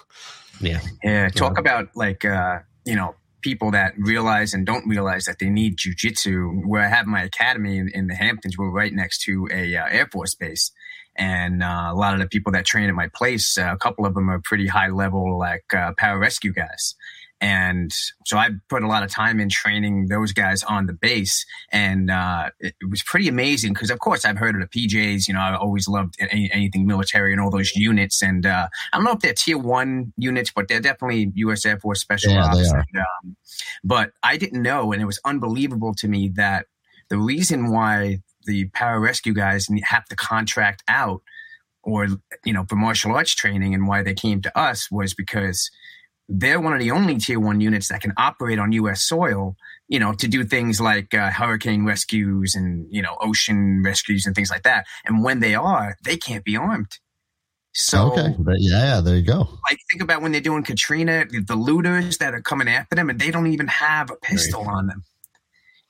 Yeah. 0.61 0.81
Yeah 1.03 1.29
talk 1.31 1.55
yeah. 1.57 1.61
about 1.61 1.97
like 1.97 2.25
uh 2.25 2.61
you 2.85 2.95
know 2.95 3.15
people 3.41 3.71
that 3.71 3.95
realize 3.99 4.55
and 4.55 4.67
don't 4.67 4.87
realize 4.87 5.25
that 5.27 5.39
they 5.39 5.49
need 5.49 5.77
jujitsu. 5.77 6.65
Where 6.65 6.83
I 6.83 6.89
have 6.89 7.07
my 7.07 7.23
academy 7.23 7.79
in, 7.79 7.91
in, 7.95 8.07
the 8.07 8.15
Hamptons, 8.15 8.57
we're 8.59 8.71
right 8.71 8.93
next 8.93 9.23
to 9.23 9.49
a 9.53 9.77
uh, 9.77 9.87
Air 9.91 10.09
Force 10.11 10.35
base, 10.35 10.73
and 11.17 11.63
uh, 11.63 11.91
a 11.91 11.95
lot 11.95 12.15
of 12.15 12.21
the 12.21 12.27
people 12.27 12.53
that 12.53 12.65
train 12.65 12.89
at 12.89 12.95
my 12.95 13.09
place, 13.15 13.59
uh, 13.59 13.73
a 13.73 13.79
couple 13.79 14.07
of 14.07 14.15
them 14.15 14.31
are 14.31 14.41
pretty 14.41 14.67
high 14.67 14.89
level, 14.89 15.39
like 15.39 15.65
uh, 15.73 15.93
pararescue 15.95 16.55
guys. 16.55 16.95
And 17.41 17.93
so 18.27 18.37
I 18.37 18.51
put 18.69 18.83
a 18.83 18.89
lot 18.89 19.05
of 19.05 19.11
time 19.11 19.39
in 19.39 19.49
training 19.49 20.09
those 20.09 20.33
guys 20.33 20.65
on 20.65 20.87
the 20.87 20.93
base. 20.93 21.47
And 21.71 22.11
uh, 22.11 22.51
it, 22.59 22.75
it, 22.81 22.91
was 22.91 23.03
pretty 23.05 23.29
amazing 23.29 23.75
because, 23.75 23.91
of 23.91 24.01
course, 24.01 24.25
I've 24.25 24.39
heard 24.39 24.57
of 24.57 24.61
the 24.61 24.67
PJs. 24.67 25.29
You 25.29 25.35
know, 25.35 25.41
I 25.41 25.55
always 25.55 25.87
loved 25.87 26.17
any, 26.19 26.51
anything 26.53 26.87
military 26.87 27.33
and 27.33 27.41
all 27.41 27.51
those 27.51 27.75
units. 27.77 28.23
And 28.23 28.45
uh, 28.45 28.69
I 28.93 28.97
don't 28.97 29.05
know 29.05 29.13
if 29.13 29.21
they're 29.21 29.35
tier 29.35 29.57
one 29.57 30.13
units, 30.17 30.51
but 30.55 30.67
they're 30.67 30.81
definitely 30.81 31.31
U.S. 31.37 31.65
Air 31.65 31.79
Force 31.79 32.01
Special 32.01 32.33
yeah, 32.33 32.45
Ops. 32.45 32.73
And, 32.73 32.97
um, 32.97 33.37
but 33.85 34.11
I 34.25 34.37
didn't 34.37 34.63
know, 34.63 34.93
and 34.93 35.01
it 35.01 35.07
was 35.07 35.21
unbelievable 35.25 35.95
to 35.99 36.09
me 36.09 36.33
that 36.35 36.67
the 37.09 37.19
reason 37.19 37.71
why 37.71 38.19
the 38.47 38.69
pararescue 38.71 39.35
guys 39.35 39.69
have 39.85 40.07
to 40.07 40.17
contract 40.17 40.83
out 40.89 41.23
or, 41.85 42.09
you 42.45 42.53
know, 42.53 42.65
for 42.69 42.77
martial 42.77 43.13
arts 43.13 43.35
training 43.35 43.75
and 43.75 43.87
why 43.87 44.03
they 44.03 44.15
came 44.15 44.43
to 44.43 44.59
us 44.59 44.91
was 44.91 45.15
because– 45.15 45.71
they're 46.29 46.61
one 46.61 46.75
of 46.75 46.81
the 46.81 46.91
only 46.91 47.17
tier 47.17 47.41
one 47.41 47.61
units 47.61 47.89
that 47.89 48.03
can 48.03 48.13
operate 48.17 48.59
on 48.59 48.73
U.S. 48.73 49.03
soil, 49.03 49.57
you 49.89 49.99
know, 49.99 50.13
to 50.15 50.29
do 50.29 50.45
things 50.45 50.81
like 50.81 51.15
uh, 51.15 51.31
hurricane 51.31 51.87
rescues 51.87 52.55
and, 52.55 52.87
you 52.91 53.01
know, 53.01 53.17
ocean 53.21 53.83
rescues 53.83 54.27
and 54.27 54.35
things 54.35 54.51
like 54.51 54.63
that. 54.65 54.87
And 55.07 55.25
when 55.25 55.41
they 55.41 55.55
are, 55.55 55.97
they 56.05 56.17
can't 56.17 56.45
be 56.45 56.57
armed. 56.57 56.99
So, 57.73 58.13
okay. 58.13 58.35
yeah, 58.59 59.01
there 59.01 59.17
you 59.17 59.23
go. 59.23 59.49
Like, 59.71 59.79
think 59.91 60.03
about 60.03 60.21
when 60.21 60.33
they're 60.33 60.41
doing 60.41 60.65
Katrina, 60.65 61.25
the 61.47 61.55
looters 61.55 62.19
that 62.19 62.35
are 62.35 62.43
coming 62.43 62.69
after 62.69 62.97
them, 62.97 63.09
and 63.09 63.21
they 63.21 63.31
don't 63.31 63.47
even 63.47 63.69
have 63.69 64.11
a 64.11 64.17
pistol 64.17 64.65
right. 64.65 64.75
on 64.75 64.87
them. 64.89 65.05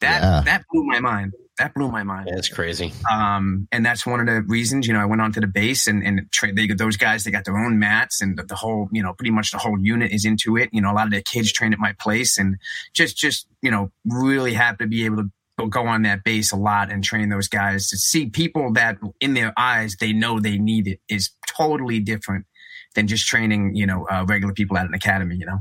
That 0.00 0.22
yeah. 0.22 0.42
that 0.44 0.64
blew 0.70 0.84
my 0.84 1.00
mind. 1.00 1.32
That 1.58 1.74
blew 1.74 1.90
my 1.90 2.04
mind. 2.04 2.28
That's 2.32 2.48
crazy. 2.48 2.92
Um, 3.10 3.66
and 3.72 3.84
that's 3.84 4.06
one 4.06 4.20
of 4.20 4.26
the 4.26 4.42
reasons, 4.42 4.86
you 4.86 4.92
know, 4.92 5.00
I 5.00 5.04
went 5.04 5.20
onto 5.20 5.40
the 5.40 5.48
base 5.48 5.88
and, 5.88 6.04
and 6.04 6.30
tra- 6.30 6.52
they 6.52 6.68
those 6.68 6.96
guys, 6.96 7.24
they 7.24 7.32
got 7.32 7.44
their 7.44 7.58
own 7.58 7.78
mats 7.78 8.22
and 8.22 8.38
the, 8.38 8.44
the, 8.44 8.54
whole, 8.54 8.88
you 8.92 9.02
know, 9.02 9.12
pretty 9.12 9.32
much 9.32 9.50
the 9.50 9.58
whole 9.58 9.78
unit 9.78 10.12
is 10.12 10.24
into 10.24 10.56
it. 10.56 10.70
You 10.72 10.80
know, 10.80 10.92
a 10.92 10.94
lot 10.94 11.06
of 11.06 11.12
the 11.12 11.22
kids 11.22 11.52
train 11.52 11.72
at 11.72 11.80
my 11.80 11.94
place 11.98 12.38
and 12.38 12.58
just, 12.94 13.16
just, 13.16 13.48
you 13.60 13.70
know, 13.70 13.90
really 14.04 14.54
happy 14.54 14.84
to 14.84 14.88
be 14.88 15.04
able 15.04 15.16
to 15.16 15.68
go 15.68 15.86
on 15.86 16.02
that 16.02 16.22
base 16.22 16.52
a 16.52 16.56
lot 16.56 16.92
and 16.92 17.02
train 17.02 17.28
those 17.28 17.48
guys 17.48 17.88
to 17.88 17.96
see 17.96 18.30
people 18.30 18.72
that 18.74 18.96
in 19.20 19.34
their 19.34 19.52
eyes, 19.56 19.96
they 19.98 20.12
know 20.12 20.38
they 20.38 20.58
need 20.58 20.86
it 20.86 21.00
is 21.08 21.30
totally 21.48 21.98
different 21.98 22.46
than 22.94 23.08
just 23.08 23.26
training, 23.26 23.74
you 23.74 23.86
know, 23.86 24.06
uh, 24.08 24.24
regular 24.28 24.54
people 24.54 24.78
at 24.78 24.86
an 24.86 24.94
academy, 24.94 25.34
you 25.34 25.46
know? 25.46 25.58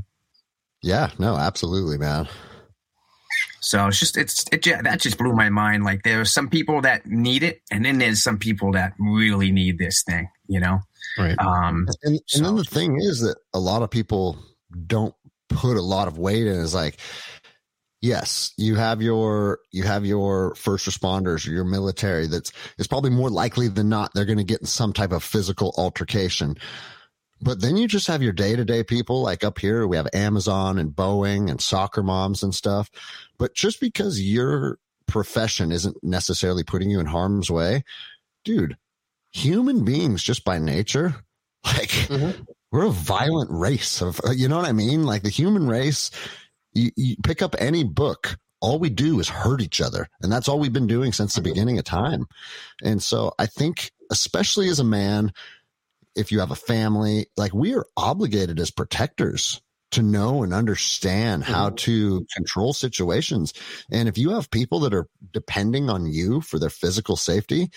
Yeah, 0.80 1.10
no, 1.18 1.36
absolutely, 1.36 1.98
man. 1.98 2.28
So 3.60 3.86
it's 3.88 3.98
just 3.98 4.16
it's 4.16 4.44
it 4.52 4.62
that 4.62 5.00
just 5.00 5.18
blew 5.18 5.32
my 5.32 5.48
mind. 5.50 5.84
Like 5.84 6.02
there 6.02 6.20
are 6.20 6.24
some 6.24 6.48
people 6.48 6.80
that 6.82 7.06
need 7.06 7.42
it, 7.42 7.62
and 7.70 7.84
then 7.84 7.98
there's 7.98 8.22
some 8.22 8.38
people 8.38 8.72
that 8.72 8.94
really 8.98 9.50
need 9.50 9.78
this 9.78 10.02
thing. 10.02 10.28
You 10.46 10.60
know, 10.60 10.80
right? 11.18 11.38
Um, 11.38 11.88
and, 12.02 12.20
so. 12.26 12.38
and 12.38 12.46
then 12.46 12.56
the 12.56 12.64
thing 12.64 13.00
is 13.00 13.20
that 13.20 13.36
a 13.52 13.58
lot 13.58 13.82
of 13.82 13.90
people 13.90 14.38
don't 14.86 15.14
put 15.48 15.76
a 15.76 15.82
lot 15.82 16.08
of 16.08 16.18
weight 16.18 16.46
in. 16.46 16.54
Is 16.54 16.74
like, 16.74 16.98
yes, 18.00 18.52
you 18.56 18.76
have 18.76 19.02
your 19.02 19.58
you 19.72 19.82
have 19.82 20.06
your 20.06 20.54
first 20.54 20.88
responders 20.88 21.46
or 21.46 21.50
your 21.50 21.64
military. 21.64 22.26
That's 22.28 22.52
it's 22.78 22.88
probably 22.88 23.10
more 23.10 23.30
likely 23.30 23.68
than 23.68 23.88
not 23.88 24.12
they're 24.14 24.24
going 24.24 24.38
to 24.38 24.44
get 24.44 24.60
in 24.60 24.66
some 24.66 24.92
type 24.92 25.12
of 25.12 25.24
physical 25.24 25.74
altercation. 25.76 26.56
But 27.40 27.60
then 27.60 27.76
you 27.76 27.86
just 27.86 28.06
have 28.08 28.22
your 28.22 28.32
day 28.32 28.56
to 28.56 28.64
day 28.64 28.82
people 28.82 29.22
like 29.22 29.44
up 29.44 29.58
here, 29.58 29.86
we 29.86 29.96
have 29.96 30.08
Amazon 30.12 30.78
and 30.78 30.90
Boeing 30.90 31.50
and 31.50 31.60
soccer 31.60 32.02
moms 32.02 32.42
and 32.42 32.54
stuff. 32.54 32.90
But 33.38 33.54
just 33.54 33.80
because 33.80 34.20
your 34.20 34.78
profession 35.06 35.72
isn't 35.72 35.96
necessarily 36.02 36.64
putting 36.64 36.90
you 36.90 37.00
in 37.00 37.06
harm's 37.06 37.50
way, 37.50 37.84
dude, 38.44 38.76
human 39.30 39.84
beings 39.84 40.22
just 40.22 40.44
by 40.44 40.58
nature, 40.58 41.16
like 41.64 41.90
mm-hmm. 41.90 42.42
we're 42.72 42.86
a 42.86 42.90
violent 42.90 43.50
race 43.50 44.02
of, 44.02 44.20
you 44.34 44.48
know 44.48 44.56
what 44.56 44.68
I 44.68 44.72
mean? 44.72 45.04
Like 45.04 45.22
the 45.22 45.28
human 45.28 45.68
race, 45.68 46.10
you, 46.72 46.90
you 46.96 47.16
pick 47.22 47.42
up 47.42 47.54
any 47.58 47.84
book, 47.84 48.38
all 48.60 48.78
we 48.78 48.90
do 48.90 49.20
is 49.20 49.28
hurt 49.28 49.60
each 49.60 49.80
other. 49.80 50.08
And 50.20 50.32
that's 50.32 50.48
all 50.48 50.58
we've 50.58 50.72
been 50.72 50.86
doing 50.86 51.12
since 51.12 51.34
the 51.34 51.40
mm-hmm. 51.40 51.50
beginning 51.50 51.78
of 51.78 51.84
time. 51.84 52.26
And 52.82 53.02
so 53.02 53.32
I 53.38 53.46
think, 53.46 53.92
especially 54.10 54.68
as 54.68 54.80
a 54.80 54.84
man, 54.84 55.32
if 56.18 56.32
you 56.32 56.40
have 56.40 56.50
a 56.50 56.56
family, 56.56 57.26
like 57.36 57.54
we 57.54 57.74
are 57.74 57.86
obligated 57.96 58.58
as 58.60 58.70
protectors 58.70 59.60
to 59.92 60.02
know 60.02 60.42
and 60.42 60.52
understand 60.52 61.44
how 61.44 61.66
mm-hmm. 61.66 61.76
to 61.76 62.26
control 62.34 62.72
situations. 62.72 63.54
And 63.90 64.08
if 64.08 64.18
you 64.18 64.30
have 64.30 64.50
people 64.50 64.80
that 64.80 64.92
are 64.92 65.08
depending 65.32 65.88
on 65.88 66.06
you 66.06 66.40
for 66.40 66.58
their 66.58 66.70
physical 66.70 67.16
safety, 67.16 67.70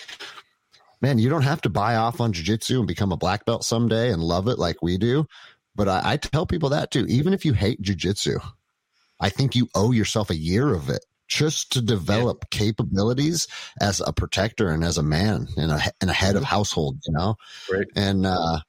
man, 1.00 1.18
you 1.18 1.30
don't 1.30 1.42
have 1.42 1.62
to 1.62 1.70
buy 1.70 1.96
off 1.96 2.20
on 2.20 2.32
jujitsu 2.32 2.78
and 2.78 2.86
become 2.86 3.12
a 3.12 3.16
black 3.16 3.46
belt 3.46 3.64
someday 3.64 4.12
and 4.12 4.22
love 4.22 4.48
it 4.48 4.58
like 4.58 4.82
we 4.82 4.98
do. 4.98 5.26
But 5.74 5.88
I, 5.88 6.02
I 6.04 6.16
tell 6.18 6.44
people 6.44 6.70
that 6.70 6.90
too. 6.90 7.06
Even 7.08 7.32
if 7.32 7.46
you 7.46 7.54
hate 7.54 7.80
jujitsu, 7.80 8.44
I 9.18 9.30
think 9.30 9.54
you 9.54 9.68
owe 9.74 9.92
yourself 9.92 10.28
a 10.28 10.36
year 10.36 10.74
of 10.74 10.90
it 10.90 11.04
just 11.32 11.72
to 11.72 11.80
develop 11.80 12.44
yeah. 12.44 12.58
capabilities 12.58 13.48
as 13.80 14.00
a 14.06 14.12
protector 14.12 14.68
and 14.68 14.84
as 14.84 14.98
a 14.98 15.02
man 15.02 15.48
and 15.56 15.72
a, 15.72 15.80
and 16.00 16.10
a 16.10 16.12
head 16.12 16.36
of 16.36 16.42
mm-hmm. 16.42 16.54
household, 16.54 16.98
you 17.06 17.12
know? 17.14 17.36
Right. 17.72 17.86
And, 17.96 18.26
uh, 18.26 18.60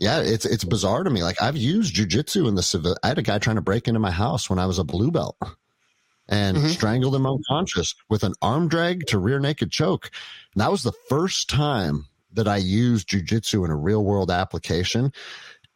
yeah, 0.00 0.20
it's, 0.20 0.44
it's 0.44 0.64
bizarre 0.64 1.04
to 1.04 1.10
me. 1.10 1.22
Like 1.22 1.40
I've 1.40 1.56
used 1.56 1.94
jujitsu 1.94 2.48
in 2.48 2.54
the 2.56 2.62
civil. 2.62 2.96
I 3.02 3.08
had 3.08 3.18
a 3.18 3.22
guy 3.22 3.38
trying 3.38 3.56
to 3.56 3.62
break 3.62 3.86
into 3.86 4.00
my 4.00 4.10
house 4.10 4.50
when 4.50 4.58
I 4.58 4.66
was 4.66 4.78
a 4.78 4.84
blue 4.84 5.10
belt 5.10 5.36
and 6.28 6.56
mm-hmm. 6.56 6.68
strangled 6.68 7.14
him 7.14 7.26
unconscious 7.26 7.94
with 8.08 8.24
an 8.24 8.34
arm 8.40 8.68
drag 8.68 9.06
to 9.08 9.18
rear 9.18 9.38
naked 9.38 9.70
choke. 9.70 10.10
And 10.54 10.62
that 10.62 10.70
was 10.70 10.82
the 10.82 10.94
first 11.08 11.48
time 11.50 12.06
that 12.32 12.48
I 12.48 12.56
used 12.56 13.08
jujitsu 13.08 13.64
in 13.64 13.70
a 13.70 13.76
real 13.76 14.02
world 14.02 14.30
application. 14.30 15.12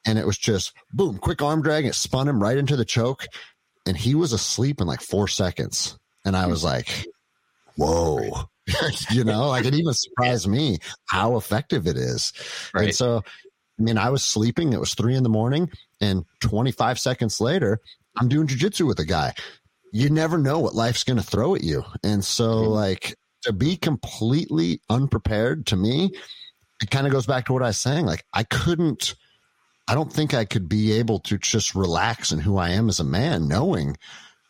And 0.07 0.19
it 0.19 0.27
was 0.27 0.39
just 0.39 0.73
boom, 0.93 1.19
quick 1.19 1.43
arm 1.43 1.63
drag. 1.63 1.87
It 1.87 1.95
spun 1.95 2.29
him 2.29 2.43
right 2.43 2.57
into 2.57 2.77
the 2.77 2.85
choke. 2.85 3.27
And 3.87 3.97
he 3.97 4.15
was 4.15 4.33
asleep 4.33 4.81
in 4.81 4.87
like 4.87 5.03
four 5.03 5.29
seconds. 5.29 5.99
And 6.25 6.37
I 6.37 6.47
was 6.47 6.65
like, 6.65 7.07
whoa, 7.77 8.49
you 9.11 9.25
know, 9.25 9.49
like 9.49 9.65
it 9.65 9.75
even 9.75 9.93
surprised 9.93 10.49
me 10.49 10.79
how 11.07 11.37
effective 11.37 11.87
it 11.87 11.97
is. 11.97 12.33
Right. 12.73 12.87
And 12.87 12.95
so, 12.95 13.23
I 13.79 13.83
mean, 13.83 13.99
I 13.99 14.11
was 14.11 14.25
sleeping. 14.25 14.73
It 14.73 14.81
was 14.81 14.95
three 14.95 15.15
in 15.15 15.23
the 15.23 15.29
morning, 15.29 15.71
and 16.01 16.25
25 16.41 16.99
seconds 16.99 17.41
later, 17.41 17.81
I'm 18.17 18.29
doing 18.29 18.47
jujitsu 18.47 18.87
with 18.87 19.01
a 19.01 19.05
guy. 19.05 19.35
You 19.93 20.11
never 20.11 20.39
know 20.39 20.59
what 20.59 20.75
life's 20.75 21.05
going 21.05 21.19
to 21.19 21.23
throw 21.25 21.55
at 21.55 21.63
you. 21.63 21.85
And 22.03 22.25
so, 22.25 22.45
mm-hmm. 22.45 22.71
like, 22.71 23.15
to 23.43 23.53
be 23.53 23.77
completely 23.77 24.81
unprepared 24.89 25.67
to 25.67 25.77
me, 25.77 26.13
it 26.83 26.91
kind 26.91 27.07
of 27.07 27.13
goes 27.13 27.27
back 27.27 27.47
to 27.47 27.53
what 27.53 27.63
I 27.63 27.69
was 27.69 27.79
saying. 27.79 28.07
Like, 28.07 28.25
I 28.33 28.43
couldn't, 28.45 29.15
I 29.87 29.95
don't 29.95 30.13
think 30.13 30.35
I 30.35 30.45
could 30.45 30.69
be 30.69 30.93
able 30.93 31.21
to 31.21 31.39
just 31.39 31.75
relax 31.75 32.33
in 32.33 32.41
who 32.41 32.57
I 32.57 32.71
am 32.71 32.89
as 32.89 33.01
a 33.01 33.05
man, 33.05 33.47
knowing 33.47 33.97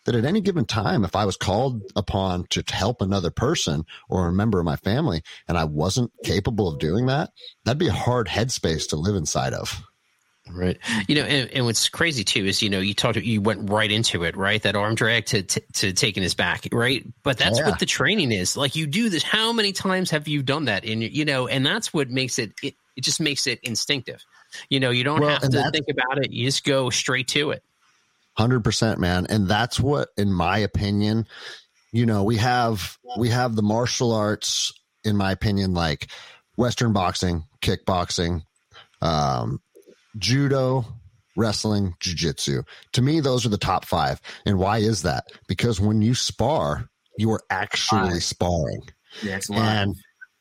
that 0.04 0.14
at 0.14 0.24
any 0.24 0.40
given 0.40 0.64
time, 0.64 1.04
if 1.04 1.16
I 1.16 1.24
was 1.24 1.36
called 1.36 1.82
upon 1.96 2.46
to 2.50 2.62
help 2.68 3.00
another 3.00 3.30
person 3.30 3.84
or 4.08 4.28
a 4.28 4.32
member 4.32 4.58
of 4.58 4.64
my 4.64 4.76
family 4.76 5.22
and 5.48 5.56
I 5.56 5.64
wasn't 5.64 6.12
capable 6.24 6.68
of 6.68 6.78
doing 6.78 7.06
that, 7.06 7.30
that'd 7.64 7.78
be 7.78 7.88
a 7.88 7.92
hard 7.92 8.28
headspace 8.28 8.88
to 8.90 8.96
live 8.96 9.16
inside 9.16 9.54
of. 9.54 9.82
Right. 10.50 10.78
You 11.08 11.14
know, 11.14 11.22
and, 11.22 11.50
and, 11.52 11.64
what's 11.64 11.88
crazy 11.88 12.22
too 12.22 12.44
is, 12.44 12.60
you 12.60 12.68
know, 12.68 12.80
you 12.80 12.92
talked, 12.92 13.16
you 13.16 13.40
went 13.40 13.70
right 13.70 13.90
into 13.90 14.24
it, 14.24 14.36
right? 14.36 14.62
That 14.62 14.76
arm 14.76 14.94
drag 14.94 15.24
to, 15.26 15.42
to, 15.42 15.60
to 15.72 15.92
taking 15.94 16.22
his 16.22 16.34
back, 16.34 16.68
right? 16.70 17.02
But 17.22 17.38
that's 17.38 17.58
yeah. 17.58 17.66
what 17.66 17.78
the 17.78 17.86
training 17.86 18.30
is. 18.30 18.54
Like 18.54 18.76
you 18.76 18.86
do 18.86 19.08
this. 19.08 19.22
How 19.22 19.54
many 19.54 19.72
times 19.72 20.10
have 20.10 20.28
you 20.28 20.42
done 20.42 20.66
that? 20.66 20.84
And, 20.84 21.02
you 21.02 21.24
know, 21.24 21.48
and 21.48 21.64
that's 21.64 21.94
what 21.94 22.10
makes 22.10 22.38
it, 22.38 22.52
it, 22.62 22.74
it 22.94 23.00
just 23.04 23.20
makes 23.20 23.46
it 23.46 23.58
instinctive. 23.62 24.22
You 24.68 24.80
know, 24.80 24.90
you 24.90 25.02
don't 25.02 25.20
well, 25.20 25.30
have 25.30 25.50
to 25.50 25.70
think 25.70 25.86
about 25.90 26.18
it. 26.18 26.30
You 26.30 26.44
just 26.44 26.62
go 26.62 26.90
straight 26.90 27.28
to 27.28 27.50
it. 27.50 27.64
Hundred 28.36 28.64
percent, 28.64 28.98
man. 28.98 29.26
And 29.28 29.46
that's 29.46 29.78
what, 29.78 30.08
in 30.16 30.32
my 30.32 30.58
opinion, 30.58 31.26
you 31.92 32.04
know, 32.06 32.24
we 32.24 32.36
have 32.38 32.98
we 33.16 33.28
have 33.28 33.54
the 33.54 33.62
martial 33.62 34.12
arts, 34.12 34.72
in 35.04 35.16
my 35.16 35.30
opinion, 35.30 35.74
like 35.74 36.08
Western 36.56 36.92
boxing, 36.92 37.44
kickboxing, 37.62 38.42
um, 39.00 39.60
judo, 40.18 40.84
wrestling, 41.36 41.94
jiu-jitsu. 42.00 42.62
To 42.92 43.02
me, 43.02 43.20
those 43.20 43.46
are 43.46 43.50
the 43.50 43.58
top 43.58 43.84
five. 43.84 44.20
And 44.44 44.58
why 44.58 44.78
is 44.78 45.02
that? 45.02 45.26
Because 45.46 45.80
when 45.80 46.02
you 46.02 46.14
spar, 46.14 46.88
you 47.16 47.30
are 47.32 47.42
actually 47.50 48.20
sparring. 48.20 48.82
Yeah, 49.22 49.38
and 49.52 49.94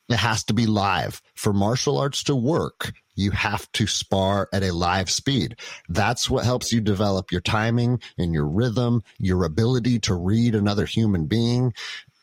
it 0.09 0.17
has 0.17 0.43
to 0.45 0.53
be 0.53 0.65
live. 0.65 1.21
For 1.35 1.53
martial 1.53 1.97
arts 1.97 2.23
to 2.25 2.35
work, 2.35 2.93
you 3.15 3.31
have 3.31 3.71
to 3.73 3.87
spar 3.87 4.49
at 4.51 4.63
a 4.63 4.73
live 4.73 5.09
speed. 5.09 5.55
That's 5.87 6.29
what 6.29 6.45
helps 6.45 6.71
you 6.73 6.81
develop 6.81 7.31
your 7.31 7.41
timing 7.41 8.01
and 8.17 8.33
your 8.33 8.47
rhythm, 8.47 9.03
your 9.19 9.43
ability 9.43 9.99
to 9.99 10.15
read 10.15 10.55
another 10.55 10.85
human 10.85 11.27
being 11.27 11.73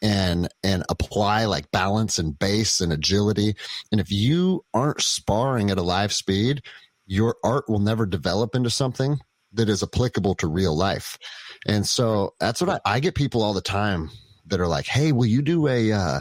and 0.03 0.49
and 0.63 0.83
apply 0.89 1.45
like 1.45 1.71
balance 1.71 2.19
and 2.19 2.39
base 2.39 2.81
and 2.81 2.93
agility. 2.93 3.55
And 3.93 4.01
if 4.01 4.11
you 4.11 4.65
aren't 4.75 5.03
sparring 5.03 5.71
at 5.71 5.79
a 5.79 5.83
live 5.83 6.13
speed, 6.13 6.63
your 7.07 7.37
art 7.45 7.69
will 7.69 7.79
never 7.79 8.07
develop 8.07 8.55
into 8.55 8.71
something 8.71 9.19
that 9.53 9.69
is 9.69 9.83
applicable 9.83 10.35
to 10.37 10.47
real 10.47 10.77
life. 10.77 11.19
And 11.67 11.87
so 11.87 12.35
that's 12.41 12.61
what 12.61 12.71
I, 12.71 12.97
I 12.97 13.01
get 13.01 13.15
people 13.15 13.43
all 13.43 13.53
the 13.53 13.61
time 13.61 14.11
that 14.47 14.61
are 14.61 14.69
like, 14.69 14.87
"Hey, 14.87 15.13
will 15.13 15.27
you 15.27 15.43
do 15.43 15.69
a 15.69 15.93
uh, 15.93 16.21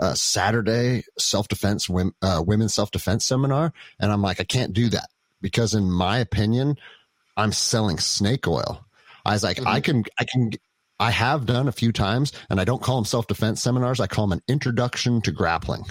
uh, 0.00 0.14
Saturday 0.14 1.04
self 1.18 1.46
defense, 1.48 1.88
uh, 2.22 2.42
women's 2.44 2.74
self 2.74 2.90
defense 2.90 3.24
seminar. 3.24 3.72
And 4.00 4.10
I'm 4.10 4.22
like, 4.22 4.40
I 4.40 4.44
can't 4.44 4.72
do 4.72 4.88
that 4.88 5.10
because 5.40 5.74
in 5.74 5.90
my 5.90 6.18
opinion, 6.18 6.76
I'm 7.36 7.52
selling 7.52 7.98
snake 7.98 8.48
oil. 8.48 8.84
I 9.24 9.32
was 9.32 9.44
like, 9.44 9.58
mm-hmm. 9.58 9.68
I 9.68 9.80
can, 9.80 10.04
I 10.18 10.24
can, 10.24 10.50
I 10.98 11.10
have 11.10 11.46
done 11.46 11.68
a 11.68 11.72
few 11.72 11.92
times 11.92 12.32
and 12.48 12.60
I 12.60 12.64
don't 12.64 12.82
call 12.82 12.96
them 12.96 13.04
self 13.04 13.26
defense 13.26 13.62
seminars. 13.62 14.00
I 14.00 14.06
call 14.06 14.26
them 14.26 14.38
an 14.38 14.42
introduction 14.48 15.20
to 15.22 15.32
grappling 15.32 15.84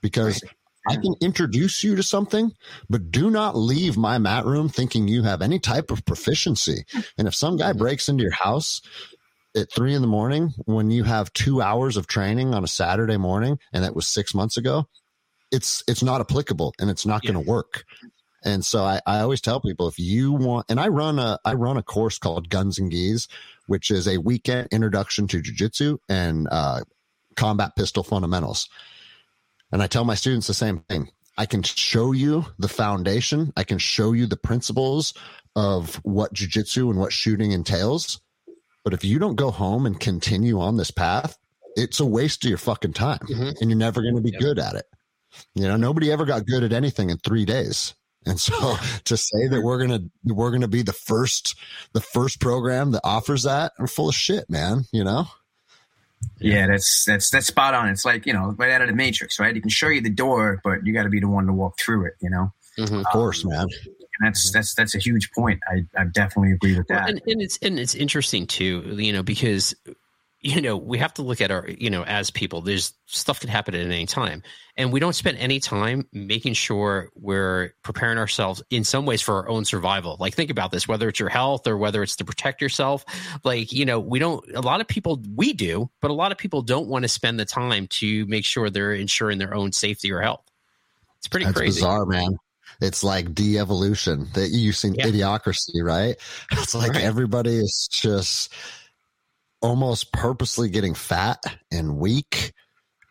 because 0.00 0.42
I 0.88 0.96
can 0.96 1.14
introduce 1.20 1.84
you 1.84 1.94
to 1.96 2.02
something, 2.02 2.52
but 2.90 3.10
do 3.10 3.30
not 3.30 3.56
leave 3.56 3.96
my 3.96 4.18
mat 4.18 4.46
room 4.46 4.68
thinking 4.68 5.08
you 5.08 5.22
have 5.22 5.42
any 5.42 5.58
type 5.58 5.90
of 5.90 6.04
proficiency. 6.04 6.84
And 7.16 7.28
if 7.28 7.34
some 7.34 7.56
guy 7.56 7.70
mm-hmm. 7.70 7.78
breaks 7.78 8.08
into 8.08 8.22
your 8.22 8.32
house 8.32 8.82
at 9.56 9.70
three 9.70 9.94
in 9.94 10.02
the 10.02 10.08
morning 10.08 10.52
when 10.64 10.90
you 10.90 11.04
have 11.04 11.32
two 11.32 11.60
hours 11.60 11.96
of 11.96 12.06
training 12.06 12.54
on 12.54 12.64
a 12.64 12.68
Saturday 12.68 13.16
morning, 13.16 13.58
and 13.72 13.84
that 13.84 13.94
was 13.94 14.08
six 14.08 14.34
months 14.34 14.56
ago, 14.56 14.86
it's 15.50 15.84
it's 15.86 16.02
not 16.02 16.20
applicable 16.20 16.74
and 16.80 16.90
it's 16.90 17.06
not 17.06 17.22
yeah. 17.24 17.32
going 17.32 17.44
to 17.44 17.50
work. 17.50 17.84
And 18.44 18.64
so 18.64 18.82
I, 18.82 19.00
I 19.06 19.20
always 19.20 19.40
tell 19.40 19.60
people 19.60 19.86
if 19.86 19.98
you 19.98 20.32
want, 20.32 20.66
and 20.68 20.80
I 20.80 20.88
run 20.88 21.18
a 21.18 21.38
I 21.44 21.54
run 21.54 21.76
a 21.76 21.82
course 21.82 22.18
called 22.18 22.48
Guns 22.48 22.78
and 22.78 22.90
Gis, 22.90 23.28
which 23.66 23.90
is 23.90 24.08
a 24.08 24.18
weekend 24.18 24.68
introduction 24.72 25.28
to 25.28 25.40
jujitsu 25.40 25.98
and 26.08 26.48
uh, 26.50 26.80
combat 27.36 27.76
pistol 27.76 28.02
fundamentals. 28.02 28.68
And 29.70 29.82
I 29.82 29.86
tell 29.86 30.04
my 30.04 30.14
students 30.14 30.46
the 30.46 30.54
same 30.54 30.80
thing. 30.88 31.10
I 31.38 31.46
can 31.46 31.62
show 31.62 32.12
you 32.12 32.44
the 32.58 32.68
foundation. 32.68 33.52
I 33.56 33.64
can 33.64 33.78
show 33.78 34.12
you 34.12 34.26
the 34.26 34.36
principles 34.36 35.14
of 35.54 35.96
what 35.96 36.34
jujitsu 36.34 36.90
and 36.90 36.98
what 36.98 37.12
shooting 37.12 37.52
entails 37.52 38.20
But 38.84 38.94
if 38.94 39.04
you 39.04 39.18
don't 39.18 39.36
go 39.36 39.50
home 39.50 39.86
and 39.86 39.98
continue 39.98 40.60
on 40.60 40.76
this 40.76 40.90
path, 40.90 41.38
it's 41.76 42.00
a 42.00 42.06
waste 42.06 42.44
of 42.44 42.48
your 42.48 42.58
fucking 42.58 42.92
time 42.92 43.20
mm-hmm. 43.20 43.50
and 43.60 43.70
you're 43.70 43.78
never 43.78 44.02
going 44.02 44.16
to 44.16 44.20
be 44.20 44.32
yep. 44.32 44.40
good 44.40 44.58
at 44.58 44.74
it. 44.74 44.86
You 45.54 45.66
know, 45.66 45.76
nobody 45.76 46.12
ever 46.12 46.24
got 46.24 46.46
good 46.46 46.62
at 46.62 46.72
anything 46.72 47.10
in 47.10 47.18
three 47.18 47.44
days. 47.44 47.94
And 48.26 48.38
so 48.38 48.76
to 49.04 49.16
say 49.16 49.48
that 49.48 49.62
we're 49.62 49.78
going 49.78 50.10
to, 50.24 50.34
we're 50.34 50.56
to 50.58 50.68
be 50.68 50.82
the 50.82 50.92
first, 50.92 51.56
the 51.92 52.00
first 52.00 52.40
program 52.40 52.92
that 52.92 53.00
offers 53.04 53.44
that, 53.44 53.72
we're 53.78 53.86
full 53.86 54.08
of 54.08 54.14
shit, 54.14 54.50
man, 54.50 54.84
you 54.92 55.04
know? 55.04 55.26
Yeah, 56.38 56.66
that's 56.66 57.04
that's 57.04 57.30
that's 57.30 57.46
spot 57.46 57.74
on. 57.74 57.88
It's 57.88 58.04
like 58.04 58.26
you 58.26 58.32
know, 58.32 58.54
right 58.56 58.70
out 58.70 58.80
of 58.82 58.88
the 58.88 58.94
Matrix, 58.94 59.38
right? 59.40 59.54
He 59.54 59.60
can 59.60 59.70
show 59.70 59.88
you 59.88 60.00
the 60.00 60.10
door, 60.10 60.60
but 60.62 60.86
you 60.86 60.92
got 60.92 61.04
to 61.04 61.08
be 61.08 61.20
the 61.20 61.28
one 61.28 61.46
to 61.46 61.52
walk 61.52 61.78
through 61.78 62.06
it. 62.06 62.14
You 62.20 62.30
know, 62.30 62.52
mm-hmm. 62.78 62.96
of 62.96 63.06
course, 63.06 63.44
um, 63.44 63.50
man. 63.50 63.66
And 64.18 64.26
that's 64.26 64.48
mm-hmm. 64.48 64.58
that's 64.58 64.74
that's 64.74 64.94
a 64.94 64.98
huge 64.98 65.32
point. 65.32 65.60
I, 65.66 65.86
I 65.98 66.04
definitely 66.04 66.52
agree 66.52 66.76
with 66.76 66.88
that. 66.88 67.00
Well, 67.00 67.08
and, 67.08 67.22
and 67.26 67.42
it's 67.42 67.58
and 67.62 67.78
it's 67.78 67.94
interesting 67.94 68.46
too, 68.46 68.94
you 68.98 69.12
know, 69.12 69.22
because 69.22 69.74
you 70.42 70.60
know, 70.60 70.76
we 70.76 70.98
have 70.98 71.14
to 71.14 71.22
look 71.22 71.40
at 71.40 71.52
our, 71.52 71.68
you 71.68 71.88
know, 71.88 72.02
as 72.02 72.30
people, 72.30 72.60
there's 72.60 72.92
stuff 73.06 73.38
can 73.38 73.48
happen 73.48 73.76
at 73.76 73.86
any 73.86 74.06
time. 74.06 74.42
And 74.76 74.92
we 74.92 74.98
don't 74.98 75.12
spend 75.12 75.38
any 75.38 75.60
time 75.60 76.08
making 76.12 76.54
sure 76.54 77.10
we're 77.14 77.74
preparing 77.84 78.18
ourselves 78.18 78.60
in 78.68 78.82
some 78.82 79.06
ways 79.06 79.22
for 79.22 79.36
our 79.36 79.48
own 79.48 79.64
survival. 79.64 80.16
Like, 80.18 80.34
think 80.34 80.50
about 80.50 80.72
this, 80.72 80.88
whether 80.88 81.08
it's 81.08 81.20
your 81.20 81.28
health 81.28 81.68
or 81.68 81.76
whether 81.76 82.02
it's 82.02 82.16
to 82.16 82.24
protect 82.24 82.60
yourself. 82.60 83.04
Like, 83.44 83.72
you 83.72 83.84
know, 83.84 84.00
we 84.00 84.18
don't, 84.18 84.44
a 84.52 84.60
lot 84.60 84.80
of 84.80 84.88
people, 84.88 85.22
we 85.36 85.52
do, 85.52 85.88
but 86.00 86.10
a 86.10 86.14
lot 86.14 86.32
of 86.32 86.38
people 86.38 86.60
don't 86.60 86.88
want 86.88 87.04
to 87.04 87.08
spend 87.08 87.38
the 87.38 87.44
time 87.44 87.86
to 87.88 88.26
make 88.26 88.44
sure 88.44 88.68
they're 88.68 88.94
ensuring 88.94 89.38
their 89.38 89.54
own 89.54 89.70
safety 89.70 90.10
or 90.10 90.20
health. 90.20 90.42
It's 91.18 91.28
pretty 91.28 91.46
That's 91.46 91.56
crazy. 91.56 91.80
bizarre, 91.80 92.04
man. 92.04 92.36
It's 92.82 93.02
like 93.02 93.34
de-evolution 93.34 94.28
that 94.34 94.48
you've 94.50 94.76
seen 94.76 94.94
yeah. 94.94 95.06
idiocracy, 95.06 95.82
right? 95.82 96.16
It's 96.52 96.74
like 96.74 96.92
right. 96.92 97.02
everybody 97.02 97.56
is 97.56 97.88
just, 97.90 98.52
almost 99.62 100.12
purposely 100.12 100.68
getting 100.68 100.94
fat 100.94 101.38
and 101.70 101.96
weak 101.96 102.52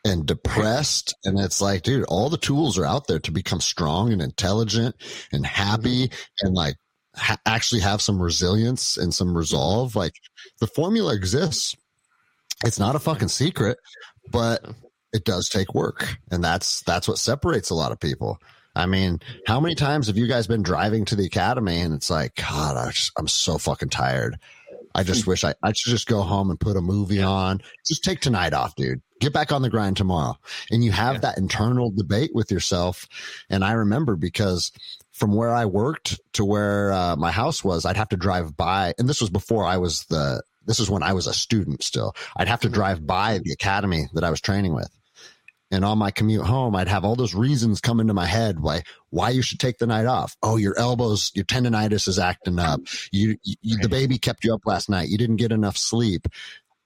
and 0.05 0.25
depressed. 0.25 1.15
And 1.23 1.39
it's 1.39 1.61
like, 1.61 1.83
dude, 1.83 2.03
all 2.05 2.29
the 2.29 2.37
tools 2.37 2.77
are 2.77 2.85
out 2.85 3.07
there 3.07 3.19
to 3.19 3.31
become 3.31 3.61
strong 3.61 4.11
and 4.11 4.21
intelligent 4.21 4.95
and 5.31 5.45
happy 5.45 6.07
mm-hmm. 6.09 6.47
and 6.47 6.53
like 6.55 6.75
ha- 7.15 7.37
actually 7.45 7.81
have 7.81 8.01
some 8.01 8.21
resilience 8.21 8.97
and 8.97 9.13
some 9.13 9.35
resolve. 9.35 9.95
Like 9.95 10.13
the 10.59 10.67
formula 10.67 11.15
exists. 11.15 11.75
It's 12.65 12.79
not 12.79 12.95
a 12.95 12.99
fucking 12.99 13.29
secret, 13.29 13.77
but 14.29 14.63
it 15.13 15.23
does 15.23 15.49
take 15.49 15.73
work. 15.73 16.17
And 16.29 16.43
that's, 16.43 16.83
that's 16.83 17.07
what 17.07 17.17
separates 17.17 17.69
a 17.69 17.75
lot 17.75 17.91
of 17.91 17.99
people. 17.99 18.37
I 18.75 18.85
mean, 18.85 19.19
how 19.45 19.59
many 19.59 19.75
times 19.75 20.07
have 20.07 20.17
you 20.17 20.27
guys 20.27 20.47
been 20.47 20.63
driving 20.63 21.05
to 21.05 21.15
the 21.15 21.25
academy 21.25 21.81
and 21.81 21.93
it's 21.93 22.09
like, 22.09 22.35
God, 22.35 22.77
I 22.77 22.91
just, 22.91 23.11
I'm 23.17 23.27
so 23.27 23.57
fucking 23.57 23.89
tired. 23.89 24.37
I 24.93 25.03
just 25.03 25.27
wish 25.27 25.43
I, 25.43 25.53
I 25.63 25.73
should 25.73 25.91
just 25.91 26.07
go 26.07 26.21
home 26.21 26.49
and 26.49 26.59
put 26.59 26.75
a 26.77 26.81
movie 26.81 27.21
on. 27.21 27.61
Just 27.87 28.03
take 28.03 28.19
tonight 28.19 28.53
off, 28.53 28.75
dude. 28.75 29.01
Get 29.19 29.33
back 29.33 29.51
on 29.51 29.61
the 29.61 29.69
grind 29.69 29.97
tomorrow. 29.97 30.37
And 30.69 30.83
you 30.83 30.91
have 30.91 31.15
yeah. 31.15 31.19
that 31.21 31.37
internal 31.37 31.91
debate 31.91 32.31
with 32.33 32.51
yourself. 32.51 33.07
And 33.49 33.63
I 33.63 33.73
remember 33.73 34.15
because 34.15 34.71
from 35.11 35.33
where 35.33 35.53
I 35.53 35.65
worked 35.65 36.19
to 36.33 36.43
where 36.43 36.91
uh, 36.91 37.15
my 37.15 37.31
house 37.31 37.63
was, 37.63 37.85
I'd 37.85 37.97
have 37.97 38.09
to 38.09 38.17
drive 38.17 38.57
by. 38.57 38.93
And 38.97 39.07
this 39.07 39.21
was 39.21 39.29
before 39.29 39.63
I 39.63 39.77
was 39.77 40.05
the, 40.05 40.41
this 40.65 40.79
is 40.79 40.89
when 40.89 41.03
I 41.03 41.13
was 41.13 41.27
a 41.27 41.33
student 41.33 41.83
still. 41.83 42.13
I'd 42.35 42.47
have 42.47 42.61
to 42.61 42.67
mm-hmm. 42.67 42.75
drive 42.75 43.05
by 43.05 43.39
the 43.43 43.51
academy 43.51 44.07
that 44.13 44.23
I 44.23 44.29
was 44.29 44.41
training 44.41 44.73
with. 44.73 44.89
And 45.71 45.85
on 45.85 45.97
my 45.97 46.11
commute 46.11 46.45
home, 46.45 46.75
I'd 46.75 46.89
have 46.89 47.05
all 47.05 47.15
those 47.15 47.33
reasons 47.33 47.79
come 47.79 47.99
into 47.99 48.13
my 48.13 48.25
head 48.25 48.59
why 48.59 48.83
why 49.09 49.29
you 49.29 49.41
should 49.41 49.59
take 49.59 49.77
the 49.77 49.87
night 49.87 50.05
off. 50.05 50.35
Oh, 50.43 50.57
your 50.57 50.77
elbows, 50.77 51.31
your 51.33 51.45
tendonitis 51.45 52.07
is 52.07 52.19
acting 52.19 52.59
up. 52.59 52.81
You, 53.11 53.37
you 53.43 53.77
the 53.77 53.89
baby 53.89 54.17
kept 54.17 54.43
you 54.43 54.53
up 54.53 54.61
last 54.65 54.89
night. 54.89 55.09
You 55.09 55.17
didn't 55.17 55.37
get 55.37 55.51
enough 55.51 55.77
sleep. 55.77 56.27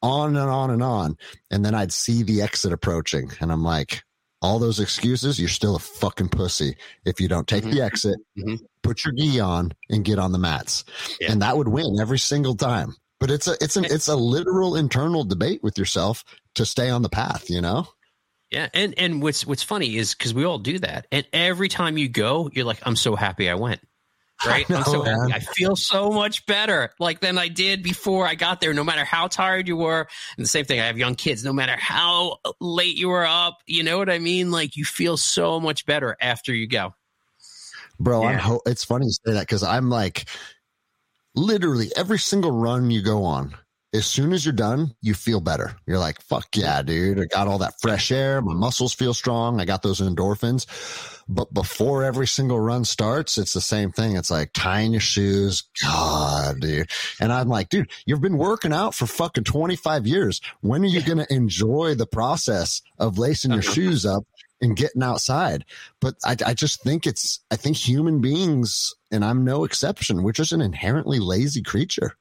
On 0.02 0.36
and 0.36 0.50
on 0.50 0.70
and 0.70 0.84
on. 0.84 1.18
And 1.50 1.66
then 1.66 1.74
I'd 1.74 1.92
see 1.92 2.22
the 2.22 2.44
exit 2.44 2.72
approaching, 2.72 3.32
and 3.40 3.52
I'm 3.52 3.64
like, 3.64 4.04
all 4.42 4.60
those 4.60 4.80
excuses, 4.80 5.40
you're 5.40 5.50
still 5.50 5.76
a 5.76 5.80
fucking 5.80 6.30
pussy 6.30 6.76
if 7.06 7.20
you 7.20 7.28
don't 7.28 7.48
take 7.48 7.64
mm-hmm. 7.64 7.78
the 7.78 7.82
exit, 7.82 8.18
mm-hmm. 8.38 8.64
put 8.84 9.04
your 9.04 9.14
gi 9.16 9.40
on, 9.40 9.72
and 9.90 10.06
get 10.06 10.20
on 10.20 10.32
the 10.32 10.38
mats. 10.38 10.84
Yeah. 11.20 11.32
And 11.32 11.42
that 11.42 11.58
would 11.58 11.68
win 11.68 11.98
every 12.00 12.20
single 12.20 12.56
time. 12.56 12.96
But 13.20 13.32
it's 13.32 13.48
a 13.48 13.56
it's 13.62 13.78
an 13.78 13.86
it's 13.86 14.08
a 14.08 14.16
literal 14.16 14.76
internal 14.76 15.24
debate 15.24 15.64
with 15.64 15.78
yourself 15.78 16.24
to 16.56 16.66
stay 16.66 16.90
on 16.90 17.02
the 17.02 17.10
path, 17.10 17.50
you 17.50 17.62
know? 17.62 17.88
Yeah, 18.52 18.70
and 18.74 18.94
and 18.98 19.22
what's 19.22 19.46
what's 19.46 19.64
funny 19.64 19.98
is 19.98 20.14
because 20.14 20.34
we 20.34 20.46
all 20.46 20.60
do 20.60 20.80
that, 20.80 21.08
and 21.12 21.26
every 21.34 21.68
time 21.68 21.98
you 21.98 22.08
go, 22.08 22.50
you're 22.54 22.66
like, 22.66 22.80
I'm 22.84 22.96
so 22.96 23.16
happy 23.16 23.50
I 23.50 23.56
went. 23.56 23.82
Right, 24.46 24.70
I 24.70 24.76
am 24.76 24.84
so 24.84 25.02
happy. 25.02 25.34
I 25.34 25.40
feel 25.40 25.78
so 25.78 26.12
much 26.12 26.46
better 26.46 26.92
like 27.00 27.22
than 27.22 27.38
I 27.38 27.48
did 27.48 27.82
before 27.82 28.28
I 28.28 28.36
got 28.36 28.60
there. 28.60 28.74
No 28.74 28.84
matter 28.84 29.06
how 29.06 29.28
tired 29.28 29.66
you 29.66 29.78
were, 29.78 30.08
and 30.36 30.46
the 30.46 30.50
same 30.50 30.66
thing. 30.66 30.82
I 30.82 30.88
have 30.88 30.98
young 30.98 31.16
kids. 31.16 31.46
No 31.46 31.54
matter 31.54 31.76
how 31.78 32.40
late 32.60 32.98
you 32.98 33.08
were 33.08 33.26
up, 33.26 33.60
you 33.66 33.82
know 33.82 33.98
what 33.98 34.10
I 34.10 34.20
mean. 34.20 34.52
Like 34.52 34.76
you 34.76 34.84
feel 34.84 35.16
so 35.16 35.62
much 35.62 35.86
better 35.86 36.18
after 36.20 36.54
you 36.54 36.68
go. 36.68 36.94
Bro, 37.98 38.24
yeah. 38.24 38.28
I'm. 38.28 38.40
Ho- 38.40 38.62
it's 38.66 38.84
funny 38.84 39.06
you 39.06 39.14
say 39.14 39.34
that 39.34 39.40
because 39.42 39.64
I'm 39.64 39.90
like, 39.90 40.26
literally 41.36 41.92
every 41.96 42.20
single 42.20 42.52
run 42.52 42.92
you 42.92 43.02
go 43.02 43.24
on, 43.24 43.56
as 43.96 44.06
soon 44.06 44.34
as 44.34 44.46
you're 44.46 44.54
done, 44.54 44.94
you 45.02 45.14
feel 45.14 45.40
better. 45.40 45.76
You're 45.86 46.00
like, 46.00 46.22
fuck 46.22 46.48
yeah, 46.56 46.82
dude. 46.82 47.20
I 47.20 47.26
got 47.26 47.48
all 47.48 47.60
that 47.60 47.80
fresh 47.82 48.12
air. 48.12 48.42
My 48.42 48.54
muscles 48.54 48.94
feel 48.94 49.14
strong. 49.14 49.62
I 49.62 49.66
got 49.66 49.84
those 49.84 50.02
endorphins. 50.02 50.66
But 51.30 51.54
before 51.54 52.04
every 52.04 52.28
single 52.28 52.60
run 52.60 52.84
starts, 52.84 53.38
it's 53.38 53.54
the 53.54 53.62
same 53.62 53.92
thing. 53.92 54.18
It's 54.18 54.30
like 54.30 54.52
tying 54.54 54.92
your 54.92 55.02
shoes. 55.02 55.64
God, 55.82 56.60
dude. 56.60 56.90
And 57.22 57.32
I'm 57.32 57.48
like, 57.48 57.70
dude, 57.70 57.90
you've 58.06 58.22
been 58.22 58.38
working 58.38 58.74
out 58.74 58.94
for 58.94 59.08
fucking 59.08 59.46
25 59.46 60.06
years. 60.06 60.42
When 60.62 60.84
are 60.84 60.88
you 60.88 61.02
going 61.02 61.20
to 61.20 61.34
enjoy 61.34 61.96
the 61.96 62.06
process 62.06 62.82
of 63.00 63.18
lacing 63.18 63.52
your 63.52 63.62
uh-huh. 63.62 63.74
shoes 63.74 64.06
up 64.06 64.26
and 64.62 64.76
getting 64.76 65.04
outside? 65.04 65.64
But 66.02 66.16
I, 66.24 66.36
I 66.46 66.54
just 66.54 66.84
think 66.84 67.08
it's, 67.08 67.40
I 67.50 67.56
think 67.56 67.78
human 67.78 68.20
beings, 68.20 68.94
and 69.10 69.24
I'm 69.24 69.46
no 69.46 69.64
exception, 69.64 70.22
we're 70.22 70.34
just 70.34 70.52
an 70.52 70.62
inherently 70.62 71.20
lazy 71.20 71.64
creature, 71.64 72.18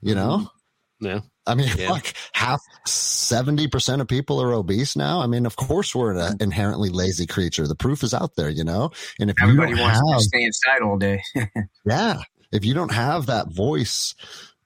you 0.00 0.16
know? 0.16 0.38
Mm-hmm. 0.38 0.58
Yeah. 1.02 1.20
I 1.46 1.56
mean, 1.56 1.68
yeah. 1.76 1.90
like 1.90 2.14
half, 2.32 2.60
70% 2.86 4.00
of 4.00 4.06
people 4.06 4.40
are 4.40 4.54
obese 4.54 4.94
now. 4.94 5.20
I 5.20 5.26
mean, 5.26 5.46
of 5.46 5.56
course, 5.56 5.94
we're 5.94 6.16
an 6.16 6.36
inherently 6.40 6.90
lazy 6.90 7.26
creature. 7.26 7.66
The 7.66 7.74
proof 7.74 8.04
is 8.04 8.14
out 8.14 8.36
there, 8.36 8.48
you 8.48 8.62
know? 8.62 8.92
And 9.18 9.28
if 9.28 9.36
everybody 9.42 9.74
wants 9.74 10.00
have, 10.08 10.18
to 10.18 10.24
stay 10.24 10.44
inside 10.44 10.82
all 10.82 10.98
day. 10.98 11.20
yeah. 11.84 12.22
If 12.52 12.64
you 12.64 12.74
don't 12.74 12.92
have 12.92 13.26
that 13.26 13.52
voice 13.52 14.14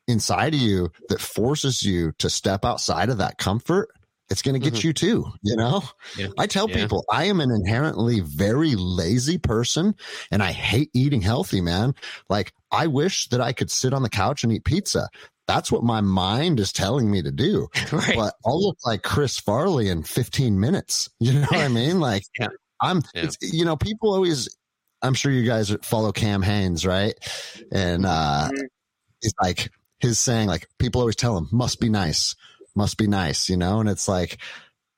inside 0.07 0.53
of 0.53 0.61
you 0.61 0.91
that 1.09 1.21
forces 1.21 1.83
you 1.83 2.13
to 2.19 2.29
step 2.29 2.65
outside 2.65 3.09
of 3.09 3.19
that 3.19 3.39
comfort, 3.39 3.89
it's 4.29 4.43
going 4.43 4.55
to 4.55 4.61
get 4.61 4.75
mm-hmm. 4.75 4.89
you 4.89 4.93
too, 4.93 5.25
you 5.43 5.57
know? 5.57 5.83
Yeah. 6.19 6.29
I 6.37 6.47
tell 6.47 6.69
yeah. 6.69 6.77
people 6.77 7.05
I 7.11 7.25
am 7.25 7.41
an 7.41 7.51
inherently 7.51 8.21
very 8.21 8.75
lazy 8.75 9.39
person 9.39 9.95
and 10.31 10.43
I 10.43 10.53
hate 10.53 10.91
eating 10.93 11.23
healthy, 11.23 11.63
man. 11.63 11.95
Like 12.29 12.53
I 12.71 12.89
wish 12.89 13.29
that 13.29 13.41
I 13.41 13.55
could 13.55 13.71
sit 13.71 13.95
on 13.95 14.03
the 14.03 14.11
couch 14.11 14.45
and 14.45 14.53
eat 14.53 14.65
pizza 14.65 15.09
that's 15.47 15.71
what 15.71 15.85
my 15.85 16.01
mind 16.01 16.59
is 16.61 16.73
telling 16.73 17.11
me 17.11 17.23
to 17.23 17.31
do. 17.31 17.69
Right. 17.93 18.17
But 18.17 18.35
I'll 18.45 18.63
look 18.63 18.79
like 18.85 19.03
Chris 19.03 19.39
Farley 19.39 19.89
in 19.89 20.03
15 20.03 20.59
minutes. 20.61 21.09
You 21.21 21.33
know 21.35 21.47
what 21.49 21.61
I 21.61 21.69
mean? 21.69 22.01
Like 22.01 22.25
yeah. 22.39 22.49
I'm, 22.81 23.03
yeah. 23.15 23.31
you 23.41 23.65
know, 23.65 23.77
people 23.77 24.13
always, 24.13 24.55
I'm 25.03 25.15
sure 25.15 25.33
you 25.33 25.47
guys 25.47 25.75
follow 25.83 26.13
Cam 26.13 26.43
Hanes, 26.43 26.85
right? 26.85 27.15
And, 27.73 28.05
uh, 28.05 28.51
he's 29.23 29.33
like, 29.41 29.71
his 30.01 30.19
saying, 30.19 30.49
like, 30.49 30.69
people 30.79 31.01
always 31.01 31.17
tell 31.17 31.39
him, 31.39 31.49
must 31.53 31.81
be 31.81 31.89
nice, 31.89 32.35
must 32.75 32.99
be 32.99 33.07
nice, 33.07 33.49
you 33.49 33.57
know? 33.57 33.81
And 33.81 33.89
it's 33.89 34.09
like, 34.09 34.39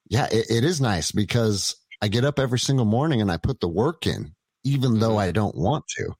yeah, 0.08 0.26
it, 0.32 0.46
it 0.50 0.64
is 0.64 0.80
nice 0.80 1.12
because 1.12 1.76
I 2.02 2.08
get 2.08 2.24
up 2.24 2.38
every 2.38 2.58
single 2.58 2.86
morning 2.86 3.20
and 3.20 3.30
I 3.30 3.36
put 3.36 3.60
the 3.60 3.68
work 3.68 4.06
in, 4.06 4.34
even 4.64 4.98
though 4.98 5.10
mm-hmm. 5.10 5.18
I 5.18 5.30
don't 5.30 5.56
want 5.56 5.84
to. 5.98 6.12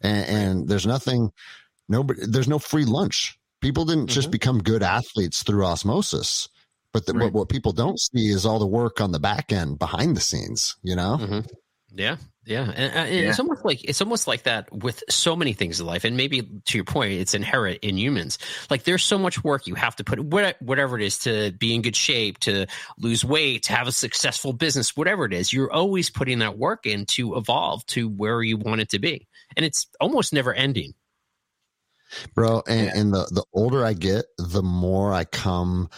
And, 0.00 0.26
and 0.26 0.68
there's 0.68 0.86
nothing, 0.86 1.32
nobody, 1.88 2.20
there's 2.26 2.48
no 2.48 2.58
free 2.58 2.84
lunch 2.86 3.38
People 3.64 3.86
didn't 3.86 4.08
just 4.08 4.26
mm-hmm. 4.26 4.32
become 4.32 4.62
good 4.62 4.82
athletes 4.82 5.42
through 5.42 5.64
osmosis. 5.64 6.50
But 6.92 7.06
the, 7.06 7.14
right. 7.14 7.24
what, 7.24 7.32
what 7.32 7.48
people 7.48 7.72
don't 7.72 7.98
see 7.98 8.26
is 8.26 8.44
all 8.44 8.58
the 8.58 8.66
work 8.66 9.00
on 9.00 9.10
the 9.10 9.18
back 9.18 9.52
end 9.52 9.78
behind 9.78 10.14
the 10.14 10.20
scenes, 10.20 10.76
you 10.82 10.94
know? 10.94 11.16
Mm-hmm. 11.18 11.40
Yeah. 11.94 12.16
Yeah. 12.44 12.64
And, 12.64 12.92
and 12.92 13.14
yeah. 13.14 13.30
it's 13.30 13.40
almost 13.40 13.64
like, 13.64 13.82
it's 13.82 14.02
almost 14.02 14.26
like 14.26 14.42
that 14.42 14.70
with 14.70 15.02
so 15.08 15.34
many 15.34 15.54
things 15.54 15.80
in 15.80 15.86
life. 15.86 16.04
And 16.04 16.14
maybe 16.14 16.42
to 16.42 16.76
your 16.76 16.84
point, 16.84 17.12
it's 17.12 17.32
inherent 17.32 17.78
in 17.80 17.96
humans. 17.96 18.38
Like 18.68 18.84
there's 18.84 19.02
so 19.02 19.16
much 19.16 19.42
work 19.42 19.66
you 19.66 19.76
have 19.76 19.96
to 19.96 20.04
put, 20.04 20.20
whatever 20.20 20.98
it 20.98 21.04
is 21.06 21.20
to 21.20 21.52
be 21.52 21.74
in 21.74 21.80
good 21.80 21.96
shape, 21.96 22.40
to 22.40 22.66
lose 22.98 23.24
weight, 23.24 23.62
to 23.64 23.72
have 23.72 23.88
a 23.88 23.92
successful 23.92 24.52
business, 24.52 24.94
whatever 24.94 25.24
it 25.24 25.32
is, 25.32 25.54
you're 25.54 25.72
always 25.72 26.10
putting 26.10 26.40
that 26.40 26.58
work 26.58 26.84
in 26.84 27.06
to 27.06 27.36
evolve 27.36 27.86
to 27.86 28.10
where 28.10 28.42
you 28.42 28.58
want 28.58 28.82
it 28.82 28.90
to 28.90 28.98
be. 28.98 29.26
And 29.56 29.64
it's 29.64 29.86
almost 30.00 30.34
never 30.34 30.52
ending 30.52 30.92
bro. 32.34 32.62
And, 32.68 32.86
yeah. 32.86 32.92
and 32.94 33.12
the 33.12 33.28
the 33.30 33.44
older 33.52 33.84
I 33.84 33.92
get, 33.92 34.26
the 34.38 34.62
more 34.62 35.12
I 35.12 35.24
come 35.24 35.88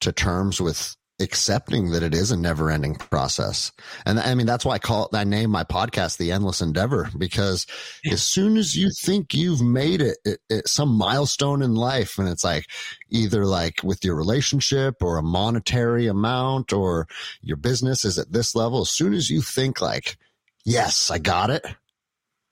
to 0.00 0.12
terms 0.12 0.60
with 0.60 0.96
accepting 1.18 1.92
that 1.92 2.02
it 2.02 2.14
is 2.14 2.30
a 2.30 2.36
never 2.36 2.70
ending 2.70 2.94
process. 2.94 3.72
And 4.04 4.20
I 4.20 4.34
mean, 4.34 4.46
that's 4.46 4.64
why 4.64 4.74
I 4.74 4.78
call 4.78 5.06
it, 5.06 5.16
I 5.16 5.24
name 5.24 5.50
my 5.50 5.64
podcast 5.64 6.18
the 6.18 6.32
endless 6.32 6.60
endeavor 6.60 7.08
because 7.16 7.66
yeah. 8.04 8.12
as 8.12 8.22
soon 8.22 8.56
as 8.56 8.76
you 8.76 8.90
think 8.90 9.32
you've 9.32 9.62
made 9.62 10.02
it, 10.02 10.18
it, 10.24 10.40
it, 10.50 10.68
some 10.68 10.90
milestone 10.90 11.62
in 11.62 11.74
life 11.74 12.18
and 12.18 12.28
it's 12.28 12.44
like 12.44 12.66
either 13.08 13.46
like 13.46 13.82
with 13.82 14.04
your 14.04 14.14
relationship 14.14 14.96
or 15.02 15.16
a 15.16 15.22
monetary 15.22 16.06
amount 16.06 16.72
or 16.72 17.08
your 17.40 17.56
business 17.56 18.04
is 18.04 18.18
at 18.18 18.32
this 18.32 18.54
level. 18.54 18.82
As 18.82 18.90
soon 18.90 19.14
as 19.14 19.30
you 19.30 19.40
think 19.40 19.80
like, 19.80 20.18
yes, 20.64 21.10
I 21.10 21.18
got 21.18 21.48
it. 21.48 21.64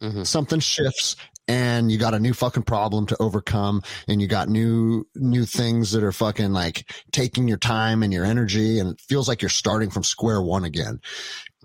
Mm-hmm. 0.03 0.23
Something 0.23 0.61
shifts 0.61 1.17
and 1.47 1.91
you 1.91 1.99
got 1.99 2.15
a 2.15 2.19
new 2.19 2.33
fucking 2.33 2.63
problem 2.63 3.07
to 3.07 3.17
overcome 3.21 3.83
and 4.09 4.21
you 4.21 4.27
got 4.27 4.49
new 4.49 5.07
new 5.15 5.45
things 5.45 5.93
that 5.93 6.03
are 6.03 6.13
fucking 6.13 6.53
like 6.53 6.91
taking 7.13 7.49
your 7.49 7.59
time 7.59 8.03
and 8.03 8.13
your 8.13 8.25
energy 8.25 8.79
and 8.79 8.91
it 8.91 9.01
feels 9.01 9.29
like 9.29 9.43
you're 9.43 9.49
starting 9.49 9.91
from 9.91 10.03
square 10.03 10.41
one 10.41 10.65
again 10.65 11.01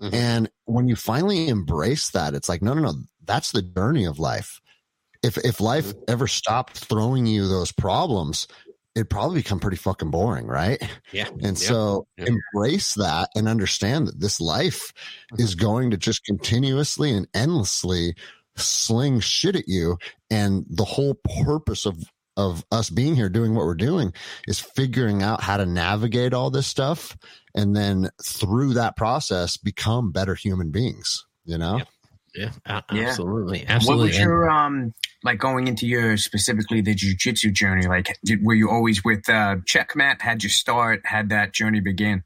mm-hmm. 0.00 0.14
and 0.14 0.50
when 0.64 0.88
you 0.88 0.96
finally 0.96 1.48
embrace 1.48 2.10
that 2.10 2.34
it's 2.34 2.48
like 2.48 2.62
no 2.62 2.74
no 2.74 2.82
no 2.82 2.94
that's 3.24 3.52
the 3.52 3.62
journey 3.62 4.04
of 4.04 4.18
life 4.18 4.60
if 5.22 5.38
if 5.38 5.60
life 5.60 5.86
mm-hmm. 5.86 6.04
ever 6.08 6.26
stopped 6.26 6.78
throwing 6.78 7.26
you 7.26 7.48
those 7.48 7.72
problems 7.72 8.46
it'd 8.94 9.08
probably 9.08 9.38
become 9.38 9.60
pretty 9.60 9.76
fucking 9.76 10.10
boring, 10.10 10.46
right? 10.46 10.82
Yeah. 11.12 11.28
And 11.28 11.42
yeah. 11.60 11.68
so 11.68 12.06
yeah. 12.16 12.26
embrace 12.26 12.94
that 12.94 13.30
and 13.34 13.48
understand 13.48 14.08
that 14.08 14.20
this 14.20 14.40
life 14.40 14.92
mm-hmm. 15.32 15.42
is 15.42 15.54
going 15.54 15.90
to 15.90 15.96
just 15.96 16.24
continuously 16.24 17.12
and 17.12 17.26
endlessly 17.34 18.14
sling 18.60 19.20
shit 19.20 19.56
at 19.56 19.68
you. 19.68 19.98
And 20.30 20.64
the 20.68 20.84
whole 20.84 21.18
purpose 21.44 21.86
of, 21.86 21.96
of 22.36 22.64
us 22.70 22.90
being 22.90 23.16
here 23.16 23.28
doing 23.28 23.54
what 23.54 23.64
we're 23.64 23.74
doing 23.74 24.12
is 24.46 24.60
figuring 24.60 25.22
out 25.22 25.42
how 25.42 25.56
to 25.56 25.66
navigate 25.66 26.34
all 26.34 26.50
this 26.50 26.66
stuff. 26.66 27.16
And 27.54 27.74
then 27.74 28.10
through 28.22 28.74
that 28.74 28.96
process, 28.96 29.56
become 29.56 30.12
better 30.12 30.34
human 30.34 30.70
beings, 30.70 31.26
you 31.44 31.58
know? 31.58 31.80
Yeah, 32.34 32.52
absolutely. 32.68 33.62
Yeah. 33.62 33.72
Absolutely. 33.74 34.04
What 34.04 34.08
was 34.08 34.18
your, 34.18 34.48
um, 34.48 34.94
like 35.24 35.38
going 35.38 35.66
into 35.66 35.86
your 35.86 36.16
specifically 36.16 36.80
the 36.80 36.94
jujitsu 36.94 37.52
journey? 37.52 37.88
Like, 37.88 38.16
did, 38.24 38.44
were 38.44 38.54
you 38.54 38.70
always 38.70 39.04
with, 39.04 39.28
uh, 39.28 39.56
Checkmat? 39.66 40.20
Had 40.20 40.44
you 40.44 40.48
start? 40.48 41.00
Had 41.04 41.30
that 41.30 41.52
journey 41.52 41.80
begin? 41.80 42.22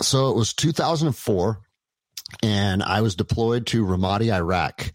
So 0.00 0.30
it 0.30 0.36
was 0.36 0.54
2004 0.54 1.60
and 2.42 2.82
I 2.82 3.00
was 3.00 3.14
deployed 3.14 3.66
to 3.68 3.84
Ramadi, 3.84 4.32
Iraq 4.32 4.92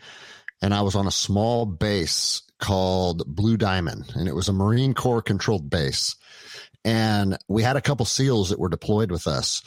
and 0.61 0.73
I 0.73 0.81
was 0.81 0.95
on 0.95 1.07
a 1.07 1.11
small 1.11 1.65
base 1.65 2.41
called 2.59 3.23
Blue 3.27 3.57
Diamond, 3.57 4.11
and 4.15 4.27
it 4.27 4.35
was 4.35 4.49
a 4.49 4.53
Marine 4.53 4.93
Corps 4.93 5.21
controlled 5.21 5.69
base. 5.69 6.15
And 6.83 7.37
we 7.47 7.63
had 7.63 7.77
a 7.77 7.81
couple 7.81 8.05
SEALs 8.05 8.49
that 8.49 8.59
were 8.59 8.69
deployed 8.69 9.11
with 9.11 9.27
us. 9.27 9.63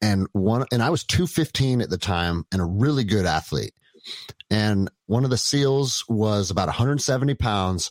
And 0.00 0.26
one, 0.32 0.64
and 0.72 0.82
I 0.82 0.90
was 0.90 1.04
215 1.04 1.80
at 1.80 1.90
the 1.90 1.98
time 1.98 2.46
and 2.52 2.62
a 2.62 2.64
really 2.64 3.04
good 3.04 3.26
athlete. 3.26 3.74
And 4.50 4.90
one 5.06 5.24
of 5.24 5.30
the 5.30 5.36
SEALs 5.36 6.04
was 6.08 6.50
about 6.50 6.68
170 6.68 7.34
pounds. 7.34 7.90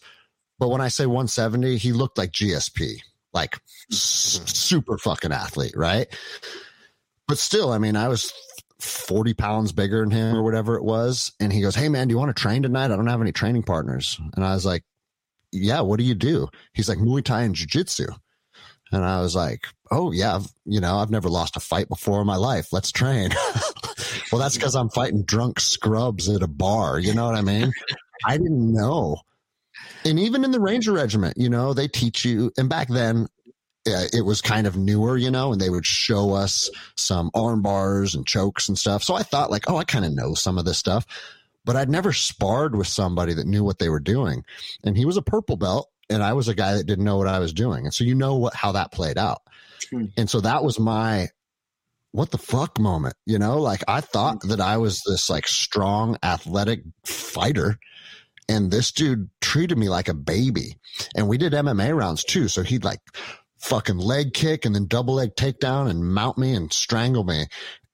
But 0.57 0.69
when 0.69 0.81
I 0.81 0.87
say 0.87 1.05
170, 1.05 1.77
he 1.77 1.93
looked 1.93 2.17
like 2.17 2.31
GSP, 2.31 3.01
like 3.33 3.55
hmm. 3.55 3.93
s- 3.93 4.41
super 4.47 4.97
fucking 4.97 5.31
athlete, 5.31 5.75
right? 5.75 6.07
But 7.27 7.37
still, 7.37 7.71
I 7.71 7.77
mean, 7.77 7.95
I 7.95 8.07
was 8.07 8.33
40 8.79 9.33
pounds 9.33 9.71
bigger 9.71 10.01
than 10.01 10.11
him 10.11 10.35
or 10.35 10.43
whatever 10.43 10.75
it 10.75 10.83
was. 10.83 11.31
And 11.39 11.51
he 11.51 11.61
goes, 11.61 11.75
Hey 11.75 11.89
man, 11.89 12.07
do 12.07 12.13
you 12.13 12.19
want 12.19 12.35
to 12.35 12.41
train 12.41 12.63
tonight? 12.63 12.85
I 12.91 12.95
don't 12.95 13.07
have 13.07 13.21
any 13.21 13.31
training 13.31 13.63
partners. 13.63 14.19
And 14.35 14.45
I 14.45 14.53
was 14.53 14.65
like, 14.65 14.83
Yeah, 15.51 15.81
what 15.81 15.99
do 15.99 16.05
you 16.05 16.15
do? 16.15 16.47
He's 16.73 16.89
like, 16.89 16.99
Muay 16.99 17.23
Thai 17.23 17.43
and 17.43 17.55
Jiu 17.55 17.67
Jitsu. 17.67 18.07
And 18.91 19.03
I 19.03 19.21
was 19.21 19.35
like, 19.35 19.67
Oh 19.91 20.11
yeah, 20.11 20.39
you 20.65 20.79
know, 20.79 20.97
I've 20.97 21.11
never 21.11 21.29
lost 21.29 21.57
a 21.57 21.59
fight 21.59 21.89
before 21.89 22.21
in 22.21 22.27
my 22.27 22.35
life. 22.35 22.71
Let's 22.71 22.91
train. 22.91 23.31
well, 24.31 24.39
that's 24.39 24.55
because 24.55 24.75
I'm 24.75 24.89
fighting 24.89 25.23
drunk 25.23 25.59
scrubs 25.59 26.29
at 26.29 26.43
a 26.43 26.47
bar. 26.47 26.99
You 26.99 27.13
know 27.13 27.25
what 27.25 27.35
I 27.35 27.41
mean? 27.41 27.71
I 28.25 28.37
didn't 28.37 28.73
know. 28.73 29.17
And 30.05 30.19
even 30.19 30.43
in 30.43 30.51
the 30.51 30.59
Ranger 30.59 30.91
Regiment, 30.91 31.35
you 31.37 31.49
know, 31.49 31.73
they 31.73 31.87
teach 31.87 32.25
you. 32.25 32.51
And 32.57 32.69
back 32.69 32.87
then, 32.87 33.27
it 33.87 34.25
was 34.25 34.41
kind 34.41 34.67
of 34.67 34.75
newer, 34.75 35.17
you 35.17 35.31
know, 35.31 35.51
and 35.51 35.61
they 35.61 35.69
would 35.69 35.85
show 35.85 36.33
us 36.33 36.69
some 36.95 37.31
arm 37.33 37.61
bars 37.61 38.15
and 38.15 38.27
chokes 38.27 38.67
and 38.67 38.77
stuff. 38.77 39.03
So 39.03 39.15
I 39.15 39.23
thought 39.23 39.51
like, 39.51 39.69
oh, 39.69 39.77
I 39.77 39.83
kind 39.83 40.05
of 40.05 40.13
know 40.13 40.33
some 40.33 40.57
of 40.57 40.65
this 40.65 40.77
stuff, 40.77 41.05
but 41.65 41.75
I'd 41.75 41.89
never 41.89 42.13
sparred 42.13 42.75
with 42.75 42.87
somebody 42.87 43.33
that 43.33 43.47
knew 43.47 43.63
what 43.63 43.79
they 43.79 43.89
were 43.89 43.99
doing. 43.99 44.43
And 44.83 44.97
he 44.97 45.05
was 45.05 45.17
a 45.17 45.21
purple 45.21 45.57
belt 45.57 45.89
and 46.09 46.23
I 46.23 46.33
was 46.33 46.47
a 46.47 46.55
guy 46.55 46.75
that 46.75 46.85
didn't 46.85 47.05
know 47.05 47.17
what 47.17 47.27
I 47.27 47.39
was 47.39 47.53
doing. 47.53 47.85
And 47.85 47.93
so 47.93 48.03
you 48.03 48.15
know 48.15 48.35
what, 48.35 48.53
how 48.53 48.73
that 48.73 48.91
played 48.91 49.17
out. 49.17 49.41
Hmm. 49.89 50.05
And 50.17 50.29
so 50.29 50.41
that 50.41 50.63
was 50.63 50.79
my, 50.79 51.29
what 52.11 52.31
the 52.31 52.37
fuck 52.37 52.79
moment, 52.79 53.15
you 53.25 53.39
know, 53.39 53.59
like 53.59 53.83
I 53.87 54.01
thought 54.01 54.41
that 54.43 54.61
I 54.61 54.77
was 54.77 55.01
this 55.05 55.29
like 55.29 55.47
strong 55.47 56.17
athletic 56.23 56.81
fighter 57.05 57.79
and 58.49 58.71
this 58.71 58.91
dude 58.91 59.29
treated 59.41 59.77
me 59.77 59.89
like 59.89 60.07
a 60.07 60.13
baby. 60.13 60.77
And 61.15 61.27
we 61.27 61.37
did 61.37 61.53
MMA 61.53 61.95
rounds 61.95 62.23
too. 62.23 62.47
So 62.47 62.63
he'd 62.63 62.85
like 62.85 62.99
fucking 63.59 63.97
leg 63.97 64.33
kick 64.33 64.65
and 64.65 64.75
then 64.75 64.85
double 64.85 65.15
leg 65.15 65.35
takedown 65.35 65.89
and 65.89 66.05
mount 66.05 66.37
me 66.37 66.53
and 66.53 66.71
strangle 66.71 67.23
me. 67.23 67.45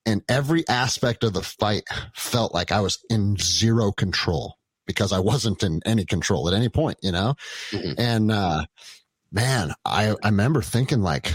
And 0.05 0.21
every 0.27 0.67
aspect 0.67 1.23
of 1.23 1.33
the 1.33 1.41
fight 1.41 1.83
felt 2.13 2.53
like 2.53 2.71
I 2.71 2.81
was 2.81 2.99
in 3.09 3.37
zero 3.37 3.91
control 3.91 4.57
because 4.85 5.13
I 5.13 5.19
wasn't 5.19 5.63
in 5.63 5.79
any 5.85 6.05
control 6.05 6.47
at 6.49 6.53
any 6.53 6.67
point, 6.67 6.97
you 7.01 7.11
know? 7.11 7.35
Mm-hmm. 7.71 7.93
And, 7.97 8.31
uh, 8.31 8.65
man, 9.31 9.73
I, 9.85 10.13
I 10.21 10.27
remember 10.27 10.61
thinking 10.61 11.01
like, 11.01 11.33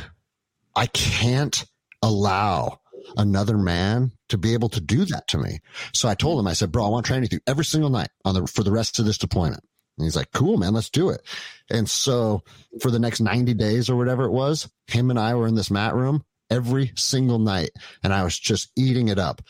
I 0.76 0.86
can't 0.86 1.64
allow 2.02 2.80
another 3.16 3.56
man 3.56 4.12
to 4.28 4.36
be 4.36 4.52
able 4.52 4.68
to 4.68 4.80
do 4.80 5.06
that 5.06 5.26
to 5.28 5.38
me. 5.38 5.60
So 5.94 6.08
I 6.08 6.14
told 6.14 6.38
him, 6.38 6.46
I 6.46 6.52
said, 6.52 6.70
bro, 6.70 6.84
I 6.84 6.90
want 6.90 7.06
to 7.06 7.10
train 7.10 7.22
with 7.22 7.32
you 7.32 7.40
every 7.46 7.64
single 7.64 7.90
night 7.90 8.10
on 8.24 8.34
the, 8.34 8.46
for 8.46 8.62
the 8.62 8.70
rest 8.70 8.98
of 8.98 9.06
this 9.06 9.18
deployment. 9.18 9.64
And 9.98 10.04
he's 10.04 10.16
like, 10.16 10.32
cool, 10.32 10.56
man, 10.56 10.72
let's 10.72 10.90
do 10.90 11.10
it. 11.10 11.22
And 11.70 11.88
so 11.88 12.42
for 12.80 12.90
the 12.90 12.98
next 12.98 13.20
90 13.20 13.54
days 13.54 13.90
or 13.90 13.96
whatever 13.96 14.24
it 14.24 14.32
was, 14.32 14.68
him 14.86 15.10
and 15.10 15.18
I 15.18 15.34
were 15.34 15.46
in 15.46 15.54
this 15.54 15.70
mat 15.70 15.94
room 15.94 16.24
every 16.50 16.92
single 16.96 17.38
night 17.38 17.70
and 18.02 18.14
I 18.14 18.24
was 18.24 18.38
just 18.38 18.70
eating 18.76 19.08
it 19.08 19.18
up. 19.18 19.42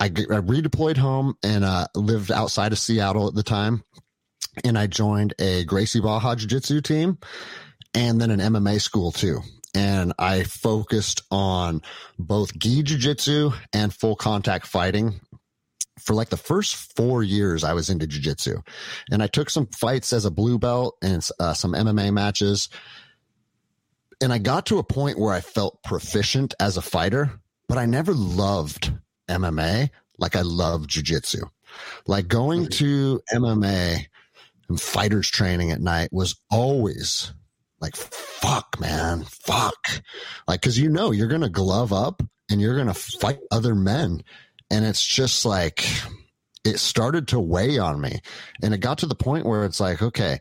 I, 0.00 0.06
I 0.06 0.08
redeployed 0.08 0.96
home 0.96 1.36
and 1.42 1.64
uh, 1.64 1.86
lived 1.94 2.32
outside 2.32 2.72
of 2.72 2.78
Seattle 2.78 3.28
at 3.28 3.34
the 3.34 3.42
time. 3.42 3.84
And 4.64 4.78
I 4.78 4.86
joined 4.86 5.34
a 5.38 5.64
Gracie 5.64 6.00
Barra 6.00 6.36
Jiu 6.36 6.48
Jitsu 6.48 6.80
team 6.80 7.18
and 7.94 8.20
then 8.20 8.30
an 8.30 8.40
MMA 8.40 8.80
school 8.80 9.12
too. 9.12 9.40
And 9.74 10.12
I 10.18 10.44
focused 10.44 11.22
on 11.32 11.82
both 12.18 12.56
gi 12.56 12.84
jiu 12.84 12.96
jitsu 12.96 13.50
and 13.72 13.92
full 13.92 14.14
contact 14.14 14.66
fighting 14.66 15.20
for 16.04 16.14
like 16.14 16.28
the 16.28 16.36
first 16.36 16.74
four 16.96 17.22
years 17.22 17.64
I 17.64 17.72
was 17.72 17.90
into 17.90 18.06
jujitsu 18.06 18.66
and 19.10 19.22
I 19.22 19.26
took 19.26 19.50
some 19.50 19.66
fights 19.66 20.12
as 20.12 20.24
a 20.24 20.30
blue 20.30 20.58
belt 20.58 20.96
and 21.02 21.26
uh, 21.40 21.54
some 21.54 21.72
MMA 21.72 22.12
matches. 22.12 22.68
And 24.20 24.32
I 24.32 24.38
got 24.38 24.66
to 24.66 24.78
a 24.78 24.84
point 24.84 25.18
where 25.18 25.32
I 25.34 25.40
felt 25.40 25.82
proficient 25.82 26.54
as 26.60 26.76
a 26.76 26.82
fighter, 26.82 27.32
but 27.68 27.78
I 27.78 27.86
never 27.86 28.12
loved 28.12 28.92
MMA 29.28 29.90
like 30.18 30.36
I 30.36 30.42
love 30.42 30.82
jujitsu. 30.82 31.42
Like 32.06 32.28
going 32.28 32.68
to 32.68 33.20
MMA 33.32 34.06
and 34.68 34.80
fighters 34.80 35.28
training 35.28 35.72
at 35.72 35.80
night 35.80 36.10
was 36.12 36.36
always 36.50 37.32
like, 37.80 37.96
fuck, 37.96 38.78
man, 38.78 39.24
fuck. 39.24 40.02
Like, 40.46 40.62
cause 40.62 40.78
you 40.78 40.88
know, 40.88 41.10
you're 41.10 41.28
going 41.28 41.40
to 41.40 41.48
glove 41.48 41.92
up 41.92 42.22
and 42.50 42.60
you're 42.60 42.76
going 42.76 42.86
to 42.86 42.94
fight 42.94 43.40
other 43.50 43.74
men 43.74 44.22
and 44.74 44.84
it's 44.84 45.04
just 45.04 45.44
like, 45.44 45.86
it 46.64 46.80
started 46.80 47.28
to 47.28 47.38
weigh 47.38 47.78
on 47.78 48.00
me. 48.00 48.20
And 48.60 48.74
it 48.74 48.78
got 48.78 48.98
to 48.98 49.06
the 49.06 49.14
point 49.14 49.46
where 49.46 49.64
it's 49.64 49.78
like, 49.78 50.02
okay, 50.02 50.40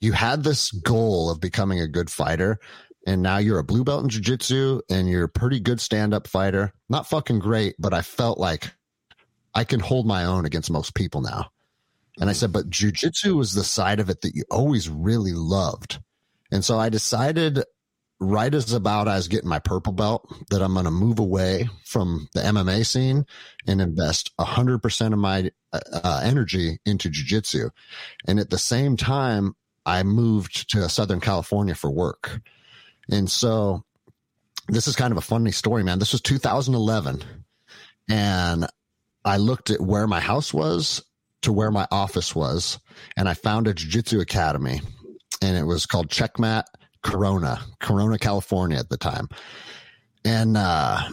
you 0.00 0.10
had 0.12 0.42
this 0.42 0.72
goal 0.72 1.30
of 1.30 1.40
becoming 1.40 1.78
a 1.78 1.86
good 1.86 2.10
fighter. 2.10 2.58
And 3.06 3.22
now 3.22 3.38
you're 3.38 3.60
a 3.60 3.64
blue 3.64 3.84
belt 3.84 4.02
in 4.02 4.08
jiu-jitsu 4.08 4.80
and 4.90 5.08
you're 5.08 5.24
a 5.24 5.28
pretty 5.28 5.60
good 5.60 5.80
stand-up 5.80 6.26
fighter. 6.26 6.72
Not 6.88 7.08
fucking 7.08 7.38
great, 7.38 7.76
but 7.78 7.94
I 7.94 8.02
felt 8.02 8.38
like 8.38 8.72
I 9.54 9.62
can 9.62 9.78
hold 9.78 10.06
my 10.06 10.24
own 10.24 10.44
against 10.44 10.70
most 10.70 10.94
people 10.94 11.20
now. 11.20 11.50
And 12.18 12.28
I 12.28 12.32
said, 12.32 12.52
but 12.52 12.68
jujitsu 12.68 13.36
was 13.36 13.52
the 13.52 13.62
side 13.62 14.00
of 14.00 14.10
it 14.10 14.22
that 14.22 14.34
you 14.34 14.42
always 14.50 14.88
really 14.88 15.34
loved. 15.34 16.00
And 16.50 16.64
so 16.64 16.80
I 16.80 16.88
decided 16.88 17.62
right 18.22 18.54
as 18.54 18.72
about 18.72 19.08
as 19.08 19.28
getting 19.28 19.48
my 19.48 19.58
purple 19.58 19.92
belt 19.92 20.32
that 20.50 20.62
I'm 20.62 20.74
going 20.74 20.84
to 20.84 20.90
move 20.90 21.18
away 21.18 21.68
from 21.84 22.28
the 22.34 22.40
MMA 22.40 22.86
scene 22.86 23.26
and 23.66 23.80
invest 23.80 24.30
100% 24.38 25.12
of 25.12 25.18
my 25.18 25.50
uh, 25.72 25.80
uh, 25.92 26.20
energy 26.24 26.78
into 26.86 27.10
jiu-jitsu. 27.10 27.70
And 28.26 28.38
at 28.38 28.50
the 28.50 28.58
same 28.58 28.96
time, 28.96 29.54
I 29.84 30.02
moved 30.04 30.70
to 30.70 30.88
Southern 30.88 31.20
California 31.20 31.74
for 31.74 31.90
work. 31.90 32.40
And 33.10 33.30
so 33.30 33.82
this 34.68 34.86
is 34.86 34.94
kind 34.94 35.10
of 35.10 35.18
a 35.18 35.22
funny 35.22 35.50
story, 35.50 35.82
man. 35.82 35.98
This 35.98 36.12
was 36.12 36.20
2011 36.20 37.22
and 38.08 38.66
I 39.24 39.36
looked 39.36 39.70
at 39.70 39.80
where 39.80 40.06
my 40.06 40.20
house 40.20 40.54
was 40.54 41.02
to 41.42 41.52
where 41.52 41.70
my 41.70 41.88
office 41.90 42.34
was 42.34 42.78
and 43.16 43.28
I 43.28 43.34
found 43.34 43.66
a 43.66 43.74
jiu-jitsu 43.74 44.20
academy 44.20 44.80
and 45.40 45.56
it 45.56 45.64
was 45.64 45.86
called 45.86 46.08
Checkmat 46.08 46.64
Corona, 47.02 47.60
Corona, 47.80 48.18
California 48.18 48.78
at 48.78 48.88
the 48.88 48.96
time. 48.96 49.28
And 50.24 50.56
uh, 50.56 51.08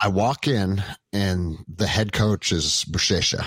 I 0.00 0.08
walk 0.08 0.48
in, 0.48 0.82
and 1.12 1.58
the 1.68 1.86
head 1.86 2.12
coach 2.12 2.52
is 2.52 2.84
Buchecha. 2.90 3.44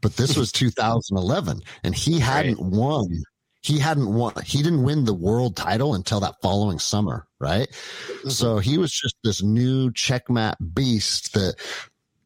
But 0.00 0.16
this 0.16 0.36
was 0.36 0.52
2011, 0.52 1.62
and 1.82 1.94
he 1.94 2.20
hadn't 2.20 2.58
right. 2.58 2.66
won. 2.66 3.22
He 3.62 3.78
hadn't 3.78 4.12
won. 4.12 4.32
He 4.44 4.62
didn't 4.62 4.84
win 4.84 5.04
the 5.04 5.14
world 5.14 5.56
title 5.56 5.94
until 5.94 6.20
that 6.20 6.36
following 6.40 6.78
summer, 6.78 7.26
right? 7.40 7.68
Mm-hmm. 7.68 8.28
So 8.28 8.58
he 8.58 8.78
was 8.78 8.92
just 8.92 9.16
this 9.24 9.42
new 9.42 9.90
Checkmat 9.90 10.54
beast 10.74 11.34
that 11.34 11.56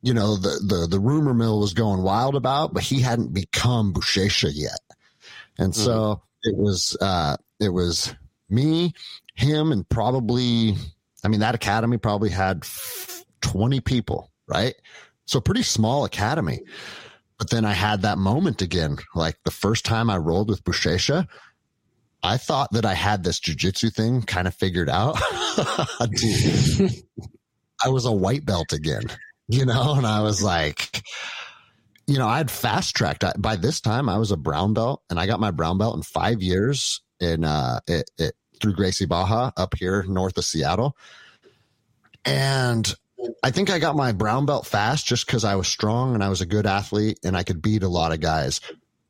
you 0.02 0.12
know 0.12 0.36
the 0.36 0.60
the 0.66 0.86
the 0.86 1.00
rumor 1.00 1.34
mill 1.34 1.60
was 1.60 1.72
going 1.72 2.02
wild 2.02 2.34
about, 2.34 2.74
but 2.74 2.82
he 2.82 3.00
hadn't 3.00 3.32
become 3.32 3.92
Buchecha 3.92 4.50
yet. 4.52 4.80
And 5.58 5.72
mm-hmm. 5.72 5.84
so 5.84 6.22
it 6.42 6.56
was 6.56 6.96
uh 7.00 7.36
it 7.58 7.70
was 7.70 8.14
me, 8.50 8.92
him, 9.34 9.72
and 9.72 9.88
probably 9.88 10.76
I 11.24 11.28
mean 11.28 11.40
that 11.40 11.54
academy 11.54 11.98
probably 11.98 12.30
had 12.30 12.66
20 13.42 13.80
people, 13.80 14.30
right? 14.46 14.74
So 15.26 15.40
pretty 15.40 15.62
small 15.62 16.04
academy. 16.04 16.60
But 17.38 17.50
then 17.50 17.64
I 17.64 17.72
had 17.72 18.02
that 18.02 18.18
moment 18.18 18.60
again. 18.60 18.98
Like 19.14 19.38
the 19.44 19.50
first 19.50 19.84
time 19.86 20.10
I 20.10 20.18
rolled 20.18 20.50
with 20.50 20.62
Buchecha, 20.62 21.26
I 22.22 22.36
thought 22.36 22.72
that 22.72 22.84
I 22.84 22.92
had 22.92 23.24
this 23.24 23.40
jujitsu 23.40 23.94
thing 23.94 24.22
kind 24.22 24.46
of 24.46 24.54
figured 24.54 24.90
out. 24.90 25.16
I 27.82 27.88
was 27.88 28.04
a 28.04 28.12
white 28.12 28.44
belt 28.44 28.74
again, 28.74 29.04
you 29.48 29.64
know, 29.64 29.94
and 29.94 30.06
I 30.06 30.20
was 30.20 30.42
like, 30.42 31.02
you 32.06 32.18
know, 32.18 32.28
I 32.28 32.36
had 32.38 32.50
fast 32.50 32.94
tracked. 32.94 33.24
By 33.38 33.56
this 33.56 33.80
time, 33.80 34.08
I 34.08 34.18
was 34.18 34.32
a 34.32 34.36
brown 34.36 34.74
belt, 34.74 35.02
and 35.08 35.18
I 35.18 35.26
got 35.26 35.40
my 35.40 35.50
brown 35.50 35.78
belt 35.78 35.96
in 35.96 36.02
five 36.02 36.42
years 36.42 37.00
in 37.20 37.44
uh, 37.44 37.80
it, 37.86 38.10
it, 38.18 38.34
through 38.60 38.74
Gracie 38.74 39.06
Barra 39.06 39.52
up 39.56 39.74
here 39.76 40.04
north 40.04 40.36
of 40.38 40.44
Seattle. 40.44 40.96
And 42.24 42.92
I 43.42 43.50
think 43.50 43.70
I 43.70 43.78
got 43.78 43.96
my 43.96 44.12
brown 44.12 44.46
belt 44.46 44.66
fast 44.66 45.06
just 45.06 45.26
because 45.26 45.44
I 45.44 45.56
was 45.56 45.68
strong 45.68 46.14
and 46.14 46.22
I 46.22 46.28
was 46.28 46.40
a 46.40 46.46
good 46.46 46.66
athlete 46.66 47.18
and 47.24 47.36
I 47.36 47.42
could 47.42 47.62
beat 47.62 47.82
a 47.82 47.88
lot 47.88 48.12
of 48.12 48.20
guys. 48.20 48.60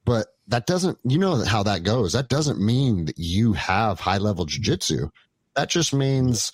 But 0.05 0.29
that 0.49 0.67
doesn't, 0.67 0.99
you 1.05 1.19
know 1.19 1.45
how 1.45 1.63
that 1.65 1.83
goes. 1.83 2.13
That 2.13 2.29
doesn't 2.29 2.61
mean 2.61 3.07
that 3.07 3.19
you 3.19 3.53
have 3.53 4.01
high 4.01 4.19
level 4.19 4.47
jujitsu. 4.47 5.11
That 5.55 5.69
just 5.69 5.93
means 5.93 6.53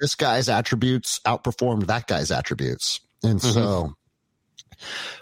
this 0.00 0.14
guy's 0.14 0.48
attributes 0.48 1.20
outperformed 1.26 1.86
that 1.86 2.06
guy's 2.06 2.30
attributes. 2.30 3.00
And 3.22 3.40
mm-hmm. 3.40 3.52
so 3.52 3.94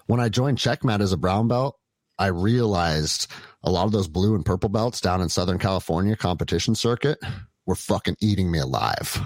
when 0.07 0.21
I 0.21 0.29
joined 0.29 0.59
Checkmat 0.59 1.01
as 1.01 1.13
a 1.13 1.17
brown 1.17 1.49
belt, 1.49 1.79
I 2.19 2.27
realized 2.27 3.29
a 3.65 3.71
lot 3.71 3.85
of 3.85 3.93
those 3.93 4.09
blue 4.09 4.35
and 4.35 4.45
purple 4.45 4.69
belts 4.69 5.01
down 5.01 5.21
in 5.21 5.29
Southern 5.29 5.59
California 5.59 6.17
competition 6.17 6.75
circuit 6.75 7.19
were 7.67 7.75
fucking 7.75 8.17
eating 8.21 8.51
me 8.51 8.59
alive. 8.59 9.21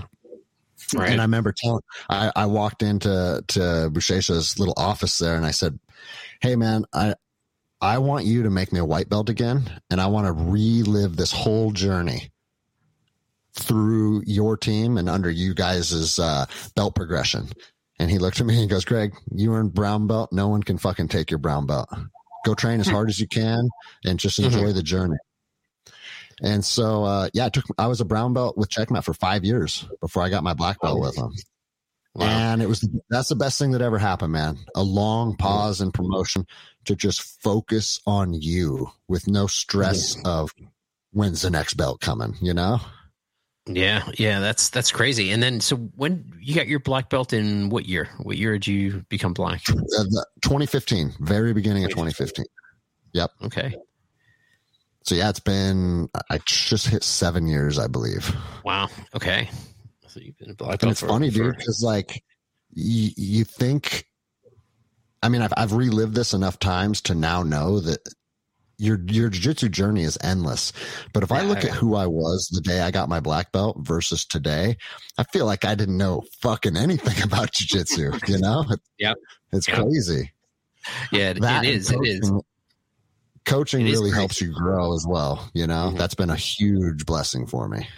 Right. 0.94 1.10
And 1.10 1.20
I 1.20 1.24
remember 1.24 1.54
telling, 1.56 1.82
I, 2.08 2.30
I 2.36 2.46
walked 2.46 2.82
into 2.82 3.42
to 3.46 3.90
Buchecha's 3.92 4.58
little 4.58 4.74
office 4.76 5.18
there 5.18 5.36
and 5.36 5.46
I 5.46 5.50
said, 5.50 5.78
Hey 6.40 6.54
man, 6.54 6.84
I, 6.92 7.14
I 7.80 7.98
want 7.98 8.24
you 8.24 8.42
to 8.42 8.50
make 8.50 8.72
me 8.72 8.78
a 8.78 8.84
white 8.84 9.08
belt 9.08 9.28
again. 9.28 9.80
And 9.90 10.00
I 10.00 10.06
want 10.06 10.26
to 10.26 10.32
relive 10.32 11.16
this 11.16 11.32
whole 11.32 11.72
journey 11.72 12.30
through 13.54 14.22
your 14.26 14.56
team 14.56 14.98
and 14.98 15.08
under 15.08 15.30
you 15.30 15.54
guys' 15.54 16.18
uh, 16.18 16.46
belt 16.74 16.94
progression. 16.94 17.48
And 17.98 18.10
he 18.10 18.18
looked 18.18 18.40
at 18.40 18.46
me 18.46 18.60
and 18.60 18.68
goes, 18.68 18.84
Greg, 18.84 19.14
you 19.34 19.54
earned 19.54 19.74
brown 19.74 20.06
belt. 20.06 20.32
No 20.32 20.48
one 20.48 20.62
can 20.62 20.76
fucking 20.78 21.08
take 21.08 21.30
your 21.30 21.38
brown 21.38 21.66
belt. 21.66 21.88
Go 22.46 22.54
train 22.54 22.78
as 22.78 22.86
hard 22.86 23.08
as 23.08 23.18
you 23.18 23.26
can 23.26 23.68
and 24.04 24.20
just 24.20 24.38
enjoy 24.38 24.66
mm-hmm. 24.66 24.76
the 24.76 24.82
journey. 24.84 25.16
And 26.40 26.64
so, 26.64 27.02
uh, 27.02 27.28
yeah, 27.32 27.46
I 27.46 27.48
took, 27.48 27.64
I 27.76 27.88
was 27.88 28.00
a 28.00 28.04
brown 28.04 28.34
belt 28.34 28.56
with 28.56 28.70
Checkmat 28.70 29.02
for 29.02 29.14
five 29.14 29.44
years 29.44 29.84
before 30.00 30.22
I 30.22 30.28
got 30.28 30.44
my 30.44 30.54
black 30.54 30.80
belt 30.80 31.00
with 31.00 31.16
them. 31.16 31.32
Wow. 32.14 32.26
And 32.26 32.62
it 32.62 32.68
was, 32.68 32.88
that's 33.10 33.30
the 33.30 33.34
best 33.34 33.58
thing 33.58 33.72
that 33.72 33.82
ever 33.82 33.98
happened, 33.98 34.32
man. 34.32 34.58
A 34.76 34.82
long 34.84 35.34
pause 35.34 35.80
in 35.80 35.90
promotion 35.90 36.46
to 36.84 36.94
just 36.94 37.20
focus 37.42 38.00
on 38.06 38.32
you 38.32 38.92
with 39.08 39.26
no 39.26 39.48
stress 39.48 40.16
of 40.24 40.54
when's 41.10 41.42
the 41.42 41.50
next 41.50 41.74
belt 41.74 42.00
coming, 42.00 42.36
you 42.40 42.54
know? 42.54 42.78
Yeah, 43.68 44.08
yeah, 44.16 44.38
that's 44.38 44.68
that's 44.68 44.92
crazy. 44.92 45.32
And 45.32 45.42
then, 45.42 45.60
so 45.60 45.76
when 45.96 46.32
you 46.40 46.54
got 46.54 46.68
your 46.68 46.78
black 46.78 47.10
belt 47.10 47.32
in 47.32 47.68
what 47.68 47.86
year? 47.86 48.08
What 48.22 48.36
year 48.36 48.52
did 48.52 48.68
you 48.68 49.04
become 49.08 49.32
black? 49.32 49.62
Uh, 49.68 50.04
2015, 50.42 51.14
very 51.20 51.52
beginning 51.52 51.84
of 51.84 51.90
2015. 51.90 52.44
Yep. 53.12 53.30
Okay. 53.44 53.74
So 55.02 55.14
yeah, 55.14 55.28
it's 55.30 55.40
been 55.40 56.08
I 56.30 56.38
just 56.46 56.88
hit 56.88 57.02
seven 57.02 57.46
years, 57.46 57.78
I 57.78 57.88
believe. 57.88 58.34
Wow. 58.64 58.88
Okay. 59.14 59.48
So 60.06 60.20
you've 60.20 60.38
been 60.38 60.50
a 60.50 60.54
black 60.54 60.80
belt. 60.80 60.92
it's 60.92 61.00
for, 61.00 61.08
funny, 61.08 61.30
dude, 61.30 61.56
because 61.56 61.82
like 61.82 62.22
you, 62.72 63.10
you 63.16 63.44
think. 63.44 64.04
I 65.22 65.28
mean, 65.28 65.42
I've 65.42 65.52
I've 65.56 65.72
relived 65.72 66.14
this 66.14 66.34
enough 66.34 66.58
times 66.60 67.00
to 67.02 67.14
now 67.14 67.42
know 67.42 67.80
that 67.80 68.00
your 68.78 69.00
your 69.06 69.28
jiu-jitsu 69.28 69.68
journey 69.68 70.02
is 70.02 70.18
endless. 70.22 70.72
But 71.12 71.22
if 71.22 71.30
yeah, 71.30 71.38
I 71.38 71.42
look 71.42 71.64
at 71.64 71.70
who 71.70 71.94
I 71.94 72.06
was 72.06 72.48
the 72.52 72.60
day 72.60 72.80
I 72.80 72.90
got 72.90 73.08
my 73.08 73.20
black 73.20 73.52
belt 73.52 73.78
versus 73.80 74.24
today, 74.24 74.76
I 75.18 75.24
feel 75.24 75.46
like 75.46 75.64
I 75.64 75.74
didn't 75.74 75.96
know 75.96 76.24
fucking 76.40 76.76
anything 76.76 77.22
about 77.24 77.52
jiu-jitsu, 77.52 78.12
you 78.28 78.38
know? 78.38 78.64
Yeah. 78.98 79.14
It's 79.52 79.68
yep. 79.68 79.78
crazy. 79.78 80.32
Yeah, 81.10 81.32
that 81.34 81.64
it 81.64 81.74
is. 81.74 81.90
It 81.90 82.00
is 82.02 82.32
coaching 83.46 83.84
really 83.84 84.10
helps 84.10 84.40
you 84.40 84.52
grow 84.52 84.92
as 84.92 85.06
well. 85.08 85.48
You 85.54 85.66
know, 85.66 85.88
mm-hmm. 85.88 85.96
that's 85.96 86.14
been 86.14 86.30
a 86.30 86.36
huge 86.36 87.06
blessing 87.06 87.46
for 87.46 87.68
me. 87.68 87.88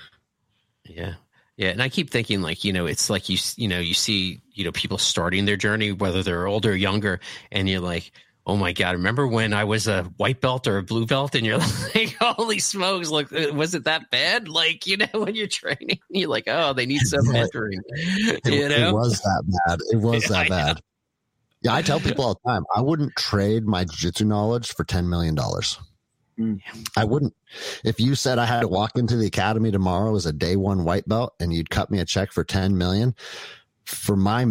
Yeah. 0.85 1.14
Yeah. 1.57 1.70
And 1.70 1.83
I 1.83 1.89
keep 1.89 2.11
thinking 2.11 2.41
like, 2.41 2.62
you 2.62 2.72
know, 2.72 2.87
it's 2.87 3.11
like 3.11 3.29
you, 3.29 3.39
you 3.57 3.66
know, 3.66 3.81
you 3.81 3.95
see, 3.95 4.41
you 4.53 4.64
know, 4.64 4.70
people 4.70 4.99
starting 4.99 5.45
their 5.45 5.57
journey, 5.57 5.91
whether 5.91 6.22
they're 6.22 6.47
older 6.47 6.70
or 6.70 6.76
younger, 6.76 7.18
and 7.51 7.68
you're 7.68 7.81
like, 7.81 8.12
oh 8.49 8.57
my 8.57 8.72
God, 8.72 8.94
remember 8.94 9.28
when 9.28 9.53
I 9.53 9.64
was 9.64 9.86
a 9.86 10.05
white 10.16 10.40
belt 10.40 10.66
or 10.66 10.78
a 10.78 10.82
blue 10.82 11.05
belt? 11.05 11.34
And 11.34 11.44
you're 11.44 11.59
like, 11.94 12.16
holy 12.18 12.59
smokes, 12.59 13.11
like, 13.11 13.30
uh, 13.32 13.53
was 13.53 13.74
it 13.74 13.84
that 13.84 14.11
bad? 14.11 14.49
Like, 14.49 14.86
you 14.86 14.96
know, 14.96 15.07
when 15.12 15.34
you're 15.34 15.46
training, 15.46 16.01
you're 16.09 16.30
like, 16.30 16.44
oh, 16.49 16.72
they 16.72 16.86
need 16.86 17.03
some 17.03 17.26
mentoring. 17.26 17.80
you 18.46 18.68
know? 18.68 18.88
It 18.88 18.92
was 18.92 19.20
that 19.20 19.61
bad. 19.66 19.78
It 19.90 19.96
was 19.99 20.24
that 20.24 20.49
bad. 20.49 20.80
Yeah, 21.61 21.74
I 21.74 21.82
tell 21.82 22.01
people 22.01 22.24
all 22.24 22.40
the 22.42 22.51
time, 22.51 22.64
I 22.74 22.80
wouldn't 22.80 23.14
trade 23.16 23.66
my 23.66 23.84
jiu-jitsu 23.84 24.24
knowledge 24.24 24.72
for 24.74 24.84
$10 24.84 25.09
million. 25.09 25.36
Mm. 25.36 26.61
I 26.96 27.05
wouldn't. 27.05 27.34
If 27.84 27.99
you 27.99 28.14
said 28.14 28.38
I 28.38 28.46
had 28.46 28.61
to 28.61 28.68
walk 28.68 28.96
into 28.96 29.16
the 29.16 29.26
academy 29.26 29.72
tomorrow 29.72 30.14
as 30.14 30.24
a 30.24 30.32
day 30.32 30.55
one 30.55 30.84
white 30.84 31.09
belt 31.09 31.34
and 31.40 31.53
you'd 31.53 31.68
cut 31.68 31.90
me 31.90 31.99
a 31.99 32.05
check 32.05 32.32
for 32.32 32.44
10 32.44 32.78
million 32.78 33.14
for 33.86 34.14
my, 34.14 34.44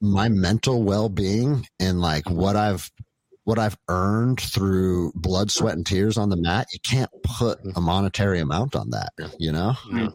my 0.00 0.28
mental 0.28 0.84
well-being 0.84 1.66
and 1.80 2.00
like 2.00 2.30
what 2.30 2.54
I've, 2.54 2.92
what 3.46 3.60
I've 3.60 3.78
earned 3.88 4.40
through 4.40 5.12
blood, 5.14 5.52
sweat 5.52 5.76
and 5.76 5.86
tears 5.86 6.18
on 6.18 6.30
the 6.30 6.36
mat, 6.36 6.66
you 6.72 6.80
can't 6.80 7.10
put 7.22 7.60
mm-hmm. 7.60 7.78
a 7.78 7.80
monetary 7.80 8.40
amount 8.40 8.74
on 8.74 8.90
that, 8.90 9.12
you 9.38 9.52
know? 9.52 9.74
No. 9.88 10.08
Mm. 10.08 10.14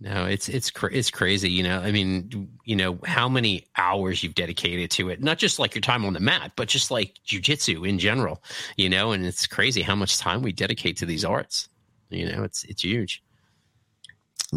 No, 0.00 0.26
it's 0.26 0.50
it's 0.50 0.70
it's 0.92 1.10
crazy. 1.10 1.50
You 1.50 1.62
know, 1.62 1.80
I 1.80 1.90
mean, 1.90 2.50
you 2.64 2.76
know 2.76 2.98
how 3.06 3.26
many 3.28 3.64
hours 3.78 4.22
you've 4.22 4.34
dedicated 4.34 4.90
to 4.92 5.08
it. 5.08 5.22
Not 5.22 5.38
just 5.38 5.58
like 5.58 5.74
your 5.74 5.80
time 5.80 6.04
on 6.04 6.12
the 6.12 6.20
mat, 6.20 6.52
but 6.56 6.68
just 6.68 6.90
like 6.90 7.14
jujitsu 7.26 7.88
in 7.88 7.98
general. 7.98 8.42
You 8.76 8.90
know, 8.90 9.12
and 9.12 9.24
it's 9.24 9.46
crazy 9.46 9.80
how 9.80 9.94
much 9.94 10.18
time 10.18 10.42
we 10.42 10.52
dedicate 10.52 10.98
to 10.98 11.06
these 11.06 11.24
arts. 11.24 11.70
You 12.10 12.30
know, 12.30 12.42
it's 12.42 12.64
it's 12.64 12.84
huge. 12.84 13.22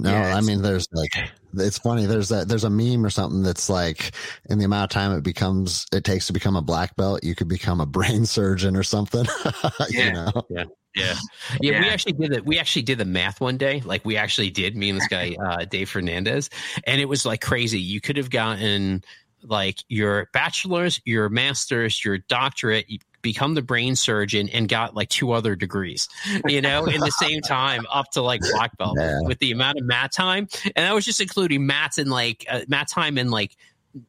No, 0.01 0.11
yeah, 0.11 0.35
I 0.35 0.41
mean, 0.41 0.61
there's 0.61 0.87
like, 0.91 1.11
it's 1.55 1.77
funny. 1.77 2.05
There's 2.05 2.31
a, 2.31 2.45
there's 2.45 2.63
a 2.63 2.69
meme 2.69 3.05
or 3.05 3.09
something 3.09 3.43
that's 3.43 3.69
like, 3.69 4.11
in 4.49 4.59
the 4.59 4.65
amount 4.65 4.91
of 4.91 4.93
time 4.93 5.11
it 5.11 5.23
becomes, 5.23 5.85
it 5.91 6.03
takes 6.03 6.27
to 6.27 6.33
become 6.33 6.55
a 6.55 6.61
black 6.61 6.95
belt, 6.95 7.23
you 7.23 7.35
could 7.35 7.47
become 7.47 7.81
a 7.81 7.85
brain 7.85 8.25
surgeon 8.27 8.75
or 8.75 8.83
something. 8.83 9.25
yeah. 9.89 10.05
You 10.05 10.13
know? 10.13 10.31
Yeah. 10.49 10.63
Yeah. 10.95 11.15
yeah. 11.61 11.71
yeah. 11.71 11.81
we 11.81 11.89
actually 11.89 12.13
did 12.13 12.31
it. 12.33 12.45
We 12.45 12.59
actually 12.59 12.81
did 12.81 12.97
the 12.97 13.05
math 13.05 13.39
one 13.39 13.57
day. 13.57 13.81
Like 13.85 14.03
we 14.05 14.17
actually 14.17 14.49
did, 14.49 14.75
me 14.75 14.89
and 14.89 14.99
this 14.99 15.07
guy, 15.07 15.35
uh, 15.45 15.65
Dave 15.65 15.89
Fernandez. 15.89 16.49
And 16.85 16.99
it 16.99 17.05
was 17.05 17.25
like 17.25 17.41
crazy. 17.41 17.79
You 17.79 18.01
could 18.01 18.17
have 18.17 18.29
gotten 18.29 19.03
like 19.47 19.79
your 19.87 20.29
bachelor's, 20.33 21.01
your 21.05 21.29
master's, 21.29 22.03
your 22.03 22.17
doctorate, 22.17 22.89
you 22.89 22.99
become 23.21 23.55
the 23.55 23.61
brain 23.61 23.95
surgeon 23.95 24.47
and 24.49 24.69
got 24.69 24.95
like 24.95 25.09
two 25.09 25.31
other 25.31 25.55
degrees, 25.55 26.07
you 26.45 26.61
know, 26.61 26.85
in 26.85 27.01
the 27.01 27.11
same 27.11 27.41
time 27.47 27.85
up 27.91 28.09
to 28.11 28.21
like 28.21 28.41
black 28.51 28.77
belt 28.77 28.95
yeah. 28.97 29.19
with 29.23 29.39
the 29.39 29.51
amount 29.51 29.77
of 29.77 29.85
mat 29.85 30.11
time. 30.11 30.47
And 30.75 30.85
I 30.85 30.93
was 30.93 31.03
just 31.03 31.19
including 31.19 31.65
mats 31.65 31.97
and 31.97 32.09
like 32.09 32.45
uh, 32.49 32.61
mat 32.67 32.87
time 32.87 33.17
and 33.17 33.31
like 33.31 33.57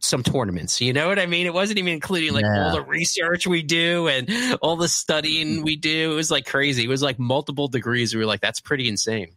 some 0.01 0.23
tournaments. 0.23 0.81
You 0.81 0.93
know 0.93 1.09
what 1.09 1.19
I 1.19 1.27
mean? 1.27 1.47
It 1.47 1.55
wasn't 1.55 1.79
even 1.79 1.93
including 1.93 2.33
like 2.33 2.45
yeah. 2.45 2.67
all 2.67 2.73
the 2.73 2.83
research 2.83 3.47
we 3.47 3.63
do 3.63 4.09
and 4.09 4.29
all 4.61 4.77
the 4.77 4.89
studying 4.89 5.63
we 5.63 5.77
do. 5.77 6.13
It 6.13 6.15
was 6.15 6.31
like 6.31 6.47
crazy. 6.47 6.85
It 6.85 6.89
was 6.89 7.03
like 7.03 7.19
multiple 7.19 7.69
degrees. 7.69 8.15
We 8.15 8.21
were 8.21 8.27
like, 8.27 8.41
that's 8.41 8.61
pretty 8.61 8.89
insane. 8.89 9.31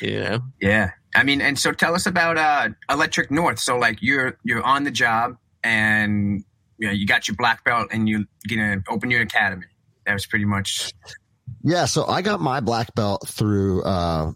You 0.00 0.20
know? 0.20 0.40
Yeah. 0.60 0.90
I 1.14 1.22
mean, 1.22 1.40
and 1.40 1.58
so 1.58 1.72
tell 1.72 1.94
us 1.94 2.06
about 2.06 2.36
uh, 2.36 2.68
Electric 2.90 3.30
North. 3.30 3.58
So 3.58 3.78
like 3.78 3.98
you're 4.00 4.38
you're 4.44 4.62
on 4.62 4.84
the 4.84 4.90
job 4.90 5.36
and 5.64 6.44
you 6.78 6.86
know 6.86 6.92
you 6.92 7.06
got 7.06 7.28
your 7.28 7.36
black 7.36 7.64
belt 7.64 7.88
and 7.90 8.08
you're 8.08 8.24
gonna 8.48 8.82
open 8.88 9.10
your 9.10 9.22
academy. 9.22 9.66
That 10.06 10.12
was 10.12 10.26
pretty 10.26 10.44
much. 10.44 10.92
Yeah. 11.62 11.86
So 11.86 12.06
I 12.06 12.22
got 12.22 12.40
my 12.40 12.60
black 12.60 12.94
belt 12.94 13.26
through 13.26 13.82
uh, 13.82 14.32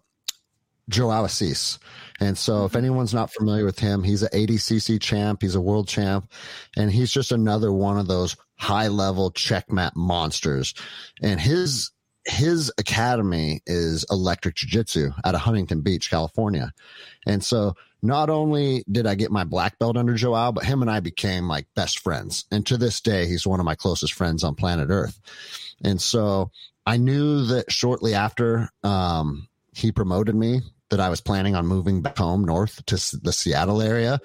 Joao 0.88 1.24
Assis. 1.24 1.78
And 2.20 2.38
so, 2.38 2.64
if 2.64 2.70
mm-hmm. 2.70 2.78
anyone's 2.78 3.14
not 3.14 3.32
familiar 3.32 3.64
with 3.64 3.78
him, 3.78 4.04
he's 4.04 4.22
an 4.22 4.28
ADCC 4.32 5.00
champ, 5.00 5.42
he's 5.42 5.56
a 5.56 5.60
world 5.60 5.88
champ, 5.88 6.30
and 6.76 6.90
he's 6.90 7.10
just 7.10 7.32
another 7.32 7.72
one 7.72 7.98
of 7.98 8.06
those 8.06 8.36
high 8.58 8.88
level 8.88 9.32
checkmat 9.32 9.96
monsters. 9.96 10.74
And 11.20 11.40
his 11.40 11.90
his 12.24 12.72
academy 12.78 13.60
is 13.66 14.04
Electric 14.10 14.54
Jiu 14.54 14.68
Jitsu 14.68 15.10
out 15.24 15.34
of 15.34 15.40
Huntington 15.40 15.80
Beach, 15.80 16.10
California. 16.10 16.72
And 17.26 17.42
so, 17.44 17.74
not 18.04 18.30
only 18.30 18.84
did 18.90 19.06
I 19.06 19.14
get 19.14 19.30
my 19.30 19.44
black 19.44 19.78
belt 19.78 19.96
under 19.96 20.14
Joao, 20.14 20.50
but 20.50 20.64
him 20.64 20.82
and 20.82 20.90
I 20.90 20.98
became 21.00 21.46
like 21.46 21.66
best 21.76 22.00
friends. 22.00 22.46
And 22.50 22.66
to 22.66 22.76
this 22.76 23.00
day, 23.00 23.26
he's 23.26 23.46
one 23.46 23.60
of 23.60 23.66
my 23.66 23.76
closest 23.76 24.14
friends 24.14 24.42
on 24.42 24.56
planet 24.56 24.88
Earth. 24.90 25.20
And 25.84 26.00
so, 26.00 26.50
I 26.86 26.96
knew 26.96 27.44
that 27.46 27.70
shortly 27.70 28.14
after 28.14 28.68
um, 28.82 29.48
he 29.74 29.92
promoted 29.92 30.34
me 30.34 30.62
that 30.90 31.00
I 31.00 31.08
was 31.08 31.20
planning 31.20 31.54
on 31.56 31.66
moving 31.66 32.02
back 32.02 32.18
home 32.18 32.44
north 32.44 32.84
to 32.86 32.96
the 33.22 33.32
Seattle 33.32 33.80
area. 33.80 34.20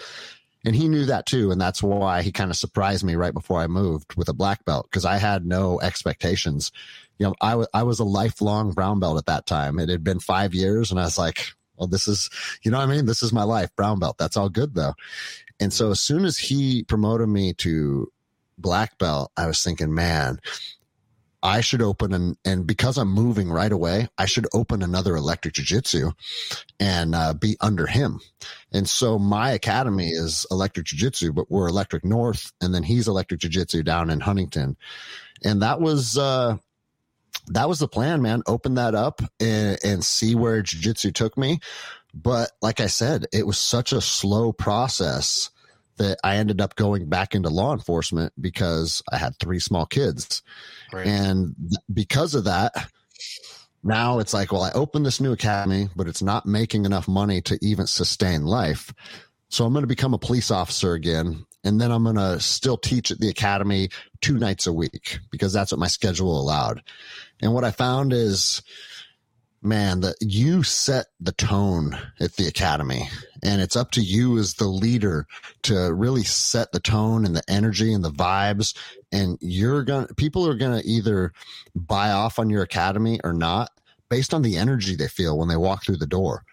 And 0.66 0.76
he 0.76 0.90
knew 0.90 1.06
that 1.06 1.26
too. 1.26 1.52
And 1.52 1.62
that's 1.62 1.82
why 1.82 2.24
he 2.24 2.32
kind 2.32 2.52
of 2.52 2.58
surprised 2.58 3.04
me 3.04 3.16
right 3.16 3.34
before 3.34 3.62
I 3.62 3.68
moved 3.68 4.16
with 4.16 4.28
a 4.28 4.34
black 4.34 4.66
belt 4.66 4.88
because 4.90 5.06
I 5.06 5.18
had 5.18 5.46
no 5.46 5.80
expectations. 5.80 6.74
You 7.20 7.28
know, 7.28 7.36
I, 7.42 7.52
w- 7.52 7.68
I 7.74 7.84
was 7.84 8.00
a 8.00 8.06
lifelong 8.06 8.72
brown 8.72 9.00
belt 9.00 9.18
at 9.18 9.26
that 9.26 9.46
time. 9.46 9.80
It 9.80 9.90
had 9.90 10.04
been 10.04 10.20
five 10.20 10.54
years 10.54 10.92
and 10.92 11.00
I 11.00 11.04
was 11.04 11.18
like, 11.18 11.54
well, 11.78 11.88
this 11.88 12.08
is, 12.08 12.30
you 12.64 12.72
know 12.72 12.78
what 12.78 12.90
I 12.90 12.92
mean? 12.92 13.06
This 13.06 13.24
is 13.24 13.34
my 13.34 13.44
life, 13.44 13.76
brown 13.76 14.00
belt. 14.00 14.18
That's 14.18 14.38
all 14.38 14.50
good 14.50 14.74
though. 14.74 14.94
And 15.60 15.74
so 15.74 15.92
as 15.92 16.00
soon 16.00 16.26
as 16.26 16.38
he 16.38 16.84
promoted 16.84 17.30
me 17.30 17.54
to 17.56 18.12
black 18.58 18.98
belt, 18.98 19.32
I 19.38 19.48
was 19.48 19.64
thinking, 19.64 19.94
man, 19.94 20.40
I 21.44 21.62
should 21.62 21.82
open 21.82 22.14
and 22.14 22.36
and 22.44 22.66
because 22.66 22.98
I'm 22.98 23.10
moving 23.12 23.50
right 23.50 23.72
away, 23.72 24.10
I 24.18 24.26
should 24.26 24.48
open 24.54 24.82
another 24.82 25.16
electric 25.16 25.54
jiu-jitsu 25.54 26.12
and 26.80 27.14
uh, 27.14 27.34
be 27.34 27.58
under 27.62 27.86
him. 27.86 28.20
And 28.74 28.90
so 28.90 29.20
my 29.20 29.52
academy 29.52 30.10
is 30.10 30.46
electric 30.50 30.88
jiu-jitsu, 30.88 31.34
but 31.34 31.50
we're 31.50 31.68
electric 31.68 32.04
north 32.04 32.52
and 32.60 32.74
then 32.74 32.84
he's 32.84 33.08
electric 33.08 33.42
jiu-jitsu 33.42 33.84
down 33.84 34.10
in 34.10 34.20
Huntington. 34.20 34.78
And 35.44 35.62
that 35.62 35.80
was 35.80 36.18
uh 36.18 36.58
that 37.48 37.68
was 37.68 37.80
the 37.80 37.88
plan, 37.88 38.22
man. 38.22 38.44
Open 38.48 38.76
that 38.76 38.96
up 38.96 39.22
and, 39.40 39.78
and 39.84 40.04
see 40.04 40.36
where 40.36 40.62
jiu-jitsu 40.62 41.12
took 41.12 41.38
me. 41.38 41.60
But 42.14 42.52
like 42.62 42.80
I 42.80 42.88
said, 42.88 43.28
it 43.32 43.46
was 43.46 43.58
such 43.58 43.92
a 43.92 44.02
slow 44.02 44.52
process 44.52 45.50
that 45.98 46.18
I 46.24 46.38
ended 46.38 46.62
up 46.62 46.76
going 46.76 47.10
back 47.10 47.34
into 47.34 47.50
law 47.50 47.74
enforcement 47.74 48.34
because 48.40 49.02
I 49.12 49.18
had 49.18 49.38
three 49.40 49.60
small 49.60 49.86
kids. 49.86 50.44
Right. 50.94 51.08
And 51.08 51.56
because 51.92 52.36
of 52.36 52.44
that, 52.46 52.74
now 53.84 54.20
it's 54.20 54.34
like, 54.34 54.52
well, 54.52 54.64
I 54.64 54.72
opened 54.74 55.06
this 55.06 55.22
new 55.22 55.32
academy, 55.32 55.90
but 55.96 56.08
it's 56.08 56.22
not 56.22 56.46
making 56.46 56.86
enough 56.86 57.08
money 57.08 57.42
to 57.42 57.58
even 57.62 57.88
sustain 57.88 58.46
life. 58.46 58.94
So 59.50 59.66
I'm 59.66 59.74
going 59.74 59.84
to 59.84 59.88
become 59.88 60.14
a 60.14 60.20
police 60.20 60.52
officer 60.52 60.94
again. 60.94 61.46
And 61.64 61.82
then 61.82 61.92
I'm 61.92 62.04
going 62.04 62.16
to 62.16 62.40
still 62.40 62.78
teach 62.78 63.12
at 63.12 63.20
the 63.20 63.30
academy 63.30 63.90
two 64.22 64.38
nights 64.38 64.68
a 64.68 64.74
week 64.74 65.20
because 65.32 65.52
that's 65.52 65.72
what 65.72 65.80
my 65.80 65.88
schedule 65.88 66.40
allowed. 66.40 66.82
And 67.42 67.54
what 67.54 67.64
I 67.64 67.72
found 67.72 68.14
is, 68.14 68.62
man, 69.62 70.02
that 70.02 70.16
you 70.22 70.64
set 70.64 71.08
the 71.20 71.32
tone 71.32 71.98
at 72.20 72.36
the 72.36 72.48
academy 72.48 73.10
and 73.44 73.62
it's 73.62 73.76
up 73.76 73.92
to 73.92 74.02
you 74.02 74.38
as 74.38 74.56
the 74.56 74.68
leader 74.68 75.28
to 75.64 75.94
really 75.94 76.24
set 76.24 76.72
the 76.72 76.80
tone 76.80 77.26
and 77.26 77.36
the 77.36 77.44
energy 77.48 77.94
and 77.94 78.04
the 78.04 78.12
vibes. 78.12 78.76
And 79.12 79.38
you're 79.42 79.84
to, 79.86 80.08
people 80.16 80.48
are 80.48 80.58
to 80.58 80.82
either 80.86 81.34
buy 81.76 82.12
off 82.12 82.40
on 82.40 82.50
your 82.50 82.64
academy 82.64 83.20
or 83.24 83.34
not 83.34 83.72
based 84.10 84.34
on 84.34 84.42
the 84.42 84.58
energy 84.58 84.96
they 84.96 85.08
feel 85.08 85.38
when 85.38 85.50
they 85.50 85.58
walk 85.58 85.84
through 85.84 85.98
the 85.98 86.08
door. 86.08 86.44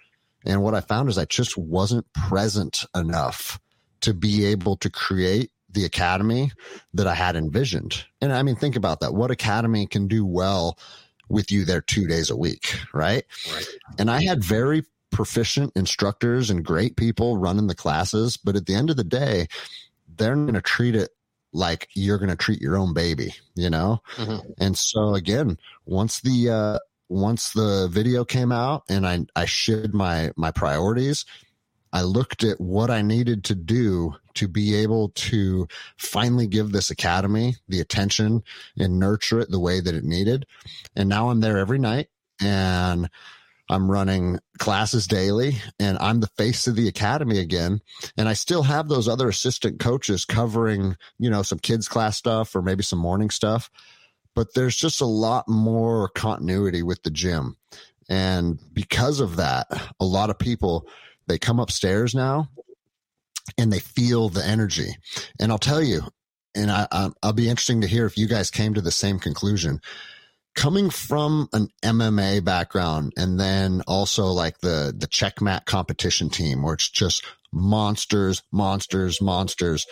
And 0.44 0.62
what 0.62 0.74
I 0.74 0.80
found 0.80 1.08
is 1.08 1.16
I 1.16 1.24
just 1.24 1.56
wasn't 1.56 2.12
present 2.12 2.84
enough 2.94 3.58
to 4.02 4.12
be 4.12 4.44
able 4.44 4.76
to 4.78 4.90
create 4.90 5.50
the 5.74 5.84
academy 5.84 6.52
that 6.94 7.06
I 7.06 7.14
had 7.14 7.36
envisioned. 7.36 8.04
And 8.20 8.32
I 8.32 8.42
mean, 8.42 8.56
think 8.56 8.76
about 8.76 9.00
that. 9.00 9.14
What 9.14 9.30
academy 9.30 9.86
can 9.86 10.08
do 10.08 10.24
well 10.24 10.78
with 11.28 11.50
you 11.50 11.64
there 11.64 11.80
two 11.80 12.06
days 12.06 12.30
a 12.30 12.36
week, 12.36 12.78
right? 12.92 13.24
right. 13.52 13.66
And 13.98 14.10
I 14.10 14.22
had 14.22 14.42
very 14.42 14.84
proficient 15.10 15.72
instructors 15.76 16.50
and 16.50 16.64
great 16.64 16.96
people 16.96 17.38
running 17.38 17.66
the 17.66 17.74
classes, 17.74 18.36
but 18.36 18.56
at 18.56 18.66
the 18.66 18.74
end 18.74 18.90
of 18.90 18.96
the 18.96 19.04
day, 19.04 19.46
they're 20.16 20.34
going 20.34 20.54
to 20.54 20.60
treat 20.60 20.96
it 20.96 21.10
like 21.52 21.88
you're 21.94 22.18
going 22.18 22.30
to 22.30 22.36
treat 22.36 22.60
your 22.60 22.76
own 22.76 22.92
baby, 22.92 23.34
you 23.54 23.70
know? 23.70 24.02
Mm-hmm. 24.16 24.50
And 24.58 24.76
so 24.76 25.14
again, 25.14 25.56
once 25.86 26.20
the, 26.20 26.50
uh, 26.50 26.78
once 27.08 27.52
the 27.52 27.88
video 27.90 28.24
came 28.24 28.50
out 28.50 28.82
and 28.88 29.06
I, 29.06 29.24
I 29.36 29.44
shifted 29.44 29.94
my, 29.94 30.32
my 30.36 30.50
priorities, 30.50 31.24
I 31.92 32.02
looked 32.02 32.42
at 32.42 32.60
what 32.60 32.90
I 32.90 33.02
needed 33.02 33.44
to 33.44 33.54
do 33.54 34.16
to 34.34 34.48
be 34.48 34.74
able 34.74 35.10
to 35.10 35.66
finally 35.96 36.46
give 36.46 36.72
this 36.72 36.90
academy 36.90 37.56
the 37.68 37.80
attention 37.80 38.42
and 38.78 38.98
nurture 38.98 39.40
it 39.40 39.50
the 39.50 39.60
way 39.60 39.80
that 39.80 39.94
it 39.94 40.04
needed. 40.04 40.46
And 40.96 41.08
now 41.08 41.30
I'm 41.30 41.40
there 41.40 41.58
every 41.58 41.78
night 41.78 42.08
and 42.40 43.08
I'm 43.70 43.90
running 43.90 44.40
classes 44.58 45.06
daily 45.06 45.56
and 45.80 45.98
I'm 45.98 46.20
the 46.20 46.30
face 46.36 46.66
of 46.66 46.76
the 46.76 46.88
academy 46.88 47.38
again. 47.38 47.80
And 48.16 48.28
I 48.28 48.34
still 48.34 48.62
have 48.64 48.88
those 48.88 49.08
other 49.08 49.28
assistant 49.28 49.80
coaches 49.80 50.24
covering, 50.24 50.96
you 51.18 51.30
know, 51.30 51.42
some 51.42 51.58
kids 51.58 51.88
class 51.88 52.16
stuff 52.16 52.54
or 52.54 52.62
maybe 52.62 52.82
some 52.82 52.98
morning 52.98 53.30
stuff. 53.30 53.70
But 54.34 54.54
there's 54.54 54.76
just 54.76 55.00
a 55.00 55.06
lot 55.06 55.48
more 55.48 56.08
continuity 56.08 56.82
with 56.82 57.02
the 57.04 57.10
gym. 57.10 57.56
And 58.08 58.58
because 58.72 59.20
of 59.20 59.36
that, 59.36 59.68
a 59.98 60.04
lot 60.04 60.28
of 60.28 60.38
people, 60.38 60.86
they 61.26 61.38
come 61.38 61.58
upstairs 61.58 62.14
now 62.14 62.50
and 63.58 63.72
they 63.72 63.78
feel 63.78 64.28
the 64.28 64.44
energy. 64.44 64.96
And 65.40 65.52
I'll 65.52 65.58
tell 65.58 65.82
you, 65.82 66.02
and 66.54 66.70
I, 66.70 66.86
I'll 67.22 67.32
be 67.32 67.48
interesting 67.48 67.80
to 67.80 67.86
hear 67.86 68.06
if 68.06 68.16
you 68.16 68.28
guys 68.28 68.50
came 68.50 68.74
to 68.74 68.80
the 68.80 68.90
same 68.90 69.18
conclusion 69.18 69.80
coming 70.54 70.88
from 70.88 71.48
an 71.52 71.68
MMA 71.82 72.44
background 72.44 73.12
and 73.16 73.38
then 73.38 73.82
also 73.86 74.26
like 74.26 74.58
the 74.60 74.94
the 74.96 75.08
checkmat 75.08 75.64
competition 75.64 76.30
team 76.30 76.62
where 76.62 76.74
it's 76.74 76.88
just 76.88 77.24
monsters, 77.52 78.42
monsters, 78.52 79.20
monsters. 79.20 79.86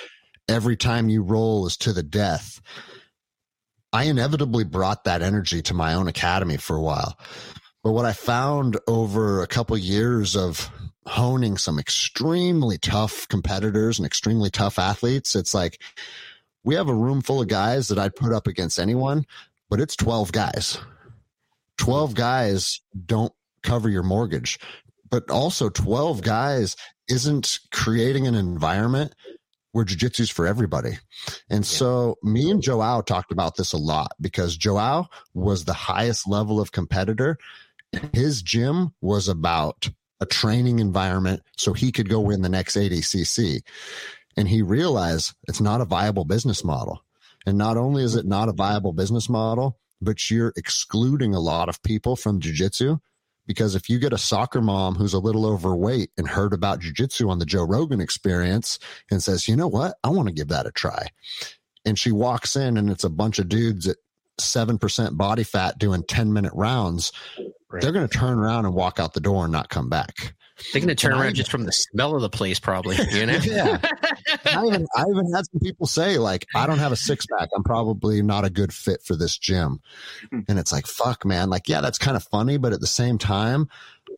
Every 0.48 0.76
time 0.76 1.08
you 1.08 1.22
roll 1.22 1.66
is 1.66 1.76
to 1.78 1.92
the 1.92 2.02
death. 2.02 2.60
I 3.92 4.04
inevitably 4.04 4.64
brought 4.64 5.04
that 5.04 5.22
energy 5.22 5.62
to 5.62 5.74
my 5.74 5.94
own 5.94 6.08
academy 6.08 6.56
for 6.56 6.76
a 6.76 6.82
while. 6.82 7.18
But 7.84 7.92
what 7.92 8.06
I 8.06 8.12
found 8.12 8.78
over 8.86 9.42
a 9.42 9.46
couple 9.46 9.76
years 9.76 10.34
of 10.34 10.70
honing 11.06 11.56
some 11.56 11.78
extremely 11.78 12.78
tough 12.78 13.26
competitors 13.28 13.98
and 13.98 14.06
extremely 14.06 14.50
tough 14.50 14.78
athletes, 14.78 15.34
it's 15.34 15.54
like 15.54 15.80
we 16.64 16.74
have 16.74 16.88
a 16.88 16.94
room 16.94 17.20
full 17.22 17.40
of 17.40 17.48
guys 17.48 17.88
that 17.88 17.98
I'd 17.98 18.16
put 18.16 18.32
up 18.32 18.46
against 18.46 18.78
anyone, 18.78 19.26
but 19.68 19.80
it's 19.80 19.96
12 19.96 20.32
guys. 20.32 20.78
12 21.78 22.14
guys 22.14 22.80
don't 23.06 23.32
cover 23.62 23.88
your 23.88 24.02
mortgage, 24.02 24.58
but 25.10 25.28
also 25.30 25.68
12 25.68 26.22
guys 26.22 26.76
isn't 27.08 27.58
creating 27.72 28.26
an 28.26 28.34
environment 28.34 29.14
where 29.72 29.84
jujitsu's 29.84 30.30
for 30.30 30.46
everybody. 30.46 30.98
And 31.50 31.64
yeah. 31.64 31.78
so 31.78 32.18
me 32.22 32.50
and 32.50 32.62
Joao 32.62 33.00
talked 33.00 33.32
about 33.32 33.56
this 33.56 33.72
a 33.72 33.78
lot 33.78 34.12
because 34.20 34.56
Joao 34.56 35.08
was 35.34 35.64
the 35.64 35.72
highest 35.72 36.28
level 36.28 36.60
of 36.60 36.72
competitor. 36.72 37.38
His 38.12 38.42
gym 38.42 38.94
was 39.00 39.28
about 39.28 39.90
a 40.22 40.26
training 40.26 40.78
environment 40.78 41.42
so 41.56 41.72
he 41.72 41.92
could 41.92 42.08
go 42.08 42.20
win 42.20 42.42
the 42.42 42.48
next 42.48 42.76
ADCC. 42.76 43.60
And 44.36 44.48
he 44.48 44.62
realized 44.62 45.34
it's 45.48 45.60
not 45.60 45.80
a 45.80 45.84
viable 45.84 46.24
business 46.24 46.64
model. 46.64 47.04
And 47.44 47.58
not 47.58 47.76
only 47.76 48.04
is 48.04 48.14
it 48.14 48.24
not 48.24 48.48
a 48.48 48.52
viable 48.52 48.92
business 48.92 49.28
model, 49.28 49.78
but 50.00 50.30
you're 50.30 50.52
excluding 50.56 51.34
a 51.34 51.40
lot 51.40 51.68
of 51.68 51.82
people 51.82 52.16
from 52.16 52.40
jujitsu 52.40 53.00
because 53.46 53.74
if 53.74 53.88
you 53.88 53.98
get 53.98 54.12
a 54.12 54.18
soccer 54.18 54.60
mom 54.60 54.94
who's 54.94 55.14
a 55.14 55.18
little 55.18 55.46
overweight 55.46 56.10
and 56.16 56.28
heard 56.28 56.52
about 56.52 56.80
jujitsu 56.80 57.28
on 57.28 57.38
the 57.38 57.46
Joe 57.46 57.64
Rogan 57.64 58.00
experience 58.00 58.78
and 59.10 59.22
says, 59.22 59.48
you 59.48 59.56
know 59.56 59.68
what? 59.68 59.96
I 60.04 60.10
want 60.10 60.28
to 60.28 60.34
give 60.34 60.48
that 60.48 60.66
a 60.66 60.70
try. 60.70 61.08
And 61.84 61.98
she 61.98 62.12
walks 62.12 62.54
in 62.54 62.76
and 62.76 62.88
it's 62.88 63.04
a 63.04 63.10
bunch 63.10 63.38
of 63.40 63.48
dudes 63.48 63.88
at 63.88 63.96
7% 64.40 65.16
body 65.16 65.42
fat 65.44 65.78
doing 65.78 66.04
10 66.04 66.32
minute 66.32 66.52
rounds. 66.54 67.12
Right. 67.72 67.82
They're 67.82 67.92
going 67.92 68.08
to 68.08 68.18
turn 68.18 68.38
around 68.38 68.66
and 68.66 68.74
walk 68.74 69.00
out 69.00 69.14
the 69.14 69.20
door 69.20 69.44
and 69.44 69.52
not 69.52 69.68
come 69.68 69.88
back. 69.88 70.34
They're 70.72 70.80
going 70.80 70.88
to 70.88 70.94
turn 70.94 71.12
around 71.12 71.28
I, 71.28 71.32
just 71.32 71.50
from 71.50 71.64
the 71.64 71.72
smell 71.72 72.14
of 72.14 72.22
the 72.22 72.30
place, 72.30 72.60
probably. 72.60 72.96
You 73.10 73.26
know? 73.26 73.38
yeah. 73.42 73.78
I 74.44 74.64
even, 74.66 74.86
I 74.94 75.04
even 75.10 75.32
had 75.32 75.44
some 75.50 75.60
people 75.60 75.86
say, 75.86 76.18
like, 76.18 76.46
I 76.54 76.66
don't 76.66 76.78
have 76.78 76.92
a 76.92 76.96
six 76.96 77.26
pack. 77.26 77.48
I'm 77.54 77.64
probably 77.64 78.22
not 78.22 78.44
a 78.44 78.50
good 78.50 78.72
fit 78.72 79.02
for 79.02 79.16
this 79.16 79.36
gym. 79.36 79.80
Hmm. 80.30 80.40
And 80.48 80.58
it's 80.58 80.72
like, 80.72 80.86
fuck, 80.86 81.24
man. 81.24 81.50
Like, 81.50 81.68
yeah, 81.68 81.80
that's 81.80 81.98
kind 81.98 82.16
of 82.16 82.24
funny. 82.24 82.58
But 82.58 82.72
at 82.72 82.80
the 82.80 82.86
same 82.86 83.18
time, 83.18 83.68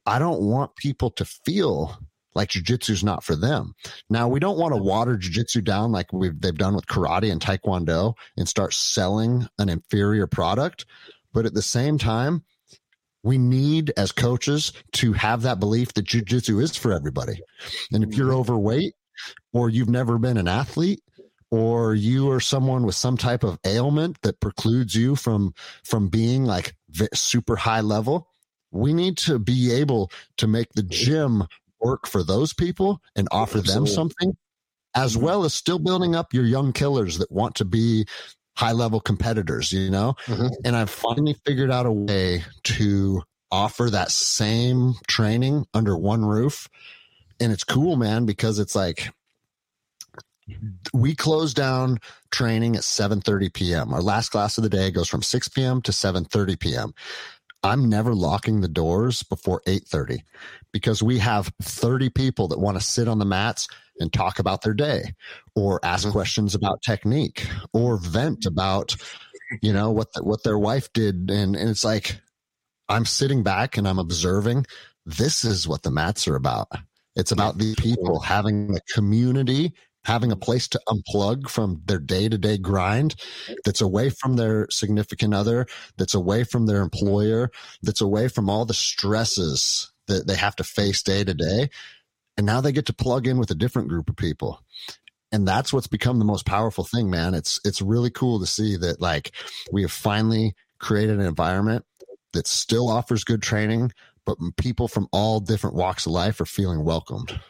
I 0.07 0.19
don't 0.19 0.43
want 0.43 0.77
people 0.77 1.11
to 1.13 1.25
feel 1.25 1.97
like 2.35 2.51
jujitsu's 2.51 3.05
not 3.05 3.23
for 3.23 3.37
them. 3.37 3.75
Now, 4.11 4.29
we 4.29 4.41
don't 4.41 4.59
want 4.59 4.75
to 4.75 4.83
water 4.83 5.17
jujitsu 5.17 5.63
down 5.63 5.93
like 5.93 6.13
we've, 6.13 6.39
they've 6.41 6.55
done 6.55 6.75
with 6.75 6.87
karate 6.87 7.31
and 7.31 7.41
taekwondo 7.41 8.15
and 8.37 8.49
start 8.49 8.75
selling 8.75 9.49
an 9.59 9.69
inferior 9.69 10.27
product. 10.27 10.85
But 11.33 11.47
at 11.47 11.55
the 11.55 11.63
same 11.63 11.97
time, 11.97 12.45
we 13.25 13.39
need 13.39 13.93
as 13.97 14.13
coaches 14.13 14.73
to 14.93 15.13
have 15.15 15.43
that 15.43 15.59
belief 15.59 15.93
that 15.95 16.07
jujitsu 16.07 16.63
is 16.63 16.77
for 16.77 16.93
everybody. 16.93 17.41
And 17.93 18.05
if 18.05 18.17
you're 18.17 18.29
mm-hmm. 18.29 18.37
overweight 18.37 18.95
or 19.53 19.71
you've 19.71 19.89
never 19.89 20.19
been 20.19 20.37
an 20.37 20.47
athlete, 20.47 21.01
or 21.51 21.95
you 21.95 22.31
are 22.31 22.41
someone 22.41 22.85
with 22.85 22.97
some 22.97 23.17
type 23.17 23.45
of 23.45 23.59
ailment 23.65 24.21
that 24.23 24.41
precludes 24.41 24.95
you 24.95 25.15
from 25.15 25.55
from 25.85 26.09
being 26.09 26.45
like 26.45 26.75
super 27.15 27.55
high 27.55 27.81
level 27.81 28.29
we 28.75 28.93
need 28.93 29.17
to 29.17 29.39
be 29.39 29.73
able 29.73 30.11
to 30.37 30.49
make 30.49 30.73
the 30.73 30.83
gym 30.83 31.45
work 31.81 32.07
for 32.07 32.25
those 32.25 32.53
people 32.53 33.01
and 33.15 33.29
offer 33.31 33.59
Absolutely. 33.59 33.87
them 33.87 33.95
something 33.95 34.37
as 34.95 35.15
mm-hmm. 35.15 35.27
well 35.27 35.45
as 35.45 35.55
still 35.55 35.79
building 35.79 36.17
up 36.17 36.35
your 36.35 36.45
young 36.45 36.73
killers 36.73 37.19
that 37.19 37.31
want 37.31 37.55
to 37.55 37.65
be 37.65 38.05
high 38.57 38.73
level 38.73 39.01
competitors 39.01 39.73
you 39.73 39.91
know 39.91 40.15
mm-hmm. 40.27 40.49
and 40.65 40.77
i've 40.77 40.91
finally 40.91 41.35
figured 41.45 41.71
out 41.71 41.87
a 41.87 41.93
way 41.93 42.43
to 42.63 43.23
offer 43.51 43.91
that 43.91 44.11
same 44.11 44.95
training 45.07 45.67
under 45.75 45.97
one 45.97 46.25
roof 46.25 46.69
and 47.41 47.53
it's 47.53 47.65
cool 47.65 47.97
man 47.97 48.27
because 48.27 48.59
it's 48.59 48.75
like 48.75 49.11
we 50.93 51.15
close 51.15 51.55
down 51.55 51.99
training 52.31 52.77
at 52.77 52.83
7:30 52.83 53.53
p.m. 53.53 53.93
Our 53.93 54.03
last 54.03 54.31
class 54.31 54.59
of 54.59 54.63
the 54.63 54.71
day 54.71 54.91
goes 54.91 55.09
from 55.09 55.23
6 55.23 55.49
p.m. 55.49 55.81
to 55.83 55.93
7:30 55.93 56.59
p.m. 56.59 56.95
I'm 57.63 57.89
never 57.89 58.15
locking 58.15 58.61
the 58.61 58.69
doors 58.69 59.23
before 59.23 59.63
8:30 59.67 60.21
because 60.73 61.03
we 61.03 61.19
have 61.19 61.53
30 61.63 62.11
people 62.11 62.49
that 62.49 62.61
want 62.61 62.77
to 62.77 62.85
sit 62.85 63.09
on 63.09 63.19
the 63.19 63.25
mats 63.25 63.69
and 64.01 64.13
talk 64.13 64.39
about 64.39 64.63
their 64.63 64.75
day 64.75 65.15
or 65.55 65.81
ask 65.85 66.05
mm-hmm. 66.05 66.13
questions 66.13 66.55
about 66.55 66.83
technique 66.83 67.49
or 67.73 67.97
vent 67.97 68.47
about 68.47 68.97
you 69.63 69.73
know 69.73 69.91
what 69.91 70.13
the, 70.15 70.25
what 70.25 70.43
their 70.43 70.59
wife 70.59 70.93
did 70.93 71.31
and 71.31 71.55
and 71.55 71.71
it's 71.71 71.85
like 71.85 72.21
I'm 72.89 73.07
sitting 73.07 73.43
back 73.43 73.77
and 73.77 73.89
I'm 73.89 73.99
observing 73.99 74.67
this 75.07 75.45
is 75.45 75.67
what 75.67 75.83
the 75.83 75.91
mats 75.91 76.29
are 76.29 76.37
about. 76.37 76.69
It's 77.17 77.33
about 77.33 77.59
the 77.59 77.75
people 77.77 78.21
having 78.21 78.77
a 78.77 78.93
community 78.93 79.75
having 80.05 80.31
a 80.31 80.37
place 80.37 80.69
to 80.69 80.81
unplug 80.89 81.49
from 81.49 81.81
their 81.87 81.99
day 81.99 82.29
to 82.29 82.39
day 82.39 82.59
grind 82.59 83.15
that's 83.65 83.81
away 83.81 84.11
from 84.11 84.37
their 84.37 84.67
significant 84.71 85.35
other, 85.35 85.67
that's 85.97 86.15
away 86.15 86.45
from 86.45 86.67
their 86.67 86.83
employer, 86.83 87.51
that's 87.83 88.01
away 88.01 88.29
from 88.29 88.49
all 88.49 88.65
the 88.65 88.75
stresses 88.75 89.91
that 90.07 90.27
they 90.27 90.37
have 90.37 90.55
to 90.57 90.65
face 90.65 91.03
day 91.03 91.25
to 91.25 91.35
day. 91.35 91.71
And 92.37 92.47
now 92.47 92.61
they 92.61 92.73
get 92.73 92.87
to 92.87 92.93
plug 92.93 93.27
in 93.27 93.39
with 93.39 93.51
a 93.51 93.55
different 93.55 93.89
group 93.89 94.09
of 94.09 94.17
people. 94.17 94.61
And 95.33 95.47
that's 95.47 95.73
what's 95.73 95.87
become 95.87 96.19
the 96.19 96.25
most 96.25 96.47
powerful 96.47 96.85
thing, 96.85 97.11
man. 97.11 97.35
It's, 97.35 97.61
it's 97.65 97.83
really 97.83 98.11
cool 98.11 98.41
to 98.41 98.47
see 98.47 98.77
that 98.77 99.01
like 99.01 99.33
we 99.73 99.83
have 99.83 99.93
finally 99.93 100.55
created 100.79 101.19
an 101.19 101.27
environment 101.27 101.85
that 102.33 102.47
still 102.47 102.89
offers 102.89 103.25
good 103.25 103.43
training, 103.43 103.93
but 104.25 104.37
people 104.57 104.89
from 104.89 105.09
all 105.13 105.41
different 105.41 105.77
walks 105.77 106.07
of 106.07 106.13
life 106.13 106.41
are 106.41 106.47
feeling 106.47 106.85
welcomed. 106.85 107.41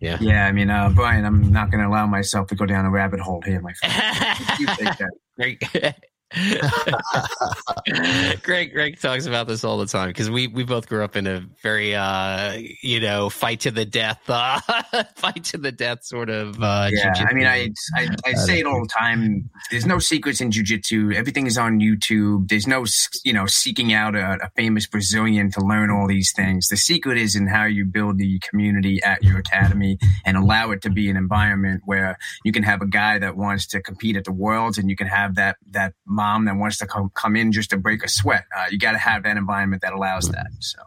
Yeah. 0.00 0.18
Yeah. 0.20 0.46
I 0.46 0.52
mean, 0.52 0.70
uh, 0.70 0.90
Bryan, 0.90 1.24
I'm 1.24 1.52
not 1.52 1.70
going 1.70 1.82
to 1.82 1.88
allow 1.88 2.06
myself 2.06 2.48
to 2.48 2.54
go 2.54 2.66
down 2.66 2.84
a 2.84 2.90
rabbit 2.90 3.20
hole 3.20 3.42
here, 3.42 3.60
my 3.60 3.72
friend. 3.74 4.38
you 4.58 4.66
take 4.66 4.98
that. 4.98 5.96
Greg 8.42 8.72
Greg 8.72 9.00
talks 9.00 9.26
about 9.26 9.46
this 9.46 9.62
all 9.62 9.78
the 9.78 9.86
time 9.86 10.08
because 10.08 10.28
we 10.30 10.48
we 10.48 10.64
both 10.64 10.88
grew 10.88 11.04
up 11.04 11.14
in 11.16 11.26
a 11.26 11.44
very 11.62 11.94
uh 11.94 12.58
you 12.82 12.98
know 12.98 13.28
fight 13.30 13.60
to 13.60 13.70
the 13.70 13.84
death 13.84 14.18
uh 14.28 14.58
fight 15.16 15.44
to 15.44 15.58
the 15.58 15.70
death 15.70 16.02
sort 16.02 16.30
of 16.30 16.60
uh 16.60 16.88
yeah 16.90 17.12
jiu-jitsu. 17.12 17.26
I 17.28 17.32
mean 17.34 17.46
I, 17.46 17.70
I 17.94 18.08
I 18.24 18.32
say 18.32 18.58
it 18.58 18.66
all 18.66 18.80
the 18.80 18.88
time. 18.88 19.48
There's 19.70 19.86
no 19.86 20.00
secrets 20.00 20.40
in 20.40 20.50
jiu-jitsu. 20.50 21.12
Everything 21.14 21.46
is 21.46 21.56
on 21.56 21.78
YouTube. 21.78 22.48
There's 22.48 22.66
no 22.66 22.84
you 23.24 23.32
know 23.32 23.46
seeking 23.46 23.92
out 23.92 24.16
a, 24.16 24.38
a 24.42 24.50
famous 24.56 24.86
Brazilian 24.86 25.52
to 25.52 25.60
learn 25.60 25.90
all 25.90 26.08
these 26.08 26.32
things. 26.34 26.66
The 26.68 26.76
secret 26.76 27.16
is 27.16 27.36
in 27.36 27.46
how 27.46 27.66
you 27.66 27.84
build 27.84 28.18
the 28.18 28.40
community 28.40 29.00
at 29.02 29.22
your 29.22 29.38
academy 29.38 29.98
and 30.24 30.36
allow 30.36 30.72
it 30.72 30.82
to 30.82 30.90
be 30.90 31.08
an 31.10 31.16
environment 31.16 31.82
where 31.84 32.18
you 32.44 32.50
can 32.50 32.64
have 32.64 32.82
a 32.82 32.86
guy 32.86 33.18
that 33.18 33.36
wants 33.36 33.66
to 33.68 33.80
compete 33.80 34.16
at 34.16 34.24
the 34.24 34.32
worlds 34.32 34.78
and 34.78 34.90
you 34.90 34.96
can 34.96 35.06
have 35.06 35.36
that 35.36 35.58
that 35.70 35.92
mom 36.24 36.44
that 36.46 36.56
wants 36.56 36.78
to 36.78 36.86
come 36.86 37.10
come 37.14 37.36
in 37.36 37.52
just 37.52 37.70
to 37.70 37.76
break 37.76 38.02
a 38.02 38.08
sweat. 38.08 38.44
Uh, 38.56 38.66
you 38.70 38.78
got 38.78 38.92
to 38.92 38.98
have 38.98 39.22
that 39.24 39.36
environment 39.36 39.82
that 39.82 39.92
allows 39.92 40.28
that. 40.30 40.46
So, 40.60 40.78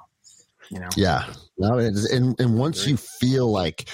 you 0.69 0.79
know, 0.79 0.89
yeah, 0.95 1.25
no, 1.57 1.77
and 1.77 2.39
and 2.39 2.57
once 2.57 2.87
you 2.87 2.97
feel 2.97 3.51
like 3.51 3.89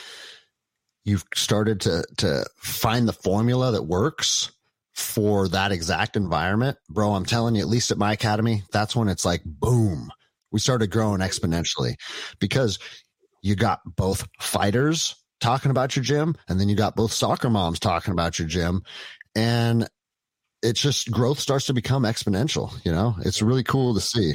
you've 1.04 1.26
started 1.36 1.82
to 1.82 2.04
to 2.18 2.46
find 2.58 3.08
the 3.08 3.14
formula 3.14 3.72
that 3.72 3.84
works 3.84 4.52
for 4.96 5.48
that 5.50 5.72
exact 5.72 6.16
environment, 6.16 6.78
bro, 6.90 7.14
I'm 7.14 7.26
telling 7.26 7.56
you, 7.56 7.62
at 7.62 7.68
least 7.68 7.92
at 7.92 7.98
my 7.98 8.14
academy, 8.14 8.64
that's 8.72 8.96
when 8.96 9.10
it's 9.10 9.26
like 9.26 9.42
boom, 9.44 10.12
we 10.52 10.60
started 10.60 10.92
growing 10.92 11.20
exponentially 11.20 11.96
because 12.40 12.80
you 13.42 13.56
got 13.56 13.80
both 13.86 14.26
fighters 14.40 15.16
talking 15.42 15.72
about 15.72 15.96
your 15.96 16.04
gym 16.04 16.36
and 16.48 16.60
then 16.60 16.70
you 16.70 16.76
got 16.76 16.96
both 16.96 17.12
soccer 17.12 17.50
moms 17.50 17.80
talking 17.80 18.14
about 18.14 18.40
your 18.40 18.48
gym 18.48 18.82
and 19.36 19.90
it's 20.64 20.82
just 20.82 21.12
growth 21.12 21.40
starts 21.40 21.66
to 21.68 21.74
become 21.74 22.04
exponential. 22.04 22.74
You 22.84 22.92
know, 22.92 23.16
it's 23.20 23.42
really 23.42 23.64
cool 23.64 23.94
to 23.94 24.02
see. 24.02 24.34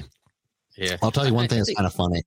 Yeah. 0.76 0.98
I'll 1.02 1.10
tell 1.10 1.26
you 1.26 1.34
one 1.34 1.48
thing 1.48 1.58
that's 1.58 1.74
kind 1.74 1.86
of 1.86 1.94
funny. 1.94 2.22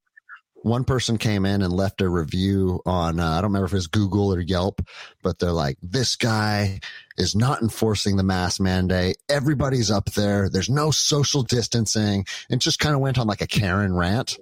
One 0.63 0.83
person 0.83 1.17
came 1.17 1.45
in 1.45 1.61
and 1.61 1.73
left 1.73 2.01
a 2.01 2.09
review 2.09 2.81
on, 2.85 3.19
uh, 3.19 3.31
I 3.31 3.35
don't 3.35 3.45
remember 3.51 3.65
if 3.65 3.73
it's 3.73 3.87
Google 3.87 4.31
or 4.31 4.39
Yelp, 4.39 4.81
but 5.23 5.39
they're 5.39 5.51
like, 5.51 5.77
this 5.81 6.15
guy 6.15 6.81
is 7.17 7.35
not 7.35 7.63
enforcing 7.63 8.15
the 8.15 8.23
mask 8.23 8.59
mandate. 8.59 9.17
Everybody's 9.27 9.89
up 9.89 10.11
there. 10.11 10.49
There's 10.49 10.69
no 10.69 10.91
social 10.91 11.41
distancing 11.41 12.25
and 12.49 12.61
just 12.61 12.79
kind 12.79 12.93
of 12.93 13.01
went 13.01 13.17
on 13.17 13.25
like 13.25 13.41
a 13.41 13.47
Karen 13.47 13.95
rant. 13.95 14.37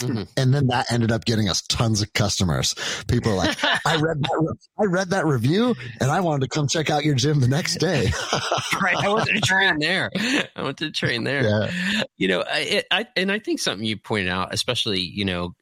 Mm-hmm. 0.00 0.22
And 0.36 0.54
then 0.54 0.68
that 0.68 0.90
ended 0.90 1.12
up 1.12 1.24
getting 1.24 1.48
us 1.48 1.62
tons 1.62 2.02
of 2.02 2.12
customers. 2.12 2.74
People 3.08 3.32
are 3.32 3.36
like, 3.36 3.56
I 3.86 3.96
read 3.96 4.22
that, 4.22 4.56
I 4.78 4.84
read 4.84 5.10
that 5.10 5.26
review 5.26 5.74
and 6.00 6.10
I 6.10 6.20
wanted 6.20 6.42
to 6.42 6.48
come 6.48 6.68
check 6.68 6.90
out 6.90 7.04
your 7.04 7.14
gym 7.14 7.40
the 7.40 7.48
next 7.48 7.76
day. 7.76 8.10
right. 8.80 8.96
I 8.96 9.12
went 9.12 9.28
to 9.28 9.40
train 9.40 9.78
there. 9.78 10.10
I 10.56 10.62
went 10.62 10.78
to 10.78 10.90
train 10.90 11.24
there. 11.24 11.42
Yeah. 11.44 12.04
You 12.16 12.28
know, 12.28 12.44
I, 12.46 12.84
I, 12.90 13.06
and 13.16 13.30
I 13.30 13.38
think 13.38 13.60
something 13.60 13.86
you 13.86 13.96
pointed 13.96 14.28
out, 14.28 14.54
especially, 14.54 15.00
you 15.00 15.24
know, 15.24 15.54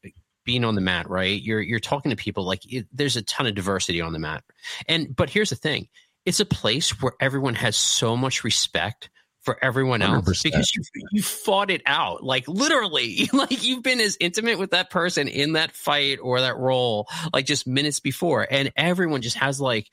being 0.44 0.64
on 0.64 0.74
the 0.74 0.80
mat, 0.80 1.08
right? 1.08 1.40
You're, 1.40 1.60
you're 1.60 1.80
talking 1.80 2.10
to 2.10 2.16
people 2.16 2.44
like 2.44 2.60
it, 2.72 2.86
there's 2.92 3.16
a 3.16 3.22
ton 3.22 3.46
of 3.46 3.54
diversity 3.54 4.00
on 4.00 4.12
the 4.12 4.18
mat. 4.18 4.44
And, 4.88 5.14
but 5.14 5.30
here's 5.30 5.50
the 5.50 5.56
thing. 5.56 5.88
It's 6.24 6.40
a 6.40 6.46
place 6.46 7.00
where 7.02 7.12
everyone 7.20 7.54
has 7.54 7.76
so 7.76 8.16
much 8.16 8.44
respect 8.44 9.10
for 9.42 9.62
everyone 9.62 10.02
else 10.02 10.24
100%. 10.26 10.42
because 10.42 10.74
you, 10.74 10.82
you 11.12 11.22
fought 11.22 11.70
it 11.70 11.82
out 11.86 12.22
like 12.22 12.46
literally 12.46 13.28
like 13.32 13.64
you've 13.64 13.82
been 13.82 14.00
as 14.00 14.16
intimate 14.20 14.58
with 14.58 14.70
that 14.72 14.90
person 14.90 15.28
in 15.28 15.54
that 15.54 15.74
fight 15.74 16.18
or 16.22 16.40
that 16.40 16.56
role 16.56 17.08
like 17.32 17.46
just 17.46 17.66
minutes 17.66 18.00
before 18.00 18.46
and 18.50 18.72
everyone 18.76 19.22
just 19.22 19.36
has 19.36 19.60
like 19.60 19.88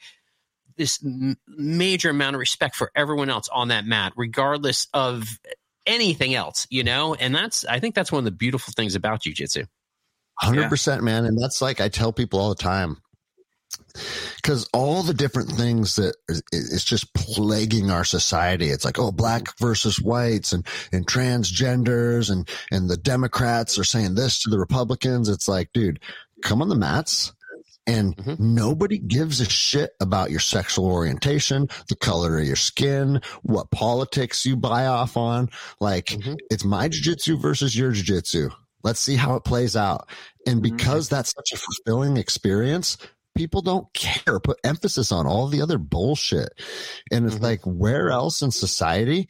this 0.76 1.00
m- 1.04 1.38
major 1.48 2.10
amount 2.10 2.36
of 2.36 2.40
respect 2.40 2.76
for 2.76 2.92
everyone 2.96 3.30
else 3.30 3.48
on 3.50 3.70
that 3.70 3.86
mat 3.86 4.14
regardless 4.16 4.88
of 4.94 5.26
anything 5.86 6.36
else 6.36 6.68
you 6.70 6.84
know 6.84 7.14
and 7.16 7.34
that's 7.34 7.64
i 7.66 7.80
think 7.80 7.96
that's 7.96 8.12
one 8.12 8.20
of 8.20 8.26
the 8.26 8.32
beautiful 8.32 8.74
things 8.76 8.96
about 8.96 9.22
jiu-jitsu 9.22 9.64
100% 10.44 10.88
yeah. 10.88 11.02
man 11.02 11.26
and 11.26 11.42
that's 11.42 11.62
like 11.62 11.80
i 11.80 11.88
tell 11.88 12.12
people 12.12 12.40
all 12.40 12.50
the 12.50 12.56
time 12.56 12.98
because 14.36 14.68
all 14.74 15.04
the 15.04 15.14
different 15.14 15.52
things 15.52 15.96
that 15.96 16.16
is, 16.28 16.42
is, 16.52 16.84
just 16.84 17.14
plaguing 17.14 17.92
our 17.92 18.04
society. 18.04 18.70
It's 18.70 18.86
like, 18.86 19.00
oh, 19.00 19.12
black 19.12 19.58
versus 19.60 20.00
whites 20.00 20.54
and, 20.54 20.66
and 20.92 21.06
transgenders 21.06 22.32
and, 22.32 22.48
and 22.72 22.90
the 22.90 22.98
Democrats 22.98 23.78
are 23.78 23.84
saying 23.84 24.16
this 24.16 24.42
to 24.44 24.50
the 24.50 24.60
Republicans. 24.60 25.30
It's 25.30 25.48
like, 25.48 25.72
dude, 25.74 26.00
come 26.42 26.62
on 26.62 26.70
the 26.70 26.76
mats. 26.76 27.34
And 27.88 28.18
mm-hmm. 28.18 28.54
nobody 28.54 28.98
gives 28.98 29.40
a 29.40 29.50
shit 29.50 29.92
about 30.02 30.30
your 30.30 30.42
sexual 30.42 30.88
orientation, 30.88 31.70
the 31.88 31.96
color 31.96 32.38
of 32.38 32.46
your 32.46 32.58
skin, 32.58 33.22
what 33.44 33.72
politics 33.72 34.46
you 34.46 34.58
buy 34.58 34.88
off 34.88 35.16
on. 35.16 35.50
Like 35.80 36.08
mm-hmm. 36.08 36.36
it's 36.52 36.66
my 36.66 36.90
jujitsu 36.90 37.42
versus 37.42 37.78
your 37.78 37.94
jujitsu. 37.94 38.52
Let's 38.84 39.00
see 39.00 39.16
how 39.16 39.36
it 39.36 39.46
plays 39.46 39.78
out. 39.78 40.10
And 40.46 40.62
mm-hmm. 40.62 40.76
because 40.76 41.08
mm-hmm. 41.08 41.16
that's 41.16 41.34
such 41.34 41.54
a 41.54 41.58
fulfilling 41.58 42.18
experience, 42.18 42.98
people 43.38 43.62
don't 43.62 43.92
care, 43.94 44.40
put 44.40 44.60
emphasis 44.64 45.12
on 45.12 45.26
all 45.28 45.48
the 45.48 45.62
other 45.62 45.78
bullshit. 45.78 46.50
And 47.12 47.26
it's 47.26 47.36
mm-hmm. 47.36 47.44
like, 47.44 47.62
where 47.64 48.10
else 48.10 48.42
in 48.42 48.52
society 48.52 49.30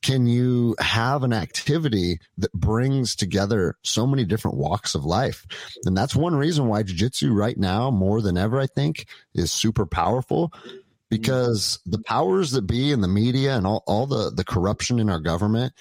can 0.00 0.26
you 0.26 0.74
have 0.80 1.22
an 1.22 1.32
activity 1.32 2.18
that 2.38 2.52
brings 2.52 3.14
together 3.14 3.76
so 3.82 4.04
many 4.04 4.24
different 4.24 4.56
walks 4.56 4.96
of 4.96 5.04
life? 5.04 5.46
And 5.84 5.96
that's 5.96 6.16
one 6.16 6.34
reason 6.34 6.66
why 6.66 6.82
jujitsu 6.82 7.32
right 7.32 7.56
now, 7.56 7.90
more 7.90 8.20
than 8.20 8.36
ever, 8.36 8.58
I 8.58 8.66
think, 8.66 9.06
is 9.34 9.52
super 9.52 9.86
powerful 9.86 10.52
because 11.08 11.78
the 11.86 12.02
powers 12.02 12.52
that 12.52 12.66
be 12.66 12.90
in 12.90 13.00
the 13.00 13.08
media 13.08 13.54
and 13.56 13.66
all, 13.66 13.84
all 13.86 14.06
the, 14.06 14.30
the 14.30 14.44
corruption 14.44 14.98
in 14.98 15.08
our 15.08 15.20
government, 15.20 15.72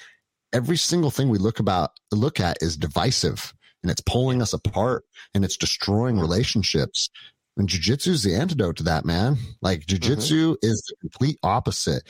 every 0.54 0.78
single 0.78 1.10
thing 1.10 1.30
we 1.30 1.40
look 1.40 1.60
about, 1.60 1.92
look 2.12 2.40
at 2.40 2.58
is 2.62 2.78
divisive 2.78 3.54
and 3.82 3.90
it's 3.90 4.02
pulling 4.02 4.42
us 4.42 4.54
apart 4.54 5.06
and 5.34 5.44
it's 5.44 5.58
destroying 5.58 6.20
relationships. 6.20 7.10
And 7.58 7.68
jujitsu 7.68 8.08
is 8.08 8.24
the 8.24 8.36
antidote 8.36 8.78
to 8.78 8.84
that, 8.84 9.06
man. 9.06 9.38
Like 9.62 9.86
jujitsu 9.86 10.54
mm-hmm. 10.54 10.54
is 10.62 10.82
the 10.88 10.96
complete 11.02 11.38
opposite. 11.44 12.04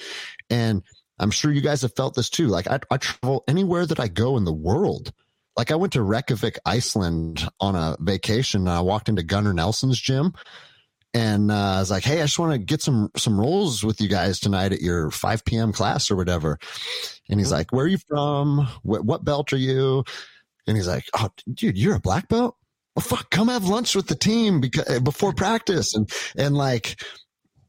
And 0.50 0.84
I'm 1.20 1.32
sure 1.32 1.52
you 1.52 1.62
guys 1.62 1.82
have 1.82 1.96
felt 1.96 2.16
this 2.16 2.30
too. 2.30 2.48
Like 2.48 2.68
I, 2.68 2.80
I 2.90 2.98
travel 2.98 3.44
anywhere 3.48 3.86
that 3.86 4.00
I 4.00 4.08
go 4.08 4.38
in 4.38 4.46
the 4.46 4.54
world. 4.54 5.12
Like 5.58 5.72
I 5.72 5.76
went 5.76 5.94
to 5.94 6.02
Reykjavik, 6.02 6.60
Iceland 6.66 7.48
on 7.60 7.76
a 7.76 7.98
vacation 8.00 8.62
and 8.62 8.70
I 8.70 8.82
walked 8.82 9.10
into 9.10 9.24
Gunnar 9.24 9.54
Nelson's 9.54 10.00
gym 10.00 10.34
and 11.14 11.52
uh, 11.52 11.56
I 11.56 11.80
was 11.80 11.92
like, 11.92 12.04
"Hey, 12.04 12.20
I 12.20 12.24
just 12.24 12.40
want 12.40 12.54
to 12.54 12.58
get 12.58 12.82
some 12.82 13.12
some 13.18 13.40
rolls 13.40 13.84
with 13.84 14.00
you 14.00 14.08
guys 14.08 14.40
tonight 14.40 14.72
at 14.72 14.82
your 14.82 15.12
5 15.12 15.46
p.m. 15.46 15.74
class 15.74 16.10
or 16.10 16.16
whatever." 16.16 16.58
And 17.30 17.40
he's 17.40 17.52
like, 17.52 17.72
"Where 17.72 17.86
are 17.86 17.90
you 17.90 17.98
from? 17.98 18.68
What, 18.84 19.04
what 19.04 19.26
belt 19.26 19.52
are 19.54 19.58
you?" 19.58 20.06
And 20.68 20.78
he's 20.78 20.88
like, 20.88 21.06
"Oh, 21.14 21.30
dude, 21.54 21.78
you're 21.78 21.96
a 21.96 22.00
black 22.00 22.30
belt? 22.30 22.56
Well, 22.96 23.04
fuck, 23.04 23.30
come 23.30 23.48
have 23.48 23.66
lunch 23.66 23.96
with 23.96 24.08
the 24.08 24.16
team 24.16 24.60
because 24.60 24.88
eh, 24.90 25.00
before 25.00 25.34
practice." 25.34 25.96
And 25.96 26.10
and 26.38 26.56
like, 26.56 27.02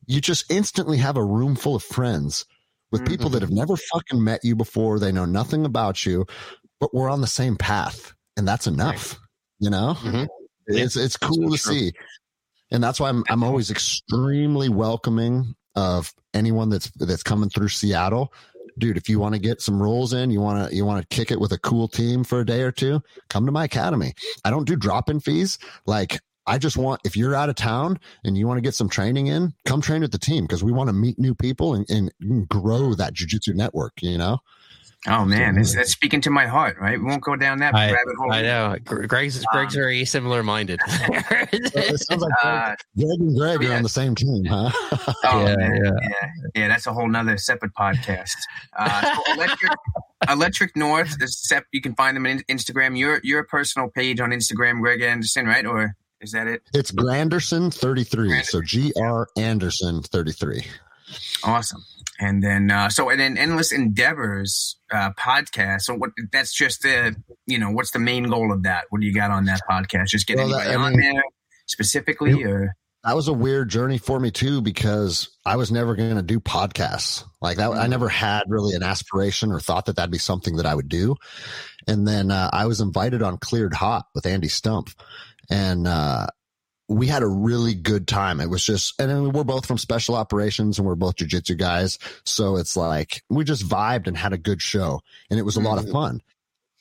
you 0.06 0.20
just 0.20 0.50
instantly 0.50 0.98
have 0.98 1.16
a 1.16 1.24
room 1.24 1.54
full 1.54 1.76
of 1.76 1.82
friends 1.82 2.44
with 2.90 3.06
people 3.06 3.26
mm-hmm. 3.26 3.34
that 3.34 3.42
have 3.42 3.50
never 3.50 3.76
fucking 3.76 4.22
met 4.22 4.40
you 4.42 4.56
before. 4.56 4.98
They 4.98 5.12
know 5.12 5.24
nothing 5.24 5.64
about 5.64 6.04
you, 6.04 6.26
but 6.80 6.94
we're 6.94 7.10
on 7.10 7.20
the 7.20 7.26
same 7.26 7.56
path, 7.56 8.14
and 8.36 8.46
that's 8.46 8.66
enough. 8.66 9.12
Right. 9.12 9.20
You 9.60 9.70
know, 9.70 9.96
mm-hmm. 9.98 10.24
it's 10.66 10.96
it's 10.96 11.16
cool 11.16 11.50
to 11.50 11.58
true. 11.58 11.74
see 11.74 11.92
and 12.72 12.82
that's 12.82 12.98
why 12.98 13.10
I'm 13.10 13.22
I'm 13.28 13.44
always 13.44 13.70
extremely 13.70 14.68
welcoming 14.68 15.54
of 15.76 16.12
anyone 16.34 16.70
that's 16.70 16.90
that's 16.96 17.22
coming 17.22 17.50
through 17.50 17.68
Seattle. 17.68 18.32
Dude, 18.78 18.96
if 18.96 19.08
you 19.08 19.18
want 19.18 19.34
to 19.34 19.40
get 19.40 19.60
some 19.60 19.82
rolls 19.82 20.12
in, 20.12 20.30
you 20.30 20.40
want 20.40 20.68
to 20.68 20.74
you 20.74 20.84
want 20.84 21.02
to 21.02 21.14
kick 21.14 21.30
it 21.30 21.40
with 21.40 21.52
a 21.52 21.58
cool 21.58 21.88
team 21.88 22.24
for 22.24 22.40
a 22.40 22.46
day 22.46 22.62
or 22.62 22.72
two, 22.72 23.00
come 23.28 23.46
to 23.46 23.52
my 23.52 23.64
academy. 23.64 24.14
I 24.44 24.50
don't 24.50 24.66
do 24.66 24.76
drop-in 24.76 25.20
fees. 25.20 25.58
Like 25.86 26.20
I 26.46 26.58
just 26.58 26.76
want 26.76 27.00
if 27.04 27.16
you're 27.16 27.34
out 27.34 27.48
of 27.48 27.54
town 27.54 28.00
and 28.24 28.36
you 28.36 28.46
want 28.46 28.58
to 28.58 28.62
get 28.62 28.74
some 28.74 28.88
training 28.88 29.28
in, 29.28 29.52
come 29.66 29.80
train 29.80 30.02
with 30.02 30.12
the 30.12 30.18
team 30.18 30.44
because 30.44 30.64
we 30.64 30.72
want 30.72 30.88
to 30.88 30.94
meet 30.94 31.18
new 31.18 31.34
people 31.34 31.74
and, 31.74 31.86
and 31.88 32.48
grow 32.48 32.94
that 32.94 33.14
jujitsu 33.14 33.54
network, 33.54 33.92
you 34.00 34.18
know? 34.18 34.38
Oh 35.08 35.24
man, 35.24 35.58
it's, 35.58 35.74
that's 35.74 35.90
speaking 35.90 36.20
to 36.20 36.30
my 36.30 36.46
heart, 36.46 36.78
right? 36.78 36.96
We 36.96 37.04
won't 37.04 37.22
go 37.22 37.34
down 37.34 37.58
that 37.58 37.74
I, 37.74 37.90
rabbit 37.90 38.14
hole. 38.16 38.32
I 38.32 38.42
know. 38.42 38.76
Greg's 38.84 39.44
Greg's 39.44 39.44
um, 39.66 39.72
very 39.72 40.04
similar 40.04 40.44
minded. 40.44 40.78
it 40.86 42.00
sounds 42.08 42.22
like 42.22 42.32
uh, 42.44 42.76
Greg, 42.96 43.18
and 43.18 43.36
Greg 43.36 43.62
yeah. 43.62 43.70
are 43.70 43.76
on 43.78 43.82
the 43.82 43.88
same 43.88 44.14
team, 44.14 44.44
huh? 44.44 44.70
oh 45.24 45.44
yeah, 45.44 45.56
man, 45.56 45.76
yeah, 45.84 45.90
yeah, 46.02 46.28
yeah. 46.54 46.68
That's 46.68 46.86
a 46.86 46.92
whole 46.92 47.08
nother 47.08 47.36
separate 47.36 47.74
podcast. 47.74 48.36
Uh, 48.78 49.16
so 49.16 49.32
electric, 49.34 49.72
electric 50.28 50.76
North. 50.76 51.16
Sep, 51.28 51.64
you 51.72 51.80
can 51.80 51.96
find 51.96 52.16
them 52.16 52.24
on 52.26 52.38
Instagram. 52.48 52.96
Your 52.96 53.20
your 53.24 53.42
personal 53.42 53.88
page 53.88 54.20
on 54.20 54.30
Instagram, 54.30 54.80
Greg 54.80 55.02
Anderson, 55.02 55.46
right? 55.46 55.66
Or 55.66 55.96
is 56.20 56.30
that 56.30 56.46
it? 56.46 56.62
It's 56.74 56.92
Granderson 56.92 57.74
thirty 57.74 58.04
three. 58.04 58.40
So 58.44 58.62
G 58.62 58.92
R 58.96 59.26
Anderson 59.36 60.00
thirty 60.02 60.32
three. 60.32 60.64
Awesome. 61.42 61.84
And 62.20 62.42
then, 62.42 62.70
uh, 62.70 62.88
so 62.88 63.10
and 63.10 63.18
then 63.18 63.36
endless 63.36 63.72
endeavors 63.72 64.76
uh, 64.92 65.10
podcast. 65.18 65.82
So 65.82 65.94
what? 65.94 66.10
That's 66.30 66.52
just 66.52 66.82
the 66.82 67.16
you 67.46 67.58
know 67.58 67.70
what's 67.70 67.90
the 67.90 67.98
main 67.98 68.24
goal 68.24 68.52
of 68.52 68.62
that? 68.64 68.84
What 68.90 69.00
do 69.00 69.06
you 69.06 69.14
got 69.14 69.30
on 69.30 69.46
that 69.46 69.60
podcast? 69.68 70.08
Just 70.08 70.26
get 70.26 70.36
well, 70.36 70.46
anybody 70.46 70.68
that, 70.68 70.78
on 70.78 70.92
mean, 70.92 71.14
there 71.14 71.22
specifically, 71.66 72.42
it, 72.42 72.46
or 72.46 72.76
that 73.04 73.16
was 73.16 73.26
a 73.26 73.32
weird 73.32 73.68
journey 73.68 73.98
for 73.98 74.20
me 74.20 74.30
too 74.30 74.60
because 74.60 75.28
I 75.44 75.56
was 75.56 75.72
never 75.72 75.96
going 75.96 76.14
to 76.14 76.22
do 76.22 76.38
podcasts 76.38 77.24
like 77.40 77.56
that. 77.56 77.72
I 77.72 77.88
never 77.88 78.08
had 78.08 78.44
really 78.46 78.76
an 78.76 78.84
aspiration 78.84 79.50
or 79.50 79.58
thought 79.58 79.86
that 79.86 79.96
that'd 79.96 80.12
be 80.12 80.18
something 80.18 80.56
that 80.56 80.66
I 80.66 80.74
would 80.74 80.88
do. 80.88 81.16
And 81.88 82.06
then 82.06 82.30
uh, 82.30 82.50
I 82.52 82.66
was 82.66 82.80
invited 82.80 83.22
on 83.22 83.38
Cleared 83.38 83.74
Hot 83.74 84.06
with 84.14 84.26
Andy 84.26 84.46
Stumpf, 84.46 84.94
and 85.50 85.88
uh, 85.88 86.28
we 86.88 87.06
had 87.06 87.22
a 87.22 87.28
really 87.28 87.74
good 87.74 88.06
time. 88.06 88.40
It 88.40 88.50
was 88.50 88.64
just, 88.64 89.00
and 89.00 89.32
we're 89.32 89.44
both 89.44 89.66
from 89.66 89.78
special 89.78 90.14
operations 90.14 90.78
and 90.78 90.86
we're 90.86 90.94
both 90.94 91.16
jujitsu 91.16 91.56
guys. 91.56 91.98
So 92.24 92.56
it's 92.56 92.76
like 92.76 93.22
we 93.28 93.44
just 93.44 93.66
vibed 93.66 94.06
and 94.06 94.16
had 94.16 94.32
a 94.32 94.38
good 94.38 94.60
show 94.60 95.00
and 95.30 95.38
it 95.38 95.44
was 95.44 95.56
a 95.56 95.60
mm-hmm. 95.60 95.68
lot 95.68 95.78
of 95.78 95.84
mm-hmm. 95.84 95.92
fun. 95.92 96.22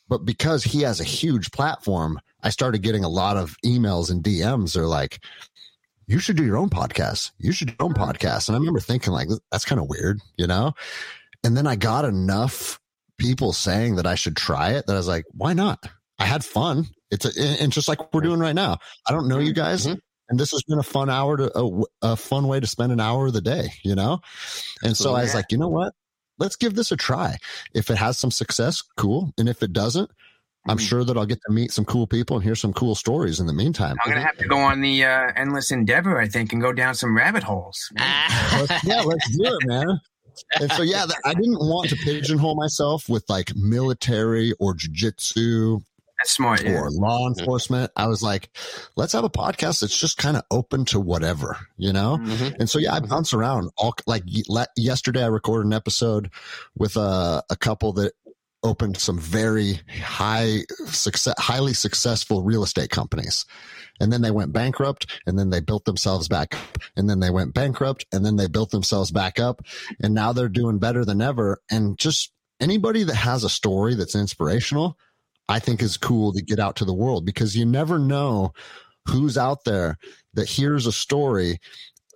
But 0.10 0.26
because 0.26 0.64
he 0.64 0.82
has 0.82 1.00
a 1.00 1.06
huge 1.06 1.52
platform, 1.52 2.20
I 2.44 2.50
started 2.50 2.82
getting 2.82 3.06
a 3.06 3.10
lot 3.10 3.38
of 3.38 3.56
emails 3.66 4.12
and 4.12 4.22
DMs. 4.22 4.74
They're 4.74 4.86
like, 4.86 5.24
you 6.08 6.20
should 6.20 6.36
do 6.36 6.44
your 6.44 6.58
own 6.58 6.70
podcast. 6.70 7.32
You 7.38 7.54
should 7.54 7.70
do 7.70 7.76
your 7.80 7.88
own 7.88 7.94
podcast. 7.94 8.50
And 8.50 8.56
I 8.56 8.60
remember 8.60 8.82
thinking 8.82 9.14
like, 9.14 9.30
that's 9.52 9.64
kind 9.64 9.80
of 9.80 9.88
weird, 9.88 10.20
you 10.36 10.48
know? 10.48 10.74
And 11.44 11.56
then 11.56 11.66
I 11.66 11.78
got 11.78 12.04
enough 12.04 12.80
people 13.18 13.54
saying 13.54 13.96
that 13.96 14.06
I 14.06 14.16
should 14.16 14.36
try 14.36 14.72
it 14.72 14.88
that 14.88 14.94
I 14.94 14.98
was 14.98 15.08
like, 15.08 15.26
why 15.32 15.54
not? 15.54 15.88
I 16.20 16.26
had 16.26 16.44
fun. 16.44 16.88
It's 17.12 17.26
a, 17.26 17.62
and 17.62 17.72
just 17.72 17.88
like 17.88 18.14
we're 18.14 18.22
doing 18.22 18.40
right 18.40 18.56
now. 18.56 18.78
I 19.08 19.12
don't 19.12 19.28
know 19.28 19.40
you 19.40 19.54
guys. 19.54 19.86
Mm-hmm. 19.86 20.00
And 20.30 20.40
this 20.40 20.52
has 20.52 20.64
been 20.64 20.80
a 20.80 20.84
fun 20.84 21.10
hour 21.10 21.36
to 21.36 21.52
a, 21.54 21.84
a, 22.02 22.16
fun 22.16 22.48
way 22.48 22.62
to 22.62 22.66
spend 22.66 22.94
an 22.94 23.02
hour 23.02 23.28
of 23.28 23.34
the 23.34 23.42
day, 23.42 23.74
you 23.84 23.96
know? 23.96 24.22
And 24.82 24.96
so 24.96 25.14
I 25.14 25.24
was 25.24 25.36
like, 25.36 25.52
you 25.52 25.58
know 25.58 25.68
what? 25.68 25.94
Let's 26.40 26.56
give 26.56 26.74
this 26.74 26.94
a 26.94 26.96
try. 26.96 27.36
If 27.74 27.90
it 27.90 27.98
has 27.98 28.18
some 28.18 28.32
success, 28.32 28.82
cool. 28.96 29.34
And 29.38 29.50
if 29.50 29.62
it 29.62 29.74
doesn't, 29.74 30.10
I'm 30.68 30.78
mm-hmm. 30.78 30.86
sure 30.86 31.04
that 31.04 31.18
I'll 31.18 31.26
get 31.26 31.40
to 31.48 31.52
meet 31.52 31.72
some 31.72 31.84
cool 31.84 32.08
people 32.08 32.38
and 32.38 32.44
hear 32.46 32.56
some 32.56 32.72
cool 32.72 32.96
stories 32.96 33.42
in 33.42 33.48
the 33.48 33.54
meantime. 33.54 33.98
I'm 34.06 34.12
gonna 34.12 34.26
have 34.26 34.38
to 34.38 34.48
go 34.48 34.58
on 34.58 34.80
the 34.80 35.04
uh, 35.04 35.32
endless 35.36 35.72
endeavor, 35.72 36.20
I 36.20 36.28
think, 36.28 36.54
and 36.54 36.62
go 36.62 36.72
down 36.72 36.96
some 36.96 37.18
rabbit 37.18 37.44
holes. 37.44 37.92
let's, 37.98 38.84
yeah, 38.86 39.02
let's 39.02 39.38
do 39.38 39.44
it, 39.44 39.68
man. 39.68 40.00
And 40.60 40.72
so, 40.72 40.84
yeah, 40.84 41.06
I 41.26 41.34
didn't 41.34 41.60
want 41.60 41.90
to 41.90 41.96
pigeonhole 41.98 42.56
myself 42.56 43.10
with 43.10 43.26
like 43.28 43.56
military 43.56 44.54
or 44.60 44.76
jujitsu 44.76 45.82
that's 46.22 46.32
smart. 46.32 46.64
Yeah. 46.64 46.82
Or 46.82 46.92
law 46.92 47.28
enforcement. 47.28 47.92
I 47.96 48.08
was 48.08 48.22
like, 48.22 48.50
let's 48.96 49.14
have 49.14 49.24
a 49.24 49.30
podcast 49.30 49.82
that's 49.82 49.98
just 49.98 50.18
kind 50.18 50.38
of 50.38 50.44
open 50.52 50.86
to 50.86 51.00
whatever, 51.00 51.58
you 51.78 51.94
know? 51.94 52.18
Mm-hmm. 52.22 52.56
And 52.60 52.70
so, 52.70 52.78
yeah, 52.78 52.94
I 52.94 53.00
mm-hmm. 53.00 53.10
bounce 53.10 53.34
around 53.34 53.72
all 53.78 53.96
like 54.06 54.24
yesterday 54.78 55.24
I 55.24 55.28
recorded 55.28 55.66
an 55.66 55.74
episode 55.74 56.30
with 56.78 56.96
a, 56.96 57.44
a 57.50 57.56
couple 57.56 57.94
that 57.94 58.14
opened 58.64 58.98
some 58.98 59.18
very 59.18 59.80
high 60.04 60.60
success, 60.86 61.34
highly 61.40 61.74
successful 61.74 62.44
real 62.44 62.64
estate 62.64 62.92
companies. 62.92 63.46
And 64.00 64.14
then 64.14 64.22
they 64.22 64.32
went 64.32 64.54
bankrupt 64.54 65.08
and 65.26 65.38
then 65.38 65.50
they 65.50 65.62
built 65.62 65.86
themselves 65.86 66.28
back 66.28 66.54
up 66.56 66.78
and 66.96 67.10
then 67.10 67.20
they 67.20 67.32
went 67.32 67.56
bankrupt 67.56 68.06
and 68.12 68.24
then 68.24 68.36
they 68.36 68.48
built 68.48 68.70
themselves 68.70 69.10
back 69.10 69.40
up 69.40 69.62
and 70.00 70.14
now 70.14 70.34
they're 70.34 70.50
doing 70.50 70.78
better 70.78 71.04
than 71.04 71.22
ever. 71.22 71.60
And 71.72 71.98
just 71.98 72.32
anybody 72.60 73.04
that 73.04 73.16
has 73.16 73.44
a 73.44 73.50
story 73.50 73.96
that's 73.96 74.16
inspirational, 74.16 74.98
I 75.52 75.60
think 75.60 75.82
is 75.82 75.98
cool 75.98 76.32
to 76.34 76.42
get 76.42 76.60
out 76.60 76.78
to 76.78 76.86
the 76.86 76.94
world 76.94 77.26
because 77.26 77.58
you 77.58 77.66
never 77.66 78.00
know 78.00 78.54
who's 79.06 79.38
out 79.38 79.66
there 79.66 79.98
that 80.34 80.48
hears 80.48 80.86
a 80.86 80.94
story 80.94 81.60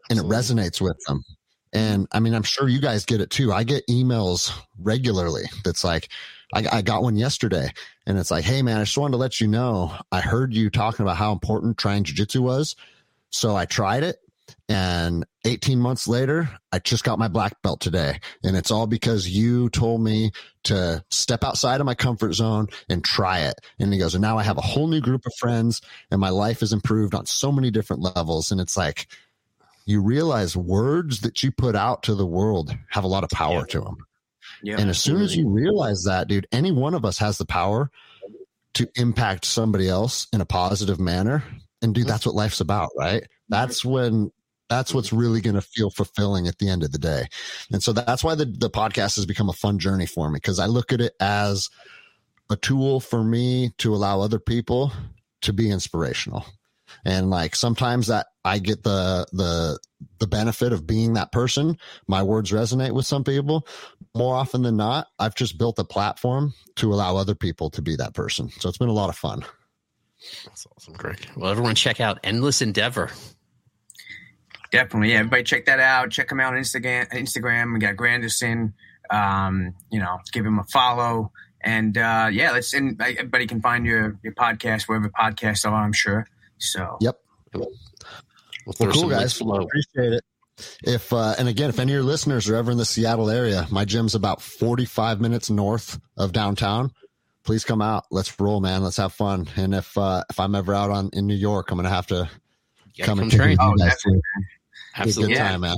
and 0.09 0.17
it 0.17 0.25
resonates 0.25 0.79
with 0.79 0.97
them. 1.05 1.19
Mm-hmm. 1.19 1.77
And 1.77 2.07
I 2.13 2.21
mean, 2.21 2.33
I'm 2.33 2.43
sure 2.43 2.69
you 2.69 2.79
guys 2.79 3.03
get 3.03 3.19
it 3.19 3.29
too. 3.29 3.51
I 3.51 3.65
get 3.65 3.85
emails 3.87 4.57
regularly 4.79 5.43
that's 5.65 5.83
like, 5.83 6.07
I, 6.53 6.65
I, 6.71 6.81
got 6.81 7.03
one 7.03 7.17
yesterday 7.17 7.69
and 8.07 8.17
it's 8.17 8.31
like, 8.31 8.45
Hey 8.45 8.61
man, 8.61 8.77
I 8.77 8.83
just 8.83 8.97
wanted 8.97 9.11
to 9.11 9.17
let 9.17 9.41
you 9.41 9.47
know, 9.47 9.93
I 10.13 10.21
heard 10.21 10.53
you 10.53 10.69
talking 10.69 11.03
about 11.03 11.17
how 11.17 11.33
important 11.33 11.77
trying 11.77 12.05
jujitsu 12.05 12.39
was. 12.39 12.77
So 13.31 13.57
I 13.57 13.65
tried 13.65 14.03
it 14.03 14.17
and 14.67 15.25
18 15.45 15.79
months 15.79 16.07
later, 16.07 16.49
I 16.71 16.79
just 16.79 17.03
got 17.03 17.19
my 17.19 17.27
black 17.27 17.61
belt 17.61 17.81
today. 17.81 18.19
And 18.43 18.55
it's 18.57 18.71
all 18.71 18.87
because 18.87 19.29
you 19.29 19.69
told 19.69 20.01
me 20.01 20.31
to 20.65 21.03
step 21.11 21.43
outside 21.43 21.79
of 21.81 21.85
my 21.85 21.95
comfort 21.95 22.33
zone 22.33 22.67
and 22.89 23.03
try 23.03 23.41
it. 23.41 23.55
And 23.79 23.93
he 23.93 23.99
goes, 23.99 24.15
and 24.15 24.21
now 24.21 24.37
I 24.37 24.43
have 24.43 24.57
a 24.57 24.61
whole 24.61 24.87
new 24.87 25.01
group 25.01 25.25
of 25.25 25.33
friends 25.37 25.81
and 26.09 26.19
my 26.19 26.29
life 26.29 26.61
has 26.61 26.73
improved 26.73 27.13
on 27.13 27.25
so 27.25 27.51
many 27.51 27.69
different 27.69 28.01
levels. 28.01 28.51
And 28.51 28.59
it's 28.59 28.75
like, 28.75 29.07
you 29.85 30.01
realize 30.01 30.57
words 30.57 31.21
that 31.21 31.43
you 31.43 31.51
put 31.51 31.75
out 31.75 32.03
to 32.03 32.15
the 32.15 32.25
world 32.25 32.75
have 32.89 33.03
a 33.03 33.07
lot 33.07 33.23
of 33.23 33.29
power 33.29 33.59
yeah. 33.59 33.65
to 33.69 33.81
them. 33.81 33.97
Yeah, 34.63 34.77
and 34.79 34.89
as 34.89 34.99
soon 34.99 35.21
as 35.21 35.35
you 35.35 35.49
realize 35.49 36.03
that, 36.03 36.27
dude, 36.27 36.47
any 36.51 36.71
one 36.71 36.95
of 36.95 37.05
us 37.05 37.19
has 37.19 37.37
the 37.37 37.45
power 37.45 37.91
to 38.75 38.89
impact 38.95 39.45
somebody 39.45 39.87
else 39.87 40.27
in 40.33 40.41
a 40.41 40.45
positive 40.45 40.99
manner. 40.99 41.43
And 41.81 41.93
dude, 41.93 42.03
mm-hmm. 42.03 42.11
that's 42.11 42.25
what 42.25 42.35
life's 42.35 42.61
about, 42.61 42.89
right? 42.97 43.27
That's 43.49 43.85
when 43.85 44.31
that's 44.69 44.93
what's 44.93 45.13
really 45.13 45.41
going 45.41 45.55
to 45.55 45.61
feel 45.61 45.89
fulfilling 45.89 46.47
at 46.47 46.57
the 46.57 46.69
end 46.69 46.83
of 46.83 46.91
the 46.91 46.97
day. 46.97 47.27
And 47.71 47.83
so 47.83 47.93
that's 47.93 48.23
why 48.23 48.35
the, 48.35 48.45
the 48.45 48.69
podcast 48.69 49.15
has 49.15 49.25
become 49.25 49.49
a 49.49 49.53
fun 49.53 49.79
journey 49.79 50.05
for 50.05 50.29
me 50.29 50.37
because 50.37 50.59
I 50.59 50.65
look 50.65 50.91
at 50.91 51.01
it 51.01 51.13
as 51.19 51.69
a 52.49 52.55
tool 52.55 52.99
for 52.99 53.23
me 53.23 53.71
to 53.77 53.93
allow 53.93 54.21
other 54.21 54.39
people 54.39 54.91
to 55.41 55.53
be 55.53 55.69
inspirational. 55.69 56.45
And 57.03 57.29
like 57.29 57.55
sometimes 57.55 58.07
that 58.07 58.27
I 58.43 58.59
get 58.59 58.83
the, 58.83 59.27
the, 59.31 59.79
the 60.19 60.27
benefit 60.27 60.71
of 60.71 60.87
being 60.87 61.13
that 61.13 61.31
person. 61.31 61.77
My 62.07 62.23
words 62.23 62.51
resonate 62.51 62.93
with 62.93 63.05
some 63.05 63.23
people. 63.23 63.67
More 64.15 64.35
often 64.35 64.61
than 64.61 64.77
not, 64.77 65.07
I've 65.19 65.35
just 65.35 65.57
built 65.57 65.77
a 65.79 65.83
platform 65.83 66.53
to 66.77 66.93
allow 66.93 67.17
other 67.17 67.35
people 67.35 67.69
to 67.71 67.81
be 67.81 67.95
that 67.97 68.13
person. 68.13 68.49
So 68.59 68.69
it's 68.69 68.77
been 68.77 68.89
a 68.89 68.93
lot 68.93 69.09
of 69.09 69.15
fun. 69.15 69.43
That's 70.45 70.65
awesome. 70.75 70.93
Great. 70.93 71.27
Well, 71.35 71.51
everyone 71.51 71.75
check 71.75 71.99
out 71.99 72.19
Endless 72.23 72.61
Endeavor. 72.61 73.11
Definitely, 74.75 75.11
yeah. 75.11 75.19
Everybody 75.19 75.43
check 75.43 75.65
that 75.65 75.79
out. 75.79 76.11
Check 76.11 76.31
him 76.31 76.39
out 76.39 76.53
on 76.53 76.59
Instagram. 76.59 77.09
Instagram. 77.11 77.73
We 77.73 77.79
got 77.79 77.95
Granderson. 77.95 78.73
Um, 79.09 79.73
you 79.89 79.99
know, 79.99 80.19
give 80.31 80.45
him 80.45 80.59
a 80.59 80.63
follow. 80.65 81.31
And 81.61 81.97
uh, 81.97 82.27
yeah, 82.31 82.51
let's. 82.51 82.73
And 82.73 83.01
everybody 83.01 83.47
can 83.47 83.61
find 83.61 83.85
your 83.85 84.19
your 84.21 84.33
podcast 84.33 84.83
wherever 84.83 85.09
podcasts 85.09 85.65
are. 85.65 85.73
I'm 85.73 85.93
sure. 85.93 86.27
So. 86.57 86.97
Yep. 86.99 87.19
Well, 87.53 87.69
cool 88.91 89.09
guys. 89.09 89.39
Appreciate 89.39 90.13
it. 90.13 90.25
If 90.83 91.11
uh, 91.11 91.35
and 91.37 91.47
again, 91.47 91.69
if 91.69 91.79
any 91.79 91.91
of 91.91 91.95
your 91.95 92.03
listeners 92.03 92.49
are 92.49 92.55
ever 92.55 92.71
in 92.71 92.77
the 92.77 92.85
Seattle 92.85 93.29
area, 93.29 93.67
my 93.71 93.85
gym's 93.85 94.15
about 94.15 94.41
45 94.41 95.19
minutes 95.21 95.49
north 95.49 95.99
of 96.17 96.31
downtown. 96.31 96.91
Please 97.43 97.63
come 97.63 97.81
out. 97.81 98.05
Let's 98.09 98.39
roll, 98.39 98.59
man. 98.59 98.83
Let's 98.83 98.97
have 98.97 99.13
fun. 99.13 99.47
And 99.55 99.73
if 99.73 99.97
uh, 99.97 100.23
if 100.29 100.39
I'm 100.39 100.55
ever 100.55 100.73
out 100.73 100.89
on 100.91 101.09
in 101.13 101.27
New 101.27 101.35
York, 101.35 101.71
I'm 101.71 101.77
gonna 101.77 101.89
have 101.89 102.07
to 102.07 102.29
come, 102.97 103.05
come 103.05 103.19
and 103.19 103.31
train. 103.31 103.57
Oh, 103.59 103.73
Absolutely. 104.95 105.33
Absolutely. 105.33 105.35
Good 105.35 105.39
time, 105.39 105.61
man. 105.61 105.77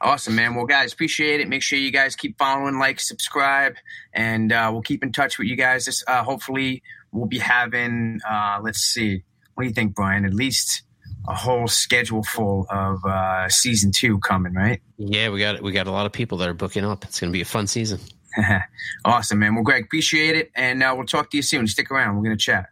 Awesome, 0.00 0.36
man. 0.36 0.54
Well, 0.54 0.66
guys, 0.66 0.92
appreciate 0.92 1.40
it. 1.40 1.48
Make 1.48 1.62
sure 1.62 1.78
you 1.78 1.90
guys 1.90 2.14
keep 2.14 2.38
following, 2.38 2.78
like, 2.78 3.00
subscribe, 3.00 3.74
and 4.12 4.52
uh, 4.52 4.68
we'll 4.72 4.82
keep 4.82 5.02
in 5.02 5.12
touch 5.12 5.38
with 5.38 5.48
you 5.48 5.56
guys. 5.56 5.86
This, 5.86 6.04
uh, 6.06 6.22
hopefully, 6.22 6.82
we'll 7.10 7.26
be 7.26 7.38
having, 7.38 8.20
uh, 8.28 8.60
let's 8.62 8.80
see, 8.80 9.24
what 9.54 9.64
do 9.64 9.68
you 9.68 9.74
think, 9.74 9.96
Bryan? 9.96 10.24
At 10.24 10.34
least 10.34 10.82
a 11.26 11.34
whole 11.34 11.66
schedule 11.66 12.22
full 12.22 12.66
of 12.70 13.04
uh, 13.04 13.48
season 13.48 13.90
two 13.92 14.18
coming, 14.20 14.54
right? 14.54 14.80
Yeah, 14.98 15.30
we 15.30 15.40
got 15.40 15.62
we 15.62 15.72
got 15.72 15.88
a 15.88 15.90
lot 15.90 16.06
of 16.06 16.12
people 16.12 16.38
that 16.38 16.48
are 16.48 16.54
booking 16.54 16.84
up. 16.84 17.04
It's 17.04 17.18
going 17.18 17.32
to 17.32 17.36
be 17.36 17.42
a 17.42 17.46
fun 17.46 17.66
season. 17.66 18.00
awesome, 19.04 19.40
man. 19.40 19.54
Well, 19.54 19.64
Greg, 19.64 19.84
appreciate 19.84 20.36
it, 20.36 20.50
and 20.54 20.82
uh, 20.82 20.94
we'll 20.96 21.06
talk 21.06 21.30
to 21.30 21.36
you 21.36 21.42
soon. 21.42 21.66
Stick 21.66 21.90
around. 21.90 22.16
We're 22.16 22.24
going 22.24 22.38
to 22.38 22.42
chat. 22.42 22.66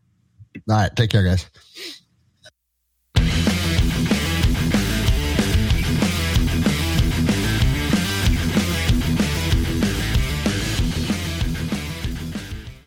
All 0.70 0.76
right, 0.76 0.95
take 0.95 1.11
care, 1.11 1.24
guys. 1.24 1.51